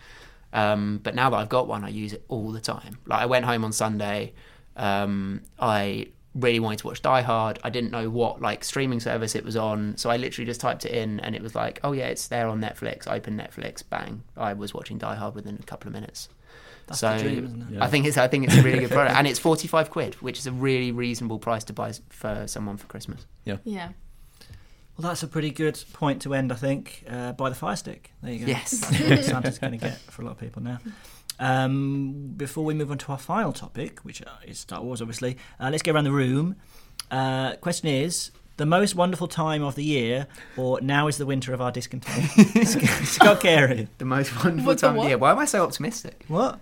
Um, 0.54 1.00
but 1.02 1.16
now 1.16 1.30
that 1.30 1.38
I've 1.38 1.50
got 1.50 1.68
one, 1.68 1.86
I 1.86 1.90
use 1.90 2.12
it 2.14 2.26
all 2.28 2.52
the 2.52 2.60
time. 2.60 2.98
Like 3.06 3.22
I 3.22 3.26
went 3.26 3.46
home 3.46 3.64
on 3.64 3.72
Sunday, 3.72 4.34
um, 4.76 5.42
I 5.60 6.08
really 6.34 6.60
wanted 6.60 6.80
to 6.80 6.88
watch 6.88 7.02
Die 7.02 7.22
Hard. 7.22 7.60
I 7.64 7.70
didn't 7.70 7.92
know 7.92 8.10
what 8.10 8.42
like 8.42 8.64
streaming 8.64 9.00
service 9.00 9.36
it 9.36 9.44
was 9.44 9.56
on, 9.56 9.98
so 9.98 10.10
I 10.10 10.18
literally 10.18 10.46
just 10.46 10.62
typed 10.62 10.86
it 10.86 10.92
in, 10.92 11.20
and 11.20 11.36
it 11.36 11.42
was 11.42 11.56
like, 11.56 11.80
oh 11.84 11.92
yeah, 11.92 12.08
it's 12.08 12.28
there 12.28 12.48
on 12.48 12.62
Netflix. 12.62 13.08
Open 13.08 13.38
Netflix, 13.38 13.84
bang! 13.88 14.24
I 14.38 14.54
was 14.54 14.74
watching 14.74 14.98
Die 14.98 15.16
Hard 15.16 15.36
within 15.36 15.58
a 15.60 15.64
couple 15.64 15.88
of 15.88 15.94
minutes. 15.94 16.30
That's 16.88 17.00
so 17.00 17.18
dream, 17.18 17.46
isn't 17.46 17.76
it? 17.76 17.82
I 17.82 17.88
think 17.88 18.06
it's 18.06 18.18
I 18.18 18.28
think 18.28 18.46
it's 18.46 18.56
a 18.56 18.62
really 18.64 18.80
good 18.80 18.92
product, 18.92 19.16
and 19.16 19.28
it's 19.28 19.40
forty 19.40 19.68
five 19.68 19.90
quid, 19.90 20.16
which 20.16 20.40
is 20.40 20.48
a 20.48 20.52
really 20.52 20.92
reasonable 20.92 21.40
price 21.40 21.64
to 21.66 21.74
buy 21.74 21.94
for 22.10 22.46
someone 22.48 22.78
for 22.78 22.88
Christmas. 22.88 23.26
Yeah. 23.46 23.58
Yeah. 23.64 23.90
Well, 24.98 25.08
that's 25.10 25.24
a 25.24 25.28
pretty 25.28 25.52
good 25.52 25.82
point 25.94 26.22
to 26.24 26.34
end, 26.34 26.52
I 26.52 26.56
think. 26.56 27.06
Uh, 27.10 27.32
buy 27.32 27.50
the 27.50 27.56
Fire 27.56 27.76
Stick. 27.76 28.12
There 28.22 28.34
you 28.34 28.40
go. 28.40 28.46
Yes. 28.48 28.72
That's 28.72 29.00
what 29.00 29.24
Santa's 29.24 29.58
going 29.58 29.72
to 29.72 29.78
get 29.78 29.98
for 29.98 30.22
a 30.22 30.26
lot 30.26 30.32
of 30.32 30.40
people 30.40 30.62
now. 30.62 30.80
Um, 31.42 32.34
before 32.38 32.64
we 32.64 32.74
move 32.76 32.92
on 32.92 33.00
to 33.00 33.12
our 33.12 33.18
final 33.18 33.52
topic, 33.52 34.00
which 34.02 34.22
uh, 34.22 34.30
is 34.46 34.60
Star 34.60 34.82
Wars, 34.82 35.02
obviously, 35.02 35.38
uh, 35.60 35.70
let's 35.72 35.82
go 35.82 35.92
around 35.92 36.04
the 36.04 36.12
room. 36.12 36.56
Uh, 37.10 37.56
question 37.56 37.88
is 37.90 38.30
the 38.58 38.66
most 38.68 38.94
wonderful 38.94 39.28
time 39.28 39.64
of 39.64 39.74
the 39.74 39.84
year, 39.84 40.28
or 40.56 40.80
now 40.82 41.08
is 41.08 41.18
the 41.18 41.26
winter 41.26 41.52
of 41.52 41.60
our 41.60 41.72
discontent? 41.72 42.26
Scott 43.08 43.42
Carey. 43.42 43.88
The 43.98 44.06
most 44.06 44.36
wonderful 44.44 44.68
What 44.68 44.78
the 44.78 44.82
time 44.88 44.92
of 44.92 44.98
what? 45.00 45.08
year. 45.08 45.18
Why 45.18 45.32
am 45.32 45.40
I 45.40 45.46
so 45.46 45.64
optimistic? 45.64 46.26
What? 46.28 46.60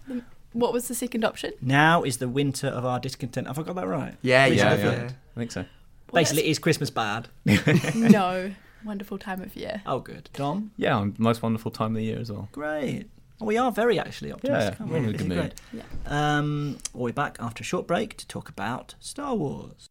What 0.54 0.72
was 0.72 0.88
the 0.88 0.96
second 0.96 1.26
option? 1.26 1.52
Now 1.62 2.04
is 2.04 2.18
the 2.18 2.30
winter 2.30 2.68
of 2.68 2.86
our 2.86 3.02
discontent. 3.02 3.48
Have 3.48 3.60
I 3.60 3.64
got 3.64 3.76
that 3.76 3.88
right? 3.88 4.16
Yeah, 4.22 4.48
Which 4.48 4.60
yeah, 4.60 4.76
yeah. 4.76 5.10
I 5.36 5.40
think 5.40 5.52
so. 5.52 5.66
Basically, 6.14 6.50
is 6.50 6.58
Christmas 6.58 6.90
bad? 6.90 7.28
no. 7.96 8.52
Wonderful 8.86 9.18
time 9.18 9.42
of 9.42 9.56
year. 9.58 9.82
Oh, 9.86 10.00
good. 10.00 10.30
Dom? 10.34 10.72
Yeah, 10.78 11.06
most 11.18 11.44
wonderful 11.44 11.70
time 11.70 11.92
of 11.92 11.96
the 11.98 12.04
year 12.06 12.18
as 12.20 12.32
well. 12.32 12.48
Great. 12.54 13.08
Well, 13.40 13.48
we 13.48 13.58
are 13.58 13.72
very 13.72 13.98
actually 14.00 14.32
optimistic. 14.34 14.74
Yeah, 14.76 14.80
aren't 14.82 14.92
we're 14.92 14.98
in 15.00 15.16
a 15.16 15.18
good 15.18 15.28
mood. 15.28 15.54
great. 15.72 15.84
Um, 16.08 16.78
we'll 16.94 17.08
be 17.08 17.12
back 17.14 17.38
after 17.40 17.62
a 17.62 17.66
short 17.66 17.88
break 17.88 18.18
to 18.18 18.28
talk 18.28 18.50
about 18.50 18.96
Star 19.00 19.34
Wars. 19.36 19.88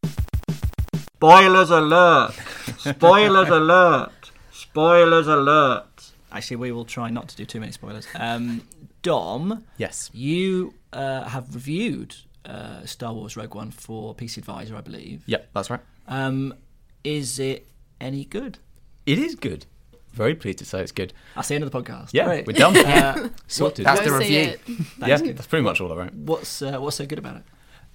Spoilers 1.16 1.70
alert! 1.70 2.34
Spoilers 2.78 3.48
alert! 3.61 4.30
Spoilers 4.52 5.26
alert! 5.26 6.11
Actually, 6.30 6.56
we 6.58 6.72
will 6.72 6.84
try 6.84 7.08
not 7.11 7.28
to 7.28 7.37
do 7.37 7.44
too 7.44 7.58
many 7.58 7.72
spoilers. 7.72 8.06
Um, 8.14 8.62
Dom, 9.02 9.64
Yes. 9.78 10.11
you 10.12 10.74
uh, 10.92 11.24
have 11.24 11.54
reviewed 11.54 12.14
uh, 12.44 12.84
Star 12.84 13.14
Wars 13.14 13.37
Rogue 13.37 13.54
One 13.54 13.70
for 13.70 14.14
PC 14.14 14.38
Advisor, 14.38 14.76
I 14.76 14.80
believe. 14.82 15.22
Yep, 15.26 15.48
that's 15.54 15.70
right. 15.70 15.80
Um, 16.06 16.54
is 17.02 17.38
it 17.38 17.66
any 18.00 18.24
good? 18.26 18.58
It 19.06 19.18
is 19.18 19.34
good. 19.34 19.64
Very 20.12 20.34
pleased 20.34 20.58
to 20.58 20.64
say 20.64 20.80
it's 20.80 20.92
good. 20.92 21.12
That's 21.34 21.48
the 21.48 21.54
end 21.54 21.64
of 21.64 21.70
the 21.70 21.82
podcast. 21.82 22.10
Yeah, 22.12 22.24
Great. 22.24 22.46
we're 22.46 22.52
done. 22.54 22.76
Uh, 22.88 23.28
Sorted. 23.46 23.86
That's 23.86 24.00
the 24.00 24.12
review. 24.12 24.40
it. 24.40 24.60
That's 24.98 25.08
yeah, 25.08 25.18
good. 25.18 25.36
that's 25.36 25.46
pretty 25.46 25.64
much 25.64 25.80
all 25.80 25.92
I 25.92 25.96
wrote. 25.96 26.14
What's 26.14 26.62
uh, 26.62 26.78
what's 26.78 26.96
so 26.96 27.06
good 27.06 27.18
about 27.18 27.36
it? 27.36 27.42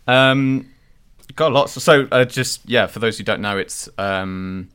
Um, 0.08 0.70
got 1.36 1.52
lots. 1.52 1.82
So, 1.84 2.08
uh, 2.12 2.26
just 2.26 2.62
yeah, 2.70 2.88
for 2.88 3.00
those 3.00 3.18
who 3.18 3.24
don't 3.24 3.42
know, 3.42 3.58
it's 3.58 3.90
um, 3.98 4.70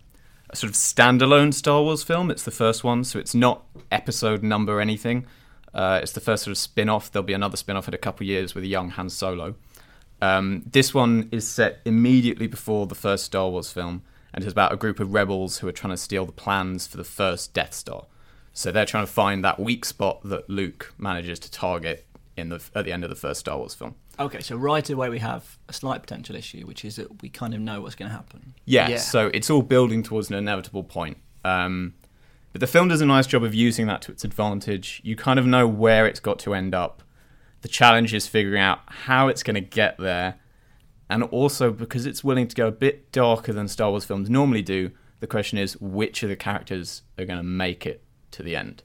a 0.50 0.56
sort 0.56 0.70
of 0.70 0.76
standalone 0.76 1.54
Star 1.54 1.82
Wars 1.82 2.02
film. 2.02 2.30
It's 2.30 2.42
the 2.44 2.50
first 2.50 2.84
one, 2.84 3.04
so 3.04 3.18
it's 3.18 3.34
not 3.34 3.64
episode 3.90 4.42
number 4.42 4.80
anything. 4.80 5.26
Uh, 5.72 6.00
it's 6.02 6.12
the 6.12 6.20
first 6.20 6.44
sort 6.44 6.52
of 6.52 6.58
spin-off. 6.58 7.12
There'll 7.12 7.26
be 7.26 7.34
another 7.34 7.56
spin-off 7.56 7.88
in 7.88 7.94
a 7.94 7.98
couple 7.98 8.24
of 8.24 8.28
years 8.28 8.54
with 8.54 8.64
a 8.64 8.66
young 8.66 8.90
Han 8.90 9.08
Solo. 9.10 9.54
Um, 10.20 10.64
this 10.70 10.92
one 10.92 11.28
is 11.30 11.46
set 11.46 11.80
immediately 11.84 12.46
before 12.46 12.86
the 12.86 12.94
first 12.94 13.24
Star 13.24 13.48
Wars 13.48 13.70
film, 13.70 14.02
and 14.38 14.44
it's 14.44 14.52
about 14.52 14.72
a 14.72 14.76
group 14.76 15.00
of 15.00 15.12
rebels 15.12 15.58
who 15.58 15.66
are 15.66 15.72
trying 15.72 15.92
to 15.92 15.96
steal 15.96 16.24
the 16.24 16.30
plans 16.30 16.86
for 16.86 16.96
the 16.96 17.02
first 17.02 17.52
Death 17.52 17.74
Star. 17.74 18.06
So 18.52 18.70
they're 18.70 18.86
trying 18.86 19.04
to 19.04 19.10
find 19.12 19.44
that 19.44 19.58
weak 19.58 19.84
spot 19.84 20.20
that 20.24 20.48
Luke 20.48 20.94
manages 20.96 21.40
to 21.40 21.50
target 21.50 22.06
in 22.36 22.48
the 22.48 22.62
at 22.72 22.84
the 22.84 22.92
end 22.92 23.02
of 23.02 23.10
the 23.10 23.16
first 23.16 23.40
Star 23.40 23.58
Wars 23.58 23.74
film. 23.74 23.96
Okay, 24.20 24.38
so 24.40 24.56
right 24.56 24.88
away 24.90 25.08
we 25.08 25.18
have 25.18 25.58
a 25.68 25.72
slight 25.72 26.02
potential 26.02 26.36
issue, 26.36 26.66
which 26.66 26.84
is 26.84 26.94
that 26.96 27.20
we 27.20 27.28
kind 27.28 27.52
of 27.52 27.60
know 27.60 27.80
what's 27.80 27.96
going 27.96 28.10
to 28.10 28.16
happen. 28.16 28.54
Yeah, 28.64 28.88
Yeah. 28.88 28.98
so 28.98 29.28
it's 29.34 29.50
all 29.50 29.62
building 29.62 30.04
towards 30.04 30.30
an 30.30 30.36
inevitable 30.36 30.84
point. 30.84 31.18
Um, 31.44 31.94
but 32.52 32.60
the 32.60 32.66
film 32.68 32.86
does 32.86 33.00
a 33.00 33.06
nice 33.06 33.26
job 33.26 33.42
of 33.42 33.54
using 33.54 33.88
that 33.88 34.02
to 34.02 34.12
its 34.12 34.22
advantage. 34.22 35.00
You 35.02 35.16
kind 35.16 35.40
of 35.40 35.46
know 35.46 35.66
where 35.66 36.06
it's 36.06 36.20
got 36.20 36.38
to 36.40 36.54
end 36.54 36.76
up. 36.76 37.02
The 37.62 37.68
challenge 37.68 38.14
is 38.14 38.28
figuring 38.28 38.62
out 38.62 38.80
how 38.86 39.26
it's 39.26 39.42
going 39.42 39.54
to 39.56 39.60
get 39.60 39.98
there. 39.98 40.36
And 41.10 41.22
also, 41.24 41.72
because 41.72 42.04
it's 42.06 42.22
willing 42.22 42.48
to 42.48 42.54
go 42.54 42.66
a 42.66 42.72
bit 42.72 43.10
darker 43.12 43.52
than 43.52 43.66
Star 43.68 43.90
Wars 43.90 44.04
films 44.04 44.28
normally 44.28 44.62
do, 44.62 44.90
the 45.20 45.26
question 45.26 45.58
is 45.58 45.80
which 45.80 46.22
of 46.22 46.28
the 46.28 46.36
characters 46.36 47.02
are 47.18 47.24
going 47.24 47.38
to 47.38 47.42
make 47.44 47.86
it 47.86 48.02
to 48.32 48.42
the 48.42 48.54
end. 48.54 48.82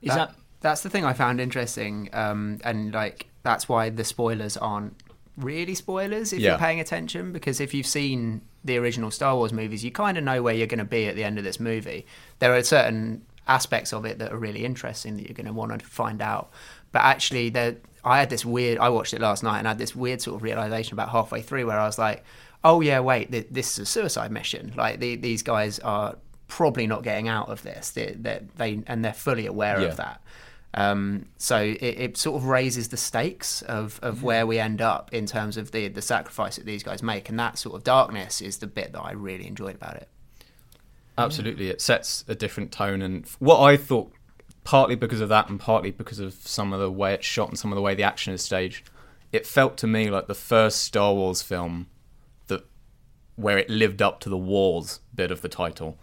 Is 0.00 0.14
that, 0.14 0.34
that's 0.60 0.82
the 0.82 0.90
thing 0.90 1.04
I 1.04 1.12
found 1.12 1.40
interesting, 1.40 2.08
um, 2.12 2.58
and 2.64 2.92
like 2.92 3.26
that's 3.42 3.68
why 3.68 3.90
the 3.90 4.04
spoilers 4.04 4.56
aren't 4.56 4.94
really 5.36 5.74
spoilers 5.74 6.32
if 6.32 6.40
Yeah. 6.40 6.50
you're 6.50 6.58
paying 6.58 6.80
attention. 6.80 7.32
Because 7.32 7.60
if 7.60 7.74
you've 7.74 7.86
seen 7.86 8.40
the 8.64 8.76
original 8.78 9.10
Star 9.10 9.36
Wars 9.36 9.52
movies, 9.52 9.84
you 9.84 9.90
kind 9.92 10.18
of 10.18 10.24
know 10.24 10.42
where 10.42 10.54
you're 10.54 10.66
going 10.66 10.78
to 10.78 10.84
be 10.84 11.06
at 11.06 11.16
the 11.16 11.24
end 11.24 11.38
of 11.38 11.44
this 11.44 11.60
movie. 11.60 12.06
There 12.40 12.54
are 12.54 12.62
certain 12.62 13.22
aspects 13.46 13.92
of 13.92 14.04
it 14.04 14.18
that 14.18 14.32
are 14.32 14.36
really 14.36 14.64
interesting 14.64 15.16
that 15.16 15.26
you're 15.26 15.34
going 15.34 15.46
to 15.46 15.52
want 15.52 15.78
to 15.78 15.86
find 15.86 16.20
out. 16.20 16.50
But 16.92 17.02
actually, 17.02 17.50
there, 17.50 17.76
I 18.04 18.18
had 18.18 18.30
this 18.30 18.44
weird. 18.44 18.78
I 18.78 18.88
watched 18.88 19.12
it 19.14 19.20
last 19.20 19.42
night 19.42 19.58
and 19.58 19.68
I 19.68 19.70
had 19.70 19.78
this 19.78 19.94
weird 19.94 20.20
sort 20.22 20.36
of 20.36 20.42
realization 20.42 20.94
about 20.94 21.10
halfway 21.10 21.42
through 21.42 21.66
where 21.66 21.78
I 21.78 21.86
was 21.86 21.98
like, 21.98 22.24
"Oh 22.64 22.80
yeah, 22.80 23.00
wait, 23.00 23.30
th- 23.30 23.48
this 23.50 23.72
is 23.74 23.78
a 23.80 23.86
suicide 23.86 24.30
mission. 24.32 24.72
Like 24.76 25.00
the, 25.00 25.16
these 25.16 25.42
guys 25.42 25.78
are 25.80 26.16
probably 26.48 26.86
not 26.86 27.02
getting 27.02 27.28
out 27.28 27.48
of 27.50 27.62
this. 27.62 27.90
They, 27.90 28.16
they, 28.18 28.40
they 28.56 28.82
and 28.86 29.04
they're 29.04 29.12
fully 29.12 29.46
aware 29.46 29.80
Yeah. 29.80 29.86
of 29.88 29.96
that." 29.96 30.22
Um, 30.74 31.26
so 31.38 31.56
it, 31.60 31.82
it 31.82 32.16
sort 32.18 32.36
of 32.36 32.44
raises 32.46 32.88
the 32.88 32.98
stakes 32.98 33.62
of, 33.62 33.98
of 34.02 34.22
where 34.22 34.46
we 34.46 34.58
end 34.58 34.82
up 34.82 35.12
in 35.14 35.24
terms 35.24 35.56
of 35.56 35.70
the 35.72 35.88
the 35.88 36.02
sacrifice 36.02 36.56
that 36.56 36.66
these 36.66 36.82
guys 36.82 37.02
make, 37.02 37.28
and 37.28 37.38
that 37.38 37.58
sort 37.58 37.74
of 37.74 37.84
darkness 37.84 38.40
is 38.40 38.58
the 38.58 38.66
bit 38.66 38.92
that 38.92 39.00
I 39.00 39.12
really 39.12 39.46
enjoyed 39.46 39.74
about 39.74 39.96
it. 39.96 40.08
Absolutely, 41.16 41.68
it 41.68 41.80
sets 41.80 42.24
a 42.28 42.34
different 42.34 42.70
tone, 42.70 43.02
and 43.02 43.26
what 43.40 43.60
I 43.60 43.76
thought, 43.76 44.12
partly 44.68 44.94
because 44.96 45.22
of 45.22 45.30
that, 45.30 45.48
and 45.48 45.58
partly 45.58 45.90
because 45.90 46.18
of 46.18 46.34
some 46.34 46.74
of 46.74 46.78
the 46.78 46.92
way 46.92 47.14
it's 47.14 47.24
shot 47.24 47.48
and 47.48 47.58
some 47.58 47.72
of 47.72 47.76
the 47.76 47.80
way 47.80 47.94
the 47.94 48.02
action 48.02 48.34
is 48.34 48.44
staged, 48.44 48.90
it 49.32 49.46
felt 49.46 49.78
to 49.78 49.86
me 49.86 50.10
like 50.10 50.26
the 50.26 50.34
first 50.34 50.82
Star 50.82 51.14
Wars 51.14 51.40
film 51.40 51.86
that 52.48 52.66
where 53.36 53.56
it 53.56 53.70
lived 53.70 54.02
up 54.02 54.20
to 54.20 54.28
the 54.28 54.36
wars 54.36 55.00
bit 55.14 55.30
of 55.30 55.40
the 55.40 55.48
title. 55.48 55.98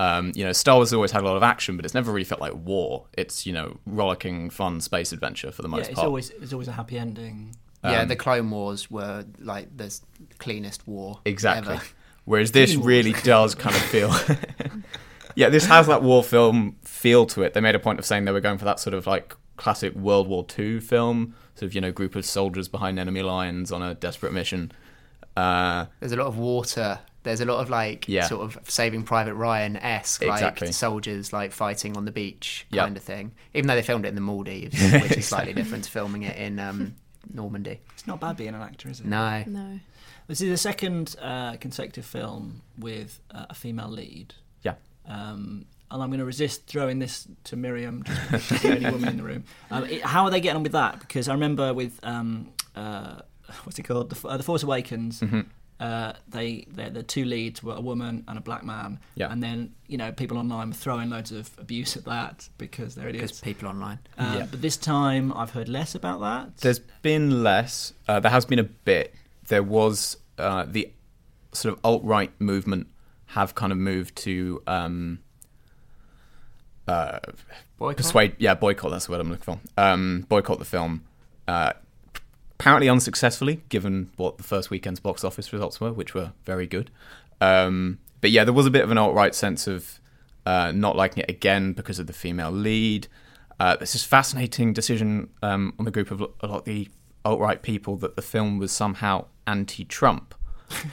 Um, 0.00 0.32
you 0.34 0.44
know, 0.44 0.50
Star 0.50 0.74
Wars 0.74 0.88
has 0.88 0.94
always 0.94 1.12
had 1.12 1.22
a 1.22 1.26
lot 1.26 1.36
of 1.36 1.44
action, 1.44 1.76
but 1.76 1.84
it's 1.84 1.94
never 1.94 2.10
really 2.10 2.24
felt 2.24 2.40
like 2.40 2.54
war. 2.56 3.06
It's 3.16 3.46
you 3.46 3.52
know, 3.52 3.78
rollicking, 3.86 4.50
fun 4.50 4.80
space 4.80 5.12
adventure 5.12 5.52
for 5.52 5.62
the 5.62 5.68
yeah, 5.68 5.76
most 5.76 5.86
it's 5.86 5.94
part. 5.94 6.08
always 6.08 6.30
it's 6.30 6.52
always 6.52 6.66
a 6.66 6.72
happy 6.72 6.98
ending. 6.98 7.54
yeah, 7.84 8.00
Um, 8.00 8.08
the 8.08 8.16
Clone 8.16 8.50
Wars 8.50 8.90
were 8.90 9.26
like 9.38 9.76
the 9.76 9.96
cleanest 10.38 10.88
war 10.88 11.20
Exactly. 11.24 11.74
ever. 11.74 11.84
Whereas 12.24 12.50
this 12.50 12.74
really 12.74 13.12
does 13.22 13.54
kind 13.54 13.76
of 13.76 13.82
feel. 13.82 14.12
yeah, 15.38 15.48
this 15.48 15.66
has 15.66 15.86
that 15.86 16.02
war 16.02 16.24
film 16.24 16.76
feel 16.82 17.24
to 17.26 17.42
it. 17.44 17.54
They 17.54 17.60
made 17.60 17.76
a 17.76 17.78
point 17.78 18.00
of 18.00 18.04
saying 18.04 18.24
they 18.24 18.32
were 18.32 18.40
going 18.40 18.58
for 18.58 18.64
that 18.64 18.80
sort 18.80 18.94
of 18.94 19.06
like 19.06 19.36
classic 19.56 19.94
World 19.94 20.26
War 20.26 20.44
II 20.58 20.80
film, 20.80 21.34
sort 21.54 21.68
of 21.68 21.74
you 21.74 21.80
know 21.80 21.92
group 21.92 22.16
of 22.16 22.24
soldiers 22.24 22.66
behind 22.68 22.98
enemy 22.98 23.22
lines 23.22 23.70
on 23.70 23.80
a 23.82 23.94
desperate 23.94 24.32
mission. 24.32 24.72
Uh, 25.36 25.86
There's 26.00 26.10
a 26.12 26.16
lot 26.16 26.26
of 26.26 26.38
water. 26.38 26.98
There's 27.22 27.40
a 27.40 27.44
lot 27.44 27.60
of 27.60 27.70
like 27.70 28.08
Yeah. 28.08 28.26
sort 28.26 28.42
of 28.42 28.58
Saving 28.68 29.04
Private 29.04 29.34
Ryan 29.34 29.76
esque, 29.76 30.22
like 30.24 30.32
Exactly. 30.38 30.72
soldiers 30.72 31.32
like 31.32 31.52
fighting 31.52 31.96
on 31.96 32.04
the 32.04 32.10
beach 32.10 32.66
Yep. 32.70 32.84
kind 32.84 32.96
of 32.96 33.02
thing. 33.04 33.32
Even 33.54 33.68
though 33.68 33.74
they 33.76 33.82
filmed 33.82 34.04
it 34.06 34.08
in 34.08 34.14
the 34.16 34.20
Maldives, 34.20 34.80
which 34.92 35.16
is 35.16 35.26
slightly 35.28 35.52
different 35.52 35.84
to 35.84 35.90
filming 35.90 36.22
it 36.24 36.36
in 36.36 36.58
um, 36.58 36.94
Normandy. 37.32 37.80
It's 37.94 38.06
not 38.06 38.18
bad 38.20 38.36
being 38.36 38.54
an 38.54 38.62
actor, 38.62 38.88
is 38.88 39.00
it? 39.00 39.06
No. 39.06 39.44
No. 39.46 39.78
This 40.26 40.40
is 40.40 40.48
the 40.50 40.56
second 40.56 41.14
uh, 41.20 41.56
consecutive 41.56 42.04
film 42.06 42.62
with 42.78 43.20
uh, 43.32 43.46
a 43.50 43.54
female 43.54 43.88
lead. 43.90 44.34
Um, 45.08 45.64
and 45.90 46.02
I'm 46.02 46.10
going 46.10 46.18
to 46.20 46.24
resist 46.26 46.66
throwing 46.66 46.98
this 46.98 47.26
to 47.44 47.56
Miriam, 47.56 48.04
just 48.30 48.62
the 48.62 48.74
only 48.76 48.90
woman 48.90 49.08
in 49.08 49.16
the 49.16 49.22
room. 49.22 49.44
Um, 49.70 49.84
it- 49.84 50.02
how 50.02 50.24
are 50.24 50.30
they 50.30 50.40
getting 50.40 50.56
on 50.56 50.62
with 50.62 50.72
that? 50.72 51.00
Because 51.00 51.28
I 51.28 51.32
remember 51.32 51.72
with 51.72 51.98
um, 52.02 52.50
uh, 52.76 53.20
what's 53.64 53.78
it 53.78 53.84
called, 53.84 54.10
the, 54.10 54.28
uh, 54.28 54.36
the 54.36 54.42
Force 54.42 54.62
Awakens. 54.62 55.20
Mm-hmm. 55.20 55.40
Uh, 55.80 56.12
they 56.26 56.66
the 56.74 57.04
two 57.04 57.24
leads 57.24 57.62
were 57.62 57.74
a 57.74 57.80
woman 57.80 58.24
and 58.26 58.36
a 58.36 58.40
black 58.40 58.64
man, 58.64 58.98
Yeah. 59.14 59.30
and 59.30 59.40
then 59.40 59.74
you 59.86 59.96
know 59.96 60.10
people 60.10 60.36
online 60.36 60.70
were 60.70 60.74
throwing 60.74 61.08
loads 61.08 61.30
of 61.30 61.48
abuse 61.56 61.96
at 61.96 62.04
that 62.06 62.48
because 62.58 62.96
they're 62.96 63.12
Because 63.12 63.40
people 63.40 63.68
online. 63.68 64.00
Uh, 64.18 64.34
Yeah. 64.38 64.46
But 64.50 64.60
this 64.60 64.76
time 64.76 65.32
I've 65.34 65.50
heard 65.52 65.68
less 65.68 65.94
about 65.94 66.18
that. 66.20 66.56
There's 66.56 66.80
been 67.02 67.44
less. 67.44 67.92
Uh, 68.08 68.18
there 68.18 68.32
has 68.32 68.44
been 68.44 68.58
a 68.58 68.64
bit. 68.64 69.14
There 69.46 69.62
was 69.62 70.16
uh, 70.36 70.66
the 70.68 70.90
sort 71.52 71.74
of 71.74 71.80
alt 71.84 72.02
right 72.02 72.32
movement 72.40 72.88
have 73.28 73.54
kind 73.54 73.72
of 73.72 73.78
moved 73.78 74.16
to 74.16 74.62
um, 74.66 75.18
uh, 76.86 77.18
Boycott? 77.78 77.96
persuade. 77.98 78.36
Yeah, 78.38 78.54
boycott. 78.54 78.90
That's 78.90 79.06
the 79.06 79.12
word 79.12 79.20
I'm 79.20 79.30
looking 79.30 79.44
for. 79.44 79.60
Um, 79.76 80.26
boycott 80.28 80.58
the 80.58 80.64
film. 80.64 81.04
Uh, 81.46 81.72
apparently 82.58 82.88
unsuccessfully, 82.88 83.62
given 83.68 84.10
what 84.16 84.36
the 84.38 84.44
first 84.44 84.70
weekend's 84.70 85.00
box 85.00 85.24
office 85.24 85.52
results 85.52 85.80
were, 85.80 85.92
which 85.92 86.14
were 86.14 86.32
very 86.44 86.66
good. 86.66 86.90
Um, 87.40 87.98
but 88.20 88.30
yeah, 88.30 88.44
there 88.44 88.52
was 88.52 88.66
a 88.66 88.70
bit 88.70 88.82
of 88.82 88.90
an 88.90 88.98
alt 88.98 89.14
right 89.14 89.34
sense 89.34 89.66
of 89.66 90.00
uh, 90.44 90.72
not 90.72 90.96
liking 90.96 91.22
it 91.22 91.30
again 91.30 91.72
because 91.72 91.98
of 91.98 92.06
the 92.06 92.12
female 92.12 92.50
lead. 92.50 93.06
Uh, 93.60 93.76
this 93.76 94.02
fascinating 94.04 94.72
decision 94.72 95.28
um, 95.42 95.74
on 95.78 95.84
the 95.84 95.90
group 95.90 96.10
of 96.10 96.20
a 96.20 96.46
lot 96.46 96.58
of 96.58 96.64
the 96.64 96.88
alt 97.24 97.40
right 97.40 97.62
people 97.62 97.96
that 97.96 98.16
the 98.16 98.22
film 98.22 98.58
was 98.58 98.72
somehow 98.72 99.26
anti 99.46 99.84
Trump. 99.84 100.34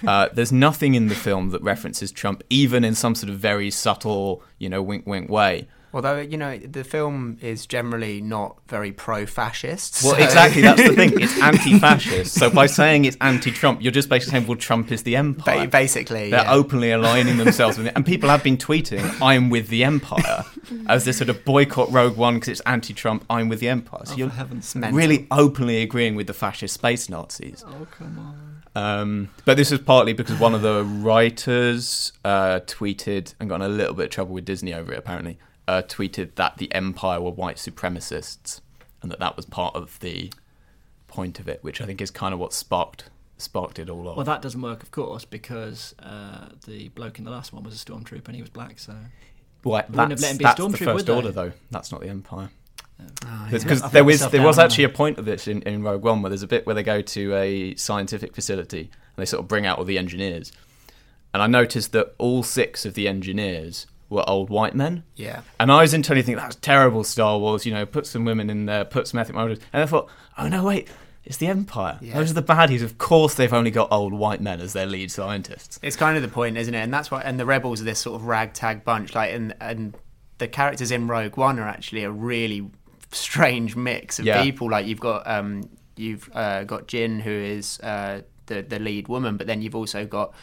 Uh, 0.08 0.30
there's 0.34 0.52
nothing 0.52 0.96
in 0.96 1.08
the 1.08 1.16
film 1.16 1.50
that 1.50 1.62
references 1.62 2.12
Trump, 2.12 2.44
even 2.50 2.84
in 2.84 2.96
some 2.96 3.16
sort 3.16 3.30
of 3.30 3.38
very 3.40 3.70
subtle, 3.72 4.42
you 4.58 4.70
know, 4.70 4.82
wink 4.82 5.06
wink 5.08 5.30
way. 5.30 5.68
Although 5.94 6.20
you 6.20 6.36
know 6.38 6.58
the 6.58 6.84
film 6.84 7.38
is 7.42 7.66
generally 7.66 8.20
not 8.20 8.58
very 8.68 8.92
pro-fascist. 8.92 10.04
Well, 10.04 10.16
so- 10.16 10.22
exactly. 10.24 10.62
That's 10.62 10.82
the 10.84 10.94
thing. 10.94 11.14
It's 11.22 11.40
anti-fascist. 11.42 12.34
So 12.34 12.50
by 12.50 12.66
saying 12.66 13.06
it's 13.06 13.16
anti-Trump, 13.22 13.82
you're 13.82 13.94
just 13.94 14.10
basically 14.10 14.32
saying, 14.32 14.48
"Well, 14.48 14.58
Trump 14.58 14.92
is 14.92 15.04
the 15.04 15.16
empire." 15.16 15.62
Ba- 15.66 15.72
basically, 15.72 16.32
They're 16.32 16.42
yeah. 16.44 16.52
openly 16.54 16.92
aligning 16.92 17.38
themselves 17.38 17.78
with 17.78 17.88
it, 17.88 17.94
and 17.96 18.06
people 18.06 18.28
have 18.30 18.44
been 18.44 18.58
tweeting, 18.58 19.04
"I'm 19.22 19.50
with 19.50 19.70
the 19.70 19.86
empire," 19.86 20.44
as 20.88 21.06
this 21.06 21.18
sort 21.18 21.30
of 21.30 21.46
boycott 21.46 21.90
Rogue 21.94 22.18
One 22.18 22.34
because 22.36 22.50
it's 22.50 22.62
anti-Trump. 22.66 23.24
I'm 23.30 23.48
with 23.48 23.62
the 23.62 23.70
empire. 23.70 24.02
So 24.06 24.16
Oh, 24.16 24.18
you're 24.18 24.30
for 24.30 24.36
heaven's 24.36 24.76
mental. 24.76 24.98
really 24.98 25.28
openly 25.32 25.82
agreeing 25.82 26.16
with 26.16 26.28
the 26.28 26.34
fascist 26.34 26.74
space 26.74 27.08
Nazis. 27.10 27.64
Oh 27.66 27.88
come 27.92 28.20
on! 28.20 28.55
Um, 28.76 29.30
but 29.46 29.56
this 29.58 29.72
was 29.72 29.80
partly 29.80 30.14
because 30.14 30.38
one 30.40 30.54
of 30.54 30.62
the 30.62 30.84
writers 30.84 32.12
uh, 32.26 32.60
tweeted 32.66 33.34
and 33.40 33.50
got 33.50 33.56
in 33.56 33.62
a 33.62 33.70
little 33.70 33.94
bit 33.94 34.06
of 34.06 34.12
trouble 34.12 34.34
with 34.34 34.46
Disney 34.46 34.74
over 34.74 34.92
it. 34.92 35.00
Apparently, 35.00 35.38
uh, 35.68 35.82
tweeted 35.82 36.36
that 36.36 36.58
the 36.58 36.74
Empire 36.74 37.22
were 37.22 37.32
white 37.32 37.56
supremacists, 37.56 38.62
and 39.02 39.10
that 39.12 39.20
that 39.20 39.38
was 39.38 39.46
part 39.46 39.76
of 39.76 40.00
the 40.02 40.32
point 41.08 41.40
of 41.40 41.48
it, 41.48 41.64
which 41.64 41.80
I 41.80 41.86
think 41.86 42.02
is 42.02 42.12
kind 42.12 42.34
of 42.34 42.40
what 42.40 42.54
sparked 42.54 43.10
sparked 43.38 43.80
it 43.80 43.90
all 43.90 44.08
off. 44.08 44.18
Well, 44.18 44.26
that 44.26 44.42
doesn't 44.42 44.62
work, 44.62 44.84
of 44.84 44.92
course, 44.92 45.26
because 45.26 45.94
uh, 46.00 46.50
the 46.66 46.90
bloke 46.90 47.20
in 47.20 47.26
the 47.26 47.32
last 47.32 47.54
one 47.54 47.64
was 47.64 47.74
a 47.82 47.86
stormtrooper 47.86 48.28
and 48.28 48.36
he 48.36 48.42
was 48.42 48.50
black. 48.50 48.80
So 48.80 48.94
Well, 49.64 49.84
wouldn't 49.90 50.12
have 50.12 50.22
let 50.22 50.32
him 50.32 50.38
be 50.38 50.46
a 50.46 50.48
that's 50.48 50.60
the 50.60 50.78
first 50.78 51.10
order, 51.10 51.32
though. 51.32 51.52
That's 51.72 51.92
not 51.92 52.02
the 52.02 52.10
Empire. 52.10 52.50
Oh, 53.00 53.48
Because 53.52 53.82
yeah. 53.82 53.88
There 53.90 54.04
was 54.04 54.28
there 54.30 54.42
was 54.42 54.58
actually 54.60 54.86
a 54.86 54.90
point 54.90 55.18
of 55.18 55.26
this 55.26 55.48
in, 55.48 55.62
in 55.64 55.84
Rogue 55.84 56.04
One 56.04 56.22
where 56.22 56.30
there's 56.30 56.44
a 56.44 56.48
bit 56.48 56.66
where 56.66 56.76
they 56.76 56.84
go 56.84 57.02
to 57.02 57.36
a 57.36 57.76
scientific 57.76 58.34
facility 58.34 58.82
and 58.82 59.18
they 59.18 59.26
sort 59.26 59.42
of 59.42 59.48
bring 59.48 59.66
out 59.66 59.78
all 59.78 59.86
the 59.86 59.98
engineers, 59.98 60.52
and 61.34 61.44
I 61.44 61.48
noticed 61.48 61.92
that 61.92 62.14
all 62.18 62.44
six 62.44 62.86
of 62.86 62.94
the 62.94 63.08
engineers 63.08 63.88
were 64.10 64.24
old 64.30 64.50
white 64.50 64.76
men. 64.76 65.04
Yeah. 65.16 65.42
And 65.60 65.72
I 65.72 65.82
was 65.82 65.94
internally 65.94 66.22
thinking 66.22 66.42
that's 66.42 66.56
terrible, 66.58 67.04
Star 67.04 67.38
Wars. 67.38 67.66
You 67.66 67.74
know, 67.74 67.86
put 67.86 68.06
some 68.06 68.24
women 68.24 68.50
in 68.50 68.66
there, 68.66 68.86
put 68.86 69.08
some 69.08 69.20
ethnic 69.20 69.36
minorities, 69.36 69.64
and 69.74 69.84
I 69.84 69.86
thought, 69.86 70.10
oh 70.38 70.48
no, 70.48 70.64
wait, 70.64 70.88
it's 71.26 71.38
the 71.38 71.48
Empire. 71.48 71.98
Yeah. 72.02 72.14
Those 72.14 72.32
are 72.32 72.36
the 72.36 72.44
baddies. 72.44 72.84
Of 72.84 72.98
course, 72.98 73.34
they've 73.34 73.52
only 73.52 73.72
got 73.72 73.92
old 73.92 74.14
white 74.14 74.42
men 74.42 74.62
as 74.62 74.74
their 74.74 74.86
lead 74.86 75.12
scientists. 75.12 75.80
It's 75.82 75.96
kind 75.96 76.16
of 76.16 76.24
the 76.24 76.30
point, 76.30 76.56
isn't 76.56 76.74
it? 76.74 76.80
And 76.80 76.94
that's 76.94 77.10
why. 77.12 77.22
And 77.22 77.40
the 77.40 77.46
rebels 77.46 77.82
are 77.82 77.86
this 77.86 78.00
sort 78.00 78.22
of 78.22 78.28
ragtag 78.28 78.84
bunch. 78.84 79.16
Like, 79.16 79.34
and 79.34 79.56
and 79.60 79.96
the 80.38 80.48
characters 80.48 80.92
in 80.92 81.08
Rogue 81.08 81.36
One 81.36 81.60
are 81.60 81.68
actually 81.68 82.04
a 82.04 82.12
really 82.12 82.70
strange 83.16 83.76
mix 83.76 84.20
of 84.20 84.26
Yeah. 84.26 84.44
people. 84.44 84.70
Like, 84.70 84.86
you've 84.86 85.00
got 85.00 85.28
um, 85.28 85.70
you've 85.96 86.30
uh, 86.34 86.64
got 86.64 86.88
Jyn, 86.88 87.22
who 87.22 87.32
is 87.32 87.80
uh, 87.82 88.22
the 88.48 88.62
the 88.62 88.80
lead 88.80 89.08
woman, 89.08 89.38
but 89.38 89.48
then 89.48 89.62
you've 89.62 89.76
also 89.76 90.06
got 90.06 90.34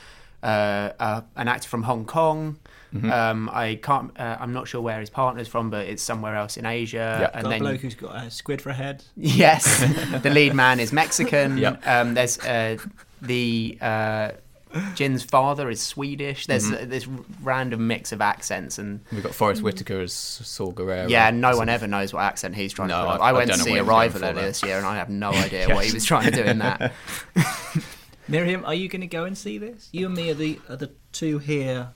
uh, 0.43 0.91
uh, 0.99 1.21
an 1.37 1.49
actor 1.49 1.69
from 1.69 1.83
Hong 1.85 2.05
Kong. 2.05 2.59
Mm-hmm. 2.95 3.11
Um, 3.11 3.51
I 3.53 3.77
can't. 3.83 4.19
Uh, 4.19 4.37
I'm 4.39 4.53
not 4.53 4.69
sure 4.69 4.81
where 4.81 5.01
his 5.01 5.09
partner's 5.09 5.49
from, 5.49 5.71
but 5.71 5.87
it's 5.87 6.03
somewhere 6.03 6.37
else 6.37 6.57
in 6.57 6.67
Asia. 6.67 7.19
Yeah. 7.21 7.31
And 7.33 7.45
got 7.45 7.47
a 7.47 7.51
then 7.51 7.61
bloke 7.61 7.81
who's 7.81 7.95
got 7.95 8.17
a 8.17 8.31
squid 8.31 8.61
for 8.61 8.71
a 8.71 8.75
head. 8.75 9.03
Yes, 9.17 9.79
the 10.23 10.31
lead 10.31 10.55
man 10.55 10.79
is 10.79 10.93
Mexican. 10.93 11.57
Yep. 11.57 11.87
Um, 11.87 12.15
there's 12.15 12.39
uh, 12.41 12.77
the 13.23 13.79
uh, 13.81 14.33
Jyn's 14.95 15.23
father 15.23 15.69
is 15.71 15.81
Swedish. 15.81 16.47
There's 16.47 16.65
Mm-hmm. 16.71 16.83
uh, 16.85 16.87
this 16.87 17.07
random 17.43 17.87
mix 17.87 18.13
of 18.13 18.21
accents, 18.21 18.79
and 18.79 19.01
We've 19.13 19.23
got 19.23 19.35
Forest 19.35 19.63
Whitaker 19.63 20.01
as 20.01 20.13
Saw 20.13 20.73
Gerrera. 20.73 21.09
yeah, 21.09 21.31
no 21.31 21.57
one 21.57 21.69
ever 21.69 21.87
knows 21.87 22.13
what 22.13 22.23
accent 22.23 22.55
he's 22.55 22.73
trying 22.73 22.89
No, 22.89 22.97
to. 22.97 23.03
Pull 23.03 23.23
I- 23.23 23.27
I, 23.27 23.29
I 23.31 23.33
went 23.33 23.49
don't 23.49 23.59
to 23.59 23.65
see 23.65 23.71
what 23.71 23.77
he 23.77 23.89
Arrival 23.89 24.25
earlier 24.25 24.43
this 24.47 24.63
year, 24.63 24.77
and 24.79 24.87
I 24.87 24.97
have 24.97 25.09
no 25.11 25.31
idea 25.33 25.69
what 25.75 25.85
he 25.85 25.93
was 25.93 26.05
trying 26.05 26.31
to 26.31 26.31
do 26.31 26.43
in 26.43 26.59
that. 26.61 26.93
Miriam, 28.29 28.65
are 28.65 28.75
you 28.75 28.89
going 28.89 29.01
to 29.01 29.07
go 29.07 29.25
and 29.25 29.37
see 29.37 29.59
this? 29.59 29.89
You 29.93 30.07
and 30.07 30.15
me 30.15 30.31
are 30.31 30.35
the 30.35 30.59
are 30.69 30.77
the 30.77 30.93
two 31.13 31.39
here 31.39 31.89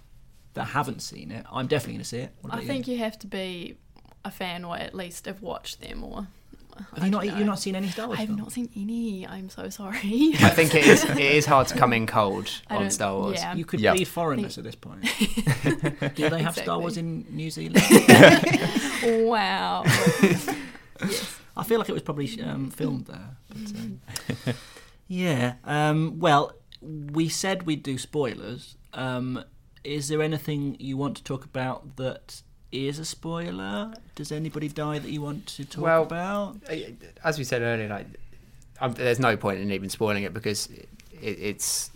that 0.55 0.65
haven't 0.65 1.01
seen 1.01 1.31
it. 1.31 1.47
I'm 1.51 1.67
definitely 1.67 1.95
going 1.95 2.03
to 2.03 2.09
see 2.09 2.19
it. 2.19 2.31
I 2.45 2.49
about 2.49 2.65
think 2.65 2.89
you 2.89 2.99
have 2.99 3.19
to 3.21 3.27
be 3.27 3.77
a 4.25 4.31
fan 4.31 4.65
or 4.65 4.77
at 4.77 4.95
least 4.95 5.27
have 5.27 5.41
watched 5.43 5.81
them 5.81 6.03
or. 6.03 6.27
Have 6.95 7.05
you 7.05 7.11
not? 7.11 7.25
You've 7.27 7.47
not 7.47 7.59
seen 7.59 7.75
any 7.77 7.89
Star 7.89 8.07
Wars? 8.07 8.19
I 8.19 8.21
have 8.23 8.29
films? 8.29 8.43
not 8.43 8.53
seen 8.53 8.69
any. 8.77 9.27
I'm 9.27 9.49
so 9.49 9.69
sorry. 9.69 9.99
I 10.41 10.51
think 10.51 10.75
it 10.75 10.87
is. 10.87 11.05
It 11.05 11.19
is 11.19 11.47
hard 11.47 11.69
to 11.69 11.75
come 11.77 11.93
in 11.93 12.07
cold 12.07 12.51
on 12.71 12.91
Star 12.91 13.15
Wars. 13.15 13.39
yeah. 13.39 13.55
You 13.55 13.65
could 13.65 13.81
Yeah. 13.81 13.95
be 13.95 14.05
foreigners 14.05 14.59
at 14.59 14.65
this 14.65 14.75
point. 14.75 15.03
Do 16.15 16.29
they 16.31 16.43
have 16.43 16.57
Star 16.57 16.79
Wars 16.79 16.97
in 16.97 17.27
New 17.31 17.51
Zealand? 17.51 17.83
wow. 19.27 19.83
I 21.57 21.63
feel 21.65 21.79
like 21.79 21.89
it 21.89 21.93
was 21.93 22.03
probably 22.03 22.41
um, 22.43 22.71
filmed 22.71 23.07
there. 23.07 23.37
But, 23.49 23.79
um, 23.79 24.01
yeah. 25.09 25.55
Um, 25.65 26.19
well, 26.19 26.53
we 26.83 27.29
said 27.29 27.65
we'd 27.65 27.83
do 27.83 27.99
spoilers. 27.99 28.77
Um, 28.93 29.43
is 29.85 30.09
there 30.09 30.21
anything 30.23 30.77
you 30.81 30.97
want 30.97 31.17
to 31.19 31.25
talk 31.25 31.45
about 31.45 31.97
that 31.97 32.43
is 32.73 32.99
a 32.99 33.05
spoiler? 33.05 33.95
Does 34.15 34.33
anybody 34.33 34.69
die 34.69 34.99
that 34.99 35.11
you 35.11 35.23
want 35.23 35.47
to 35.49 35.65
talk 35.65 35.85
Well, 35.85 36.03
about? 36.03 36.57
as 37.25 37.39
we 37.39 37.45
said 37.45 37.63
earlier, 37.63 37.89
like 37.89 38.07
um, 38.81 38.93
there's 38.95 39.21
no 39.21 39.37
point 39.37 39.61
in 39.61 39.71
even 39.71 39.89
spoiling 39.89 40.25
it 40.25 40.35
because 40.35 40.67
it, 40.69 40.89
it's 41.21 41.91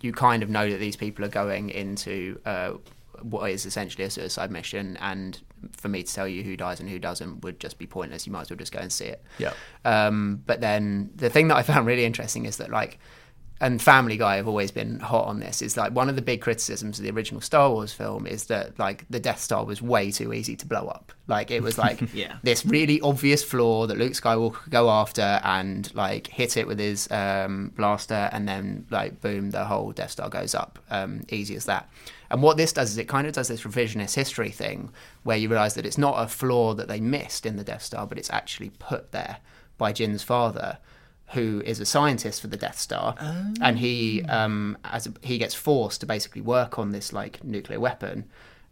you 0.00 0.12
kind 0.12 0.42
of 0.42 0.50
know 0.50 0.68
that 0.70 0.78
these 0.78 0.96
people 0.96 1.24
are 1.24 1.28
going 1.28 1.70
into 1.70 2.38
uh, 2.44 2.72
what 3.22 3.50
is 3.50 3.64
essentially 3.66 4.04
a 4.04 4.10
suicide 4.10 4.50
mission, 4.50 4.96
and 5.00 5.40
for 5.72 5.88
me 5.88 6.02
to 6.02 6.12
tell 6.14 6.28
you 6.28 6.42
who 6.42 6.56
dies 6.56 6.78
and 6.78 6.90
who 6.90 6.98
doesn't 6.98 7.40
would 7.42 7.58
just 7.58 7.78
be 7.78 7.86
pointless. 7.86 8.26
You 8.26 8.32
might 8.32 8.42
as 8.42 8.50
well 8.50 8.58
just 8.58 8.72
go 8.72 8.80
and 8.80 8.92
see 8.92 9.06
it. 9.06 9.24
Yeah. 9.38 9.54
Um, 9.84 10.42
but 10.46 10.60
then 10.60 11.10
the 11.16 11.30
thing 11.30 11.48
that 11.48 11.56
I 11.56 11.62
found 11.62 11.86
really 11.86 12.04
interesting 12.04 12.44
is 12.44 12.58
that 12.58 12.70
like, 12.70 12.98
and 13.64 13.80
Family 13.80 14.16
Guy 14.18 14.36
have 14.36 14.46
always 14.46 14.70
been 14.70 15.00
hot 15.00 15.26
on 15.26 15.40
this. 15.40 15.62
Is 15.62 15.76
like 15.76 15.92
one 15.92 16.08
of 16.10 16.16
the 16.16 16.22
big 16.22 16.40
criticisms 16.42 16.98
of 16.98 17.02
the 17.04 17.10
original 17.10 17.40
Star 17.40 17.70
Wars 17.70 17.92
film 17.92 18.26
is 18.26 18.44
that 18.44 18.78
like 18.78 19.06
the 19.08 19.18
Death 19.18 19.40
Star 19.40 19.64
was 19.64 19.80
way 19.80 20.10
too 20.10 20.32
easy 20.32 20.54
to 20.56 20.66
blow 20.66 20.86
up. 20.86 21.12
Like 21.26 21.50
it 21.50 21.62
was 21.62 21.78
like 21.78 22.00
Yeah. 22.14 22.36
this 22.42 22.66
really 22.66 23.00
obvious 23.00 23.42
flaw 23.42 23.86
that 23.86 23.96
Luke 23.96 24.12
Skywalker 24.12 24.54
could 24.54 24.72
go 24.72 24.90
after 24.90 25.40
and 25.42 25.92
like 25.94 26.26
hit 26.26 26.56
it 26.56 26.66
with 26.66 26.78
his 26.78 27.10
um, 27.10 27.72
blaster, 27.76 28.28
and 28.32 28.46
then 28.46 28.86
like 28.90 29.20
boom, 29.22 29.50
the 29.50 29.64
whole 29.64 29.92
Death 29.92 30.10
Star 30.10 30.28
goes 30.28 30.54
up. 30.54 30.78
Um, 30.90 31.24
easy 31.30 31.56
as 31.56 31.64
that. 31.64 31.88
And 32.30 32.42
what 32.42 32.56
this 32.56 32.72
does 32.72 32.90
is 32.90 32.98
it 32.98 33.08
kind 33.08 33.26
of 33.26 33.32
does 33.32 33.48
this 33.48 33.62
revisionist 33.62 34.14
history 34.14 34.50
thing 34.50 34.90
where 35.22 35.36
you 35.36 35.48
realise 35.48 35.74
that 35.74 35.86
it's 35.86 35.98
not 35.98 36.22
a 36.22 36.28
flaw 36.28 36.74
that 36.74 36.88
they 36.88 37.00
missed 37.00 37.46
in 37.46 37.56
the 37.56 37.64
Death 37.64 37.82
Star, 37.82 38.06
but 38.06 38.18
it's 38.18 38.30
actually 38.30 38.70
put 38.78 39.12
there 39.12 39.38
by 39.78 39.92
Jyn's 39.92 40.22
father, 40.22 40.78
who 41.28 41.62
is 41.64 41.80
a 41.80 41.86
scientist 41.86 42.40
for 42.40 42.46
the 42.48 42.56
Death 42.56 42.78
Star, 42.78 43.14
and 43.60 43.78
he 43.78 44.22
um, 44.24 44.76
as 44.84 45.06
a, 45.06 45.12
he 45.22 45.38
gets 45.38 45.54
forced 45.54 46.00
to 46.00 46.06
basically 46.06 46.42
work 46.42 46.78
on 46.78 46.90
this 46.90 47.12
like 47.12 47.42
nuclear 47.42 47.80
weapon, 47.80 48.24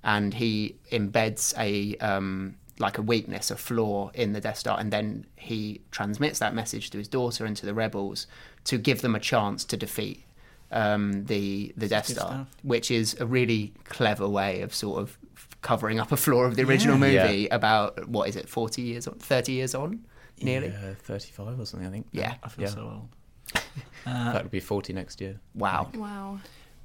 and 0.04 0.34
he 0.34 0.76
embeds 0.90 1.54
a 1.58 1.96
um, 1.98 2.56
like 2.78 2.98
a 2.98 3.02
weakness, 3.02 3.50
a 3.50 3.56
flaw 3.56 4.10
in 4.14 4.32
the 4.32 4.40
Death 4.40 4.58
Star, 4.58 4.78
and 4.78 4.92
then 4.92 5.24
he 5.36 5.80
transmits 5.90 6.38
that 6.40 6.54
message 6.54 6.90
to 6.90 6.98
his 6.98 7.08
daughter 7.08 7.44
and 7.46 7.56
to 7.56 7.66
the 7.66 7.74
rebels 7.74 8.26
to 8.64 8.78
give 8.78 9.00
them 9.02 9.14
a 9.14 9.20
chance 9.20 9.64
to 9.64 9.76
defeat 9.76 10.24
um, 10.70 11.24
the 11.24 11.72
the 11.76 11.88
Death 11.88 12.06
Star, 12.06 12.26
stuff. 12.28 12.48
which 12.62 12.90
is 12.90 13.16
a 13.20 13.26
really 13.26 13.72
clever 13.84 14.28
way 14.28 14.60
of 14.60 14.74
sort 14.74 15.00
of 15.00 15.18
covering 15.62 16.00
up 16.00 16.10
a 16.12 16.16
flaw 16.16 16.42
of 16.42 16.56
the 16.56 16.62
original 16.64 16.96
Yeah. 17.06 17.22
movie 17.26 17.48
about 17.48 18.08
what 18.08 18.28
is 18.28 18.36
it, 18.36 18.48
forty 18.48 18.82
years 18.82 19.06
on, 19.08 19.14
thirty 19.14 19.52
years 19.52 19.74
on, 19.74 20.04
nearly. 20.40 20.68
Yeah, 20.68 20.94
35 20.98 21.60
or 21.60 21.66
something, 21.66 21.86
I 21.88 21.90
think. 21.90 22.06
Yeah. 22.12 22.34
I 22.42 22.48
feel 22.48 22.64
Yeah. 22.64 22.70
so 22.70 22.80
old. 22.82 23.08
That 24.04 24.42
would 24.42 24.50
be 24.50 24.60
40 24.60 24.92
next 24.92 25.20
year. 25.20 25.38
Wow. 25.54 25.90
Wow. 25.94 26.38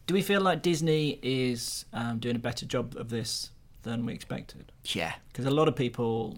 Do 0.05 0.13
we 0.13 0.21
feel 0.21 0.41
like 0.41 0.61
Disney 0.61 1.19
is 1.21 1.85
um, 1.93 2.19
doing 2.19 2.35
a 2.35 2.39
better 2.39 2.65
job 2.65 2.95
of 2.97 3.09
this 3.09 3.51
than 3.83 4.05
we 4.05 4.13
expected? 4.13 4.71
Yeah. 4.85 5.13
Because 5.27 5.45
a 5.45 5.51
lot 5.51 5.67
of 5.67 5.75
people, 5.75 6.37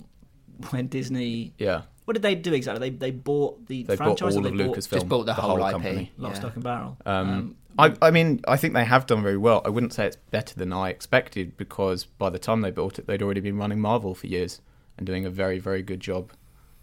when 0.71 0.87
Disney, 0.87 1.53
Yeah. 1.57 1.81
what 2.05 2.13
did 2.13 2.21
they 2.23 2.35
do 2.35 2.53
exactly? 2.53 2.89
They 2.89 2.95
they 2.95 3.11
bought 3.11 3.67
the 3.67 3.83
They 3.83 3.95
bought 3.95 4.17
franchise. 4.17 4.35
all 4.37 4.45
or 4.45 4.49
of 4.49 4.57
they 4.57 4.65
bought 4.65 4.77
Lucasfilm. 4.77 4.91
Just 4.91 5.09
bought 5.09 5.25
the 5.25 5.33
whole 5.33 5.57
IP. 5.63 5.71
company. 5.71 6.11
Lock, 6.17 6.33
Yeah. 6.33 6.39
stock, 6.39 6.55
and 6.55 6.63
barrel. 6.63 6.97
Um, 7.05 7.55
I, 7.77 7.93
I 8.01 8.11
mean, 8.11 8.41
I 8.47 8.57
think 8.57 8.73
they 8.73 8.83
have 8.85 9.05
done 9.05 9.21
very 9.21 9.37
well. 9.37 9.61
I 9.65 9.69
wouldn't 9.69 9.93
say 9.93 10.07
it's 10.07 10.17
better 10.31 10.55
than 10.55 10.73
I 10.73 10.89
expected 10.89 11.55
because 11.55 12.05
by 12.05 12.29
the 12.29 12.39
time 12.39 12.61
they 12.61 12.71
built 12.71 12.97
it, 12.99 13.07
they'd 13.07 13.21
already 13.21 13.41
been 13.41 13.57
running 13.57 13.79
Marvel 13.79 14.15
for 14.15 14.27
years 14.27 14.61
and 14.97 15.05
doing 15.05 15.25
a 15.25 15.29
very, 15.29 15.59
very 15.59 15.81
good 15.83 15.99
job 15.99 16.31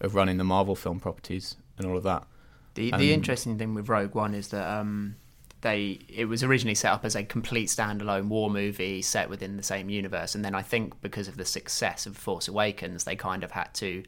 of 0.01 0.15
running 0.15 0.37
the 0.37 0.45
Marvel 0.45 0.77
film 0.77 1.01
properties 1.01 1.57
and 1.79 1.87
all 1.87 1.97
of 1.97 2.03
that. 2.05 2.25
The 2.75 2.91
the 2.93 3.13
interesting 3.13 3.57
thing 3.57 3.75
with 3.75 3.89
Rogue 3.89 4.15
One 4.15 4.35
is 4.35 4.49
that 4.49 4.69
um, 4.69 5.17
they 5.63 5.99
it 6.09 6.27
was 6.27 6.43
originally 6.43 6.75
set 6.75 6.93
up 6.93 7.05
as 7.05 7.17
a 7.17 7.25
complete 7.25 7.69
standalone 7.69 8.29
war 8.29 8.51
movie 8.51 9.03
set 9.03 9.31
within 9.31 9.57
the 9.57 9.63
same 9.63 9.89
universe, 9.89 10.35
and 10.35 10.45
then 10.45 10.55
I 10.55 10.63
think 10.63 11.01
because 11.01 11.27
of 11.27 11.37
the 11.37 11.45
success 11.45 12.07
of 12.07 12.17
Force 12.17 12.49
Awakens, 12.49 13.05
they 13.05 13.17
kind 13.17 13.43
of 13.43 13.53
had 13.53 13.73
to 13.75 14.05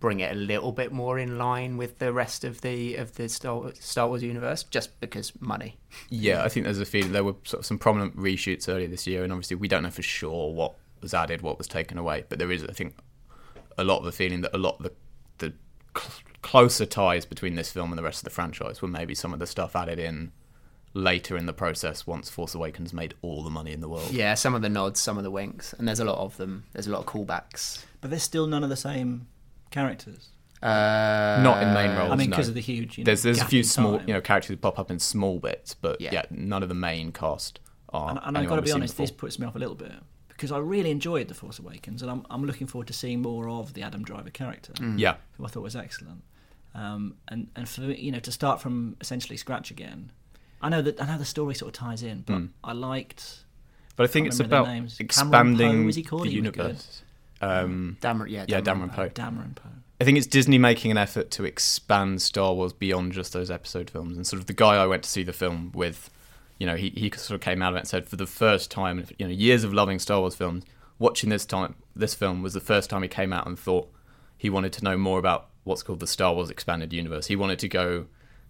bring 0.00 0.20
it 0.20 0.32
a 0.32 0.34
little 0.34 0.72
bit 0.72 0.90
more 0.90 1.18
in 1.18 1.38
line 1.38 1.76
with 1.76 1.98
the 1.98 2.12
rest 2.12 2.42
of 2.42 2.62
the 2.62 2.96
of 2.96 3.14
the 3.14 3.28
Star, 3.28 4.08
Wars 4.08 4.22
universe, 4.22 4.64
just 4.64 4.98
because 5.00 5.32
money. 5.40 5.78
Yeah, 6.08 6.42
I 6.42 6.48
think 6.48 6.64
there's 6.64 6.80
a 6.80 6.84
feeling 6.84 7.12
there 7.12 7.22
were 7.22 7.36
sort 7.44 7.60
of 7.60 7.66
some 7.66 7.78
prominent 7.78 8.16
reshoots 8.16 8.68
earlier 8.68 8.88
this 8.88 9.06
year, 9.06 9.22
and 9.22 9.32
obviously 9.32 9.56
we 9.56 9.68
don't 9.68 9.84
know 9.84 9.90
for 9.90 10.02
sure 10.02 10.52
what 10.52 10.74
was 11.00 11.14
added, 11.14 11.42
what 11.42 11.58
was 11.58 11.68
taken 11.68 11.98
away, 11.98 12.24
but 12.28 12.38
there 12.38 12.50
is, 12.50 12.64
I 12.64 12.72
think, 12.72 12.96
a 13.78 13.84
lot 13.84 13.98
of 13.98 14.04
the 14.04 14.12
feeling 14.12 14.40
that 14.40 14.54
a 14.54 14.58
lot 14.58 14.76
of 14.78 14.82
the 14.82 14.92
cl- 15.96 16.12
closer 16.42 16.86
ties 16.86 17.24
between 17.26 17.54
this 17.54 17.70
film 17.70 17.90
and 17.90 17.98
the 17.98 18.02
rest 18.02 18.20
of 18.20 18.24
the 18.24 18.30
franchise 18.30 18.80
were 18.82 18.88
maybe 18.88 19.14
some 19.14 19.32
of 19.32 19.38
the 19.38 19.46
stuff 19.46 19.76
added 19.76 19.98
in 19.98 20.32
later 20.94 21.36
in 21.36 21.46
the 21.46 21.52
process 21.52 22.06
once 22.06 22.28
Force 22.28 22.54
Awakens 22.54 22.92
made 22.92 23.14
all 23.22 23.42
the 23.44 23.50
money 23.50 23.72
in 23.72 23.80
the 23.80 23.88
world. 23.88 24.10
Yeah, 24.10 24.34
some 24.34 24.54
of 24.54 24.62
the 24.62 24.68
nods, 24.68 24.98
some 25.00 25.18
of 25.18 25.24
the 25.24 25.30
winks, 25.30 25.72
and 25.74 25.86
there's 25.86 26.00
a 26.00 26.04
lot 26.04 26.18
of 26.18 26.36
them. 26.36 26.64
There's 26.72 26.86
a 26.86 26.90
lot 26.90 27.00
of 27.00 27.06
callbacks. 27.06 27.84
but 28.00 28.10
there's 28.10 28.22
still 28.22 28.46
none 28.46 28.64
of 28.64 28.70
the 28.70 28.76
same 28.76 29.26
characters. 29.70 30.30
Uh, 30.62 31.40
Not 31.42 31.62
in 31.62 31.72
main 31.72 31.96
roles. 31.96 32.10
I 32.12 32.16
mean, 32.16 32.28
no. 32.28 32.36
because 32.36 32.48
of 32.48 32.54
the 32.54 32.60
huge. 32.60 32.98
You 32.98 33.04
know, 33.04 33.06
there's 33.06 33.22
there's 33.22 33.40
a 33.40 33.44
few 33.46 33.62
small 33.62 33.98
time. 33.98 34.08
you 34.08 34.12
know 34.14 34.20
characters 34.20 34.48
who 34.48 34.56
pop 34.56 34.78
up 34.78 34.90
in 34.90 34.98
small 34.98 35.38
bits, 35.38 35.72
but 35.74 36.00
Yeah. 36.00 36.10
yeah, 36.12 36.22
none 36.30 36.62
of 36.62 36.68
the 36.68 36.74
main 36.74 37.12
cast 37.12 37.60
are. 37.90 38.10
And, 38.10 38.20
and 38.22 38.36
I've 38.36 38.46
got 38.48 38.56
to 38.56 38.62
be 38.62 38.68
seen 38.68 38.76
honest, 38.76 38.96
this 38.98 39.10
puts 39.10 39.38
me 39.38 39.46
off 39.46 39.54
a 39.56 39.58
little 39.58 39.74
bit 39.74 39.92
because 40.40 40.52
I 40.52 40.58
really 40.58 40.90
enjoyed 40.90 41.28
The 41.28 41.34
Force 41.34 41.58
Awakens, 41.58 42.00
and 42.00 42.10
I'm, 42.10 42.24
I'm 42.30 42.46
looking 42.46 42.66
forward 42.66 42.86
to 42.86 42.94
seeing 42.94 43.20
more 43.20 43.46
of 43.50 43.74
the 43.74 43.82
Adam 43.82 44.02
Driver 44.02 44.30
character, 44.30 44.72
Yeah, 44.96 45.16
who 45.36 45.44
I 45.44 45.48
thought 45.48 45.62
was 45.62 45.76
excellent. 45.76 46.22
Um, 46.74 47.16
and 47.28 47.48
and 47.54 47.68
for 47.68 47.82
you 47.82 48.10
know 48.10 48.20
to 48.20 48.32
start 48.32 48.60
from 48.62 48.96
essentially 49.02 49.36
scratch 49.36 49.70
again, 49.70 50.12
I 50.62 50.70
know 50.70 50.80
that 50.80 51.02
I 51.02 51.06
know 51.06 51.18
the 51.18 51.24
story 51.26 51.54
sort 51.54 51.68
of 51.68 51.78
ties 51.78 52.02
in, 52.02 52.22
but 52.22 52.42
I 52.64 52.72
liked. 52.72 53.44
but 53.96 54.04
I 54.04 54.06
think 54.06 54.24
Can't 54.24 54.32
it's 54.32 54.40
about 54.40 54.66
names. 54.66 54.98
Expanding 54.98 55.82
Poe, 55.84 55.88
is 55.88 55.96
he 55.96 56.02
called? 56.02 56.22
the 56.22 56.30
He 56.30 56.40
was 56.40 56.46
universe. 56.46 57.02
Um, 57.42 57.98
Dameron, 58.00 58.30
yeah, 58.30 58.44
yeah, 58.48 58.60
Dameron 58.60 58.90
Dameron 58.90 58.94
Poe. 58.94 59.08
Dameron 59.10 59.54
Poe. 59.56 59.68
I 60.00 60.04
think 60.04 60.16
it's 60.16 60.26
Disney 60.26 60.56
making 60.58 60.90
an 60.90 60.96
effort 60.96 61.30
to 61.32 61.44
expand 61.44 62.22
Star 62.22 62.54
Wars 62.54 62.72
beyond 62.72 63.12
just 63.12 63.32
those 63.34 63.50
episode 63.50 63.90
films. 63.90 64.16
And 64.16 64.26
sort 64.26 64.40
of 64.40 64.46
the 64.46 64.54
guy 64.54 64.76
I 64.76 64.86
went 64.86 65.02
to 65.02 65.10
see 65.10 65.22
the 65.22 65.32
film 65.34 65.70
with, 65.74 66.08
you 66.60 66.66
know, 66.66 66.76
he, 66.76 66.90
he 66.90 67.10
sort 67.16 67.34
of 67.34 67.40
came 67.40 67.60
out 67.62 67.72
of 67.72 67.76
it 67.76 67.80
and 67.80 67.88
said, 67.88 68.06
for 68.06 68.14
the 68.16 68.26
first 68.26 68.70
time, 68.70 69.04
you 69.18 69.26
know, 69.26 69.32
years 69.32 69.64
of 69.64 69.74
loving 69.74 69.98
Star 69.98 70.20
Wars 70.20 70.36
films, 70.36 70.62
watching 71.00 71.28
this 71.30 71.44
time, 71.44 71.74
this 71.96 72.14
film 72.14 72.42
was 72.42 72.52
the 72.54 72.60
first 72.60 72.88
time 72.90 73.02
he 73.02 73.08
came 73.08 73.32
out 73.32 73.46
and 73.48 73.58
thought 73.58 73.90
he 74.36 74.48
wanted 74.48 74.72
to 74.74 74.84
know 74.84 74.96
more 74.96 75.18
about 75.18 75.48
what's 75.64 75.82
called 75.82 75.98
the 76.00 76.06
Star 76.06 76.32
Wars 76.34 76.50
expanded 76.50 76.92
universe. 76.92 77.26
He 77.26 77.34
wanted 77.34 77.58
to 77.60 77.68
go 77.68 78.06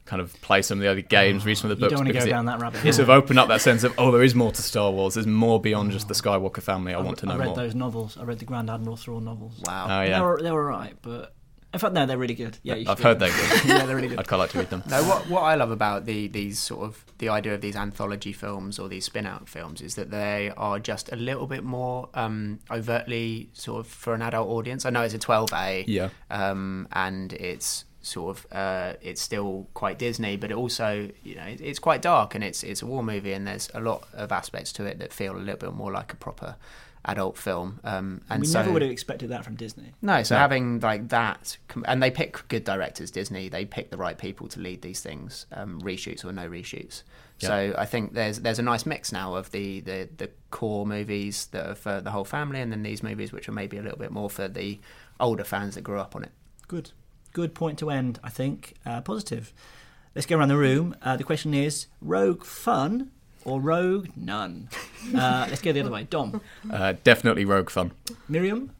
kind 0.07 0.21
of 0.21 0.33
play 0.41 0.61
some 0.63 0.79
of 0.79 0.83
the 0.83 0.89
other 0.91 1.03
games, 1.03 1.45
read 1.47 1.55
some 1.57 1.71
of 1.71 1.79
the 1.79 1.81
books. 1.89 1.93
You 1.93 1.99
books. 1.99 2.01
don't 2.01 2.07
wanna 2.07 2.13
go 2.13 2.19
because 2.19 2.27
it- 2.27 2.31
down 2.31 2.45
that 2.47 2.61
rabbit 2.61 2.85
It 2.85 2.93
sort 2.95 3.07
hole. 3.07 3.17
of 3.19 3.23
opened 3.25 3.39
up 3.39 3.49
that 3.49 3.61
sense 3.61 3.85
of, 3.85 3.95
oh, 3.97 4.11
there 4.11 4.23
is 4.25 4.35
more 4.35 4.51
to 4.51 4.63
Star 4.63 4.91
Wars. 4.91 5.15
There's 5.15 5.27
more 5.29 5.61
beyond 5.61 5.93
just 5.93 6.09
the 6.09 6.15
Skywalker 6.15 6.61
family. 6.63 6.93
I 6.95 6.99
want 7.01 7.19
to 7.19 7.27
know 7.27 7.35
more. 7.35 7.43
I 7.43 7.47
read 7.47 7.49
more. 7.49 7.57
those 7.57 7.75
novels. 7.77 8.17
I 8.19 8.25
read 8.25 8.41
the 8.41 8.45
Grand 8.45 8.69
Admiral 8.71 8.97
Thrawn 8.97 9.25
novels. 9.25 9.61
Wow. 9.65 9.87
Oh, 9.89 10.03
yeah. 10.03 10.19
They 10.19 10.25
were 10.25 10.43
they 10.43 10.51
were 10.51 10.67
right, 10.67 10.95
but 11.03 11.35
in 11.73 11.79
fact, 11.79 11.95
no, 11.95 12.05
they're 12.07 12.19
really 12.19 12.35
good. 12.35 12.59
Yeah, 12.63 12.75
you 12.75 12.89
I've 12.89 12.99
heard 13.01 13.19
them. 13.19 13.31
they're 13.31 13.49
good. 13.61 13.65
yeah, 13.69 13.87
they're 13.87 13.97
really 13.97 14.09
good. 14.09 14.19
I'd 14.19 14.27
quite 14.29 14.39
like 14.39 14.51
to 14.51 14.59
read 14.59 14.71
them. 14.71 14.83
No, 14.89 15.03
what 15.05 15.29
what 15.29 15.43
I 15.43 15.55
love 15.55 15.71
about 15.71 16.05
the 16.07 16.27
these 16.29 16.59
sort 16.59 16.83
of 16.85 17.05
the 17.19 17.29
idea 17.29 17.55
of 17.55 17.61
these 17.61 17.77
anthology 17.77 18.33
films 18.33 18.79
or 18.79 18.89
these 18.89 19.05
spin 19.05 19.27
out 19.27 19.49
films 19.49 19.81
is 19.81 19.95
that 19.95 20.11
they 20.11 20.51
are 20.57 20.79
just 20.79 21.13
a 21.13 21.17
little 21.17 21.47
bit 21.47 21.63
more 21.63 22.09
um, 22.15 22.59
overtly 22.71 23.51
sort 23.53 23.81
of 23.81 23.87
for 23.87 24.15
an 24.15 24.23
adult 24.23 24.49
audience. 24.49 24.85
I 24.85 24.91
know 24.91 25.03
it's 25.03 25.15
a 25.15 25.19
12A, 25.19 25.85
Yeah. 25.87 26.09
um, 26.31 26.89
and 26.93 27.33
it's 27.35 27.85
sort 28.03 28.37
of 28.39 28.47
uh, 28.53 28.95
it's 29.03 29.21
still 29.21 29.69
quite 29.75 29.99
Disney, 29.99 30.37
but 30.37 30.51
it 30.51 30.57
also 30.57 31.09
you 31.23 31.35
know 31.37 31.45
it, 31.45 31.61
it's 31.61 31.79
quite 31.79 32.01
dark 32.03 32.35
and 32.35 32.43
it's 32.43 32.63
it's 32.63 32.83
a 32.83 32.87
war 32.87 33.03
movie 33.03 33.33
and 33.33 33.47
there's 33.47 33.69
a 33.75 33.81
lot 33.81 34.09
of 34.15 34.33
aspects 34.33 34.73
to 34.73 34.85
it 34.87 34.99
that 34.99 35.13
feel 35.13 35.37
a 35.37 35.39
little 35.39 35.59
bit 35.59 35.75
more 35.75 35.93
like 35.93 36.13
a 36.13 36.17
proper 36.17 36.57
adult 37.05 37.37
film. 37.39 37.81
Um, 37.85 38.21
and 38.29 38.41
we 38.41 38.47
so 38.47 38.61
never 38.61 38.73
would 38.73 38.83
have 38.83 38.91
expected 38.91 39.31
that 39.31 39.45
from 39.45 39.55
Disney. 39.55 39.93
no, 40.03 40.23
so 40.23 40.35
No. 40.35 40.41
having 40.41 40.81
like 40.81 41.09
that, 41.09 41.57
and 41.87 42.03
they 42.03 42.11
pick 42.11 42.47
good 42.49 42.65
directors. 42.65 43.11
Disney, 43.11 43.49
they 43.49 43.65
pick 43.65 43.91
the 43.91 43.97
right 43.97 44.19
people 44.19 44.49
to 44.49 44.61
lead 44.61 44.83
these 44.83 45.01
things, 45.01 45.47
um, 45.53 45.81
reshoots 45.81 46.25
or 46.25 46.33
no 46.33 46.49
reshoots. 46.49 47.03
So 47.39 47.75
I 47.79 47.87
think 47.87 48.13
there's 48.13 48.41
there's 48.41 48.59
a 48.59 48.63
nice 48.63 48.85
mix 48.85 49.13
now 49.13 49.35
of 49.35 49.51
the, 49.51 49.81
the, 49.81 50.11
the 50.19 50.31
core 50.51 50.85
movies 50.87 51.47
that 51.53 51.67
are 51.71 51.75
for 51.75 52.01
the 52.03 52.11
whole 52.11 52.25
family, 52.25 52.61
and 52.61 52.71
then 52.71 52.83
these 52.83 53.03
movies 53.03 53.33
which 53.33 53.49
are 53.49 53.53
maybe 53.53 53.79
a 53.79 53.83
little 53.83 53.99
bit 53.99 54.11
more 54.11 54.29
for 54.29 54.47
the 54.47 54.79
older 55.19 55.45
fans 55.45 55.75
that 55.75 55.81
grew 55.81 55.99
up 55.99 56.15
on 56.15 56.23
it. 56.23 56.33
Good, 56.69 56.91
good 57.33 57.55
point 57.55 57.79
to 57.79 57.89
end. 57.89 58.21
I 58.23 58.29
think 58.29 58.75
uh, 58.85 59.01
positive. 59.01 59.55
Let's 60.15 60.27
go 60.27 60.37
around 60.37 60.49
the 60.49 60.59
room. 60.59 60.95
Uh, 61.01 61.17
the 61.17 61.25
question 61.25 61.55
is: 61.55 61.87
Rogue 62.03 62.45
fun 62.45 63.11
or 63.45 63.61
Rogue 63.61 64.09
none? 64.17 64.69
Uh, 65.15 65.47
let's 65.49 65.63
go 65.63 65.73
the 65.73 65.81
other 65.81 65.91
way. 65.91 66.05
Dom, 66.05 66.41
Uh, 66.71 66.95
definitely 67.05 67.45
Rogue 67.45 67.71
Fun. 67.71 67.93
Miriam, 68.29 68.71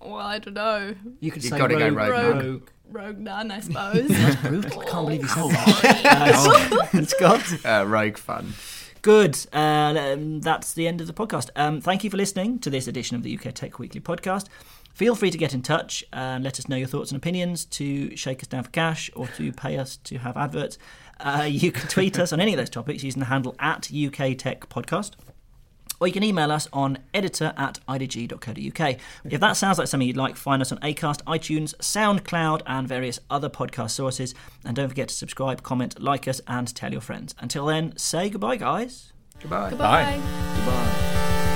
Well, 0.00 0.16
I 0.16 0.38
don't 0.38 0.54
know. 0.54 0.94
you 1.20 1.30
could 1.30 1.42
You've 1.42 1.52
say 1.52 1.58
gotta 1.58 1.76
go 1.76 1.88
Rogue. 1.88 1.96
Rogue 2.10 2.34
None. 2.36 2.46
Rogue. 2.52 2.68
Rogue 2.90 3.18
None, 3.18 3.50
I 3.50 3.60
suppose. 3.60 4.06
Brutal. 4.42 4.80
I 4.80 4.84
can't 4.84 5.06
believe 5.06 5.22
you 5.22 5.28
said 5.28 5.50
that. 5.50 6.88
Uh, 6.94 7.02
Scott. 7.04 7.64
Uh, 7.64 7.84
Rogue 7.86 8.18
fun. 8.18 8.52
Good. 9.02 9.36
Uh, 9.52 9.94
um, 10.14 10.40
that's 10.40 10.72
the 10.74 10.86
end 10.88 11.00
of 11.00 11.06
the 11.06 11.12
podcast. 11.12 11.50
Um, 11.56 11.80
thank 11.80 12.04
you 12.04 12.10
for 12.10 12.16
listening 12.16 12.58
to 12.60 12.70
this 12.70 12.86
edition 12.86 13.16
of 13.16 13.22
the 13.22 13.36
UK 13.36 13.52
Tech 13.54 13.78
Weekly 13.78 14.00
podcast. 14.00 14.46
Feel 14.94 15.14
free 15.16 15.30
to 15.30 15.36
get 15.38 15.52
in 15.54 15.60
touch 15.62 16.04
and 16.12 16.44
let 16.44 16.58
us 16.58 16.68
know 16.68 16.76
your 16.76 16.86
thoughts 16.86 17.10
and 17.10 17.18
opinions 17.18 17.64
to 17.66 18.14
shake 18.16 18.42
us 18.42 18.46
down 18.46 18.62
for 18.62 18.70
cash 18.70 19.10
or 19.16 19.26
to 19.28 19.52
pay 19.52 19.76
us 19.76 19.96
to 20.04 20.18
have 20.18 20.36
adverts. 20.36 20.78
Uh, 21.20 21.46
you 21.48 21.72
can 21.72 21.88
tweet 21.88 22.18
us 22.18 22.32
on 22.32 22.40
any 22.40 22.52
of 22.52 22.58
those 22.58 22.70
topics 22.70 23.02
using 23.02 23.20
the 23.20 23.26
handle 23.26 23.54
at 23.58 23.90
UK 23.92 24.36
Tech 24.36 24.68
Podcast. 24.68 25.12
Or 26.00 26.08
you 26.08 26.12
can 26.12 26.24
email 26.24 26.50
us 26.50 26.68
on 26.72 26.98
editor 27.14 27.54
at 27.56 27.78
idg.co.uk. 27.88 28.96
If 29.24 29.40
that 29.40 29.52
sounds 29.56 29.78
like 29.78 29.86
something 29.88 30.06
you'd 30.06 30.16
like, 30.16 30.36
find 30.36 30.60
us 30.60 30.72
on 30.72 30.78
Acast, 30.78 31.22
iTunes, 31.22 31.74
SoundCloud, 31.76 32.62
and 32.66 32.88
various 32.88 33.20
other 33.30 33.48
podcast 33.48 33.90
sources. 33.92 34.34
And 34.64 34.74
don't 34.76 34.88
forget 34.88 35.08
to 35.08 35.14
subscribe, 35.14 35.62
comment, 35.62 36.00
like 36.00 36.26
us, 36.26 36.40
and 36.48 36.74
tell 36.74 36.92
your 36.92 37.00
friends. 37.00 37.34
Until 37.38 37.66
then, 37.66 37.96
say 37.96 38.28
goodbye, 38.28 38.56
guys. 38.56 39.12
Goodbye. 39.40 39.70
Goodbye. 39.70 40.20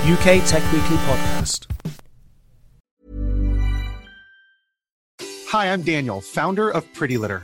UK 0.05 0.43
Tech 0.47 0.63
Weekly 0.71 0.97
Podcast. 0.97 1.67
Hi, 5.49 5.73
I'm 5.73 5.81
Daniel, 5.81 6.21
founder 6.21 6.69
of 6.69 6.91
Pretty 6.93 7.17
Litter. 7.17 7.43